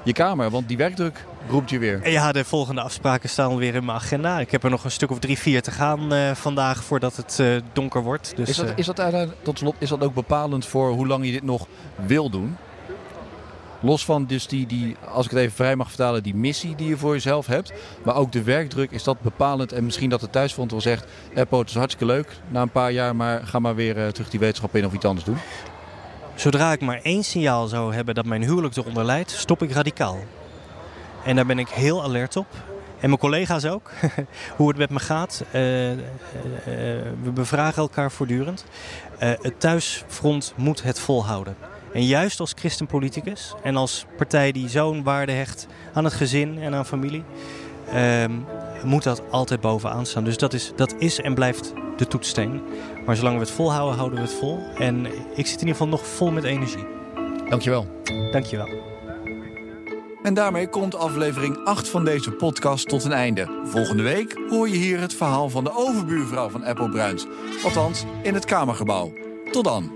je 0.03 0.13
kamer. 0.13 0.51
Want 0.51 0.69
die 0.69 0.77
werkdruk 0.77 1.25
roept 1.49 1.71
je 1.71 1.79
weer. 1.79 2.11
Ja, 2.11 2.33
de 2.33 2.45
volgende 2.45 2.81
afspraken 2.81 3.29
staan 3.29 3.57
weer 3.57 3.75
in 3.75 3.85
mijn 3.85 3.99
agenda. 3.99 4.41
Ik 4.41 4.51
heb 4.51 4.65
er 4.65 4.71
nog 4.71 4.85
een 4.85 4.91
stuk 4.91 5.11
of 5.11 5.19
drie, 5.19 5.39
vier 5.39 5.63
te 5.63 5.71
gaan 5.71 6.13
uh, 6.13 6.31
vandaag 6.31 6.85
voordat 6.85 7.17
het 7.17 7.39
uh, 7.41 7.57
donker 7.73 8.03
wordt. 8.03 8.33
Dus, 8.37 8.49
is, 8.49 8.57
dat, 8.57 8.73
is, 8.77 8.87
dat, 8.87 9.29
tot 9.43 9.59
slot, 9.59 9.75
is 9.79 9.89
dat 9.89 10.03
ook 10.03 10.15
bepalend 10.15 10.67
voor 10.67 10.91
hoe 10.91 11.07
lang 11.07 11.27
je 11.27 11.33
dit 11.33 11.43
nog 11.43 11.67
wil 12.07 12.31
doen? 12.31 12.57
Los 13.81 14.05
van 14.05 14.27
dus 14.27 14.47
die, 14.47 14.67
die, 14.67 14.97
als 15.13 15.25
ik 15.25 15.31
het 15.31 15.41
even 15.41 15.55
vrij 15.55 15.77
mag 15.77 15.89
vertalen, 15.89 16.23
die 16.23 16.35
missie 16.35 16.75
die 16.75 16.89
je 16.89 16.97
voor 16.97 17.13
jezelf 17.13 17.47
hebt. 17.47 17.73
Maar 18.05 18.15
ook 18.15 18.33
de 18.33 18.43
werkdruk, 18.43 18.91
is 18.91 19.03
dat 19.03 19.21
bepalend? 19.21 19.73
En 19.73 19.85
misschien 19.85 20.11
dat 20.11 20.21
de 20.21 20.31
thuisfront 20.31 20.71
wel 20.71 20.81
zegt, 20.81 21.07
Eppo, 21.35 21.59
het 21.59 21.69
is 21.69 21.75
hartstikke 21.75 22.13
leuk 22.13 22.37
na 22.49 22.63
een 22.63 22.71
paar 22.71 22.93
jaar, 22.93 23.17
maar 23.17 23.47
ga 23.47 23.59
maar 23.59 23.75
weer 23.75 23.97
uh, 23.97 24.07
terug 24.07 24.31
die 24.31 24.41
wetenschap 24.41 24.77
in 24.77 24.87
of 24.87 24.93
iets 24.93 25.05
anders 25.05 25.27
doen. 25.27 25.39
Zodra 26.35 26.73
ik 26.73 26.81
maar 26.81 27.01
één 27.03 27.25
signaal 27.25 27.67
zou 27.67 27.95
hebben 27.95 28.15
dat 28.15 28.25
mijn 28.25 28.43
huwelijk 28.43 28.77
eronder 28.77 29.05
leidt, 29.05 29.31
stop 29.31 29.63
ik 29.63 29.73
radicaal. 29.73 30.19
En 31.25 31.37
daar 31.37 31.47
ben 31.47 31.59
ik 31.59 31.69
heel 31.69 32.03
alert 32.03 32.37
op. 32.37 32.47
En 33.01 33.11
mijn 33.11 33.21
collega's 33.21 33.65
ook, 33.65 33.91
hoe 34.57 34.69
het 34.69 34.77
met 34.77 34.91
me 34.91 34.99
gaat. 34.99 35.45
Uh, 35.55 35.91
uh, 35.91 35.97
we 37.23 37.31
bevragen 37.35 37.83
elkaar 37.83 38.11
voortdurend. 38.13 38.65
Uh, 39.23 39.31
het 39.41 39.61
thuisfront 39.61 40.53
moet 40.57 40.83
het 40.83 40.99
volhouden. 40.99 41.57
En 41.93 42.05
juist 42.05 42.41
als 42.41 42.53
christenpoliticus 42.55 43.55
en 43.63 43.77
als 43.77 44.07
partij 44.17 44.53
die 44.53 44.69
zo'n 44.69 45.03
waarde 45.03 45.33
hecht 45.33 45.67
aan 45.93 46.05
het 46.05 46.13
gezin 46.13 46.59
en 46.59 46.75
aan 46.75 46.87
familie, 46.87 47.25
ehm, 47.93 48.33
moet 48.85 49.03
dat 49.03 49.23
altijd 49.31 49.61
bovenaan 49.61 50.07
staan. 50.07 50.25
Dus 50.25 50.37
dat 50.37 50.53
is, 50.53 50.73
dat 50.77 50.95
is 50.99 51.21
en 51.21 51.35
blijft 51.35 51.73
de 51.97 52.07
toetssteen. 52.07 52.63
Maar 53.07 53.17
zolang 53.17 53.35
we 53.35 53.41
het 53.41 53.51
volhouden, 53.51 53.97
houden 53.97 54.19
we 54.19 54.25
het 54.25 54.35
vol. 54.35 54.59
En 54.79 55.07
ik 55.35 55.47
zit 55.47 55.61
in 55.61 55.67
ieder 55.67 55.69
geval 55.69 55.89
nog 55.89 56.07
vol 56.07 56.31
met 56.31 56.45
energie. 56.45 56.87
Dankjewel. 57.49 57.87
Dankjewel. 58.33 58.84
En 60.25 60.35
daarmee 60.35 60.69
komt 60.69 60.95
aflevering 60.95 61.65
8 61.65 61.89
van 61.89 62.05
deze 62.05 62.31
podcast 62.31 62.89
tot 62.89 63.05
een 63.05 63.13
einde. 63.13 63.61
Volgende 63.65 64.03
week 64.03 64.37
hoor 64.49 64.69
je 64.69 64.77
hier 64.77 65.01
het 65.01 65.15
verhaal 65.15 65.51
van 65.51 65.65
de 65.65 65.77
overbuurvrouw 65.77 66.49
van 66.49 66.65
Apple 66.65 66.89
Bruins. 66.89 67.27
Althans, 67.65 68.05
in 68.23 68.35
het 68.35 68.45
Kamergebouw. 68.45 69.13
Tot 69.51 69.65
dan. 69.65 69.93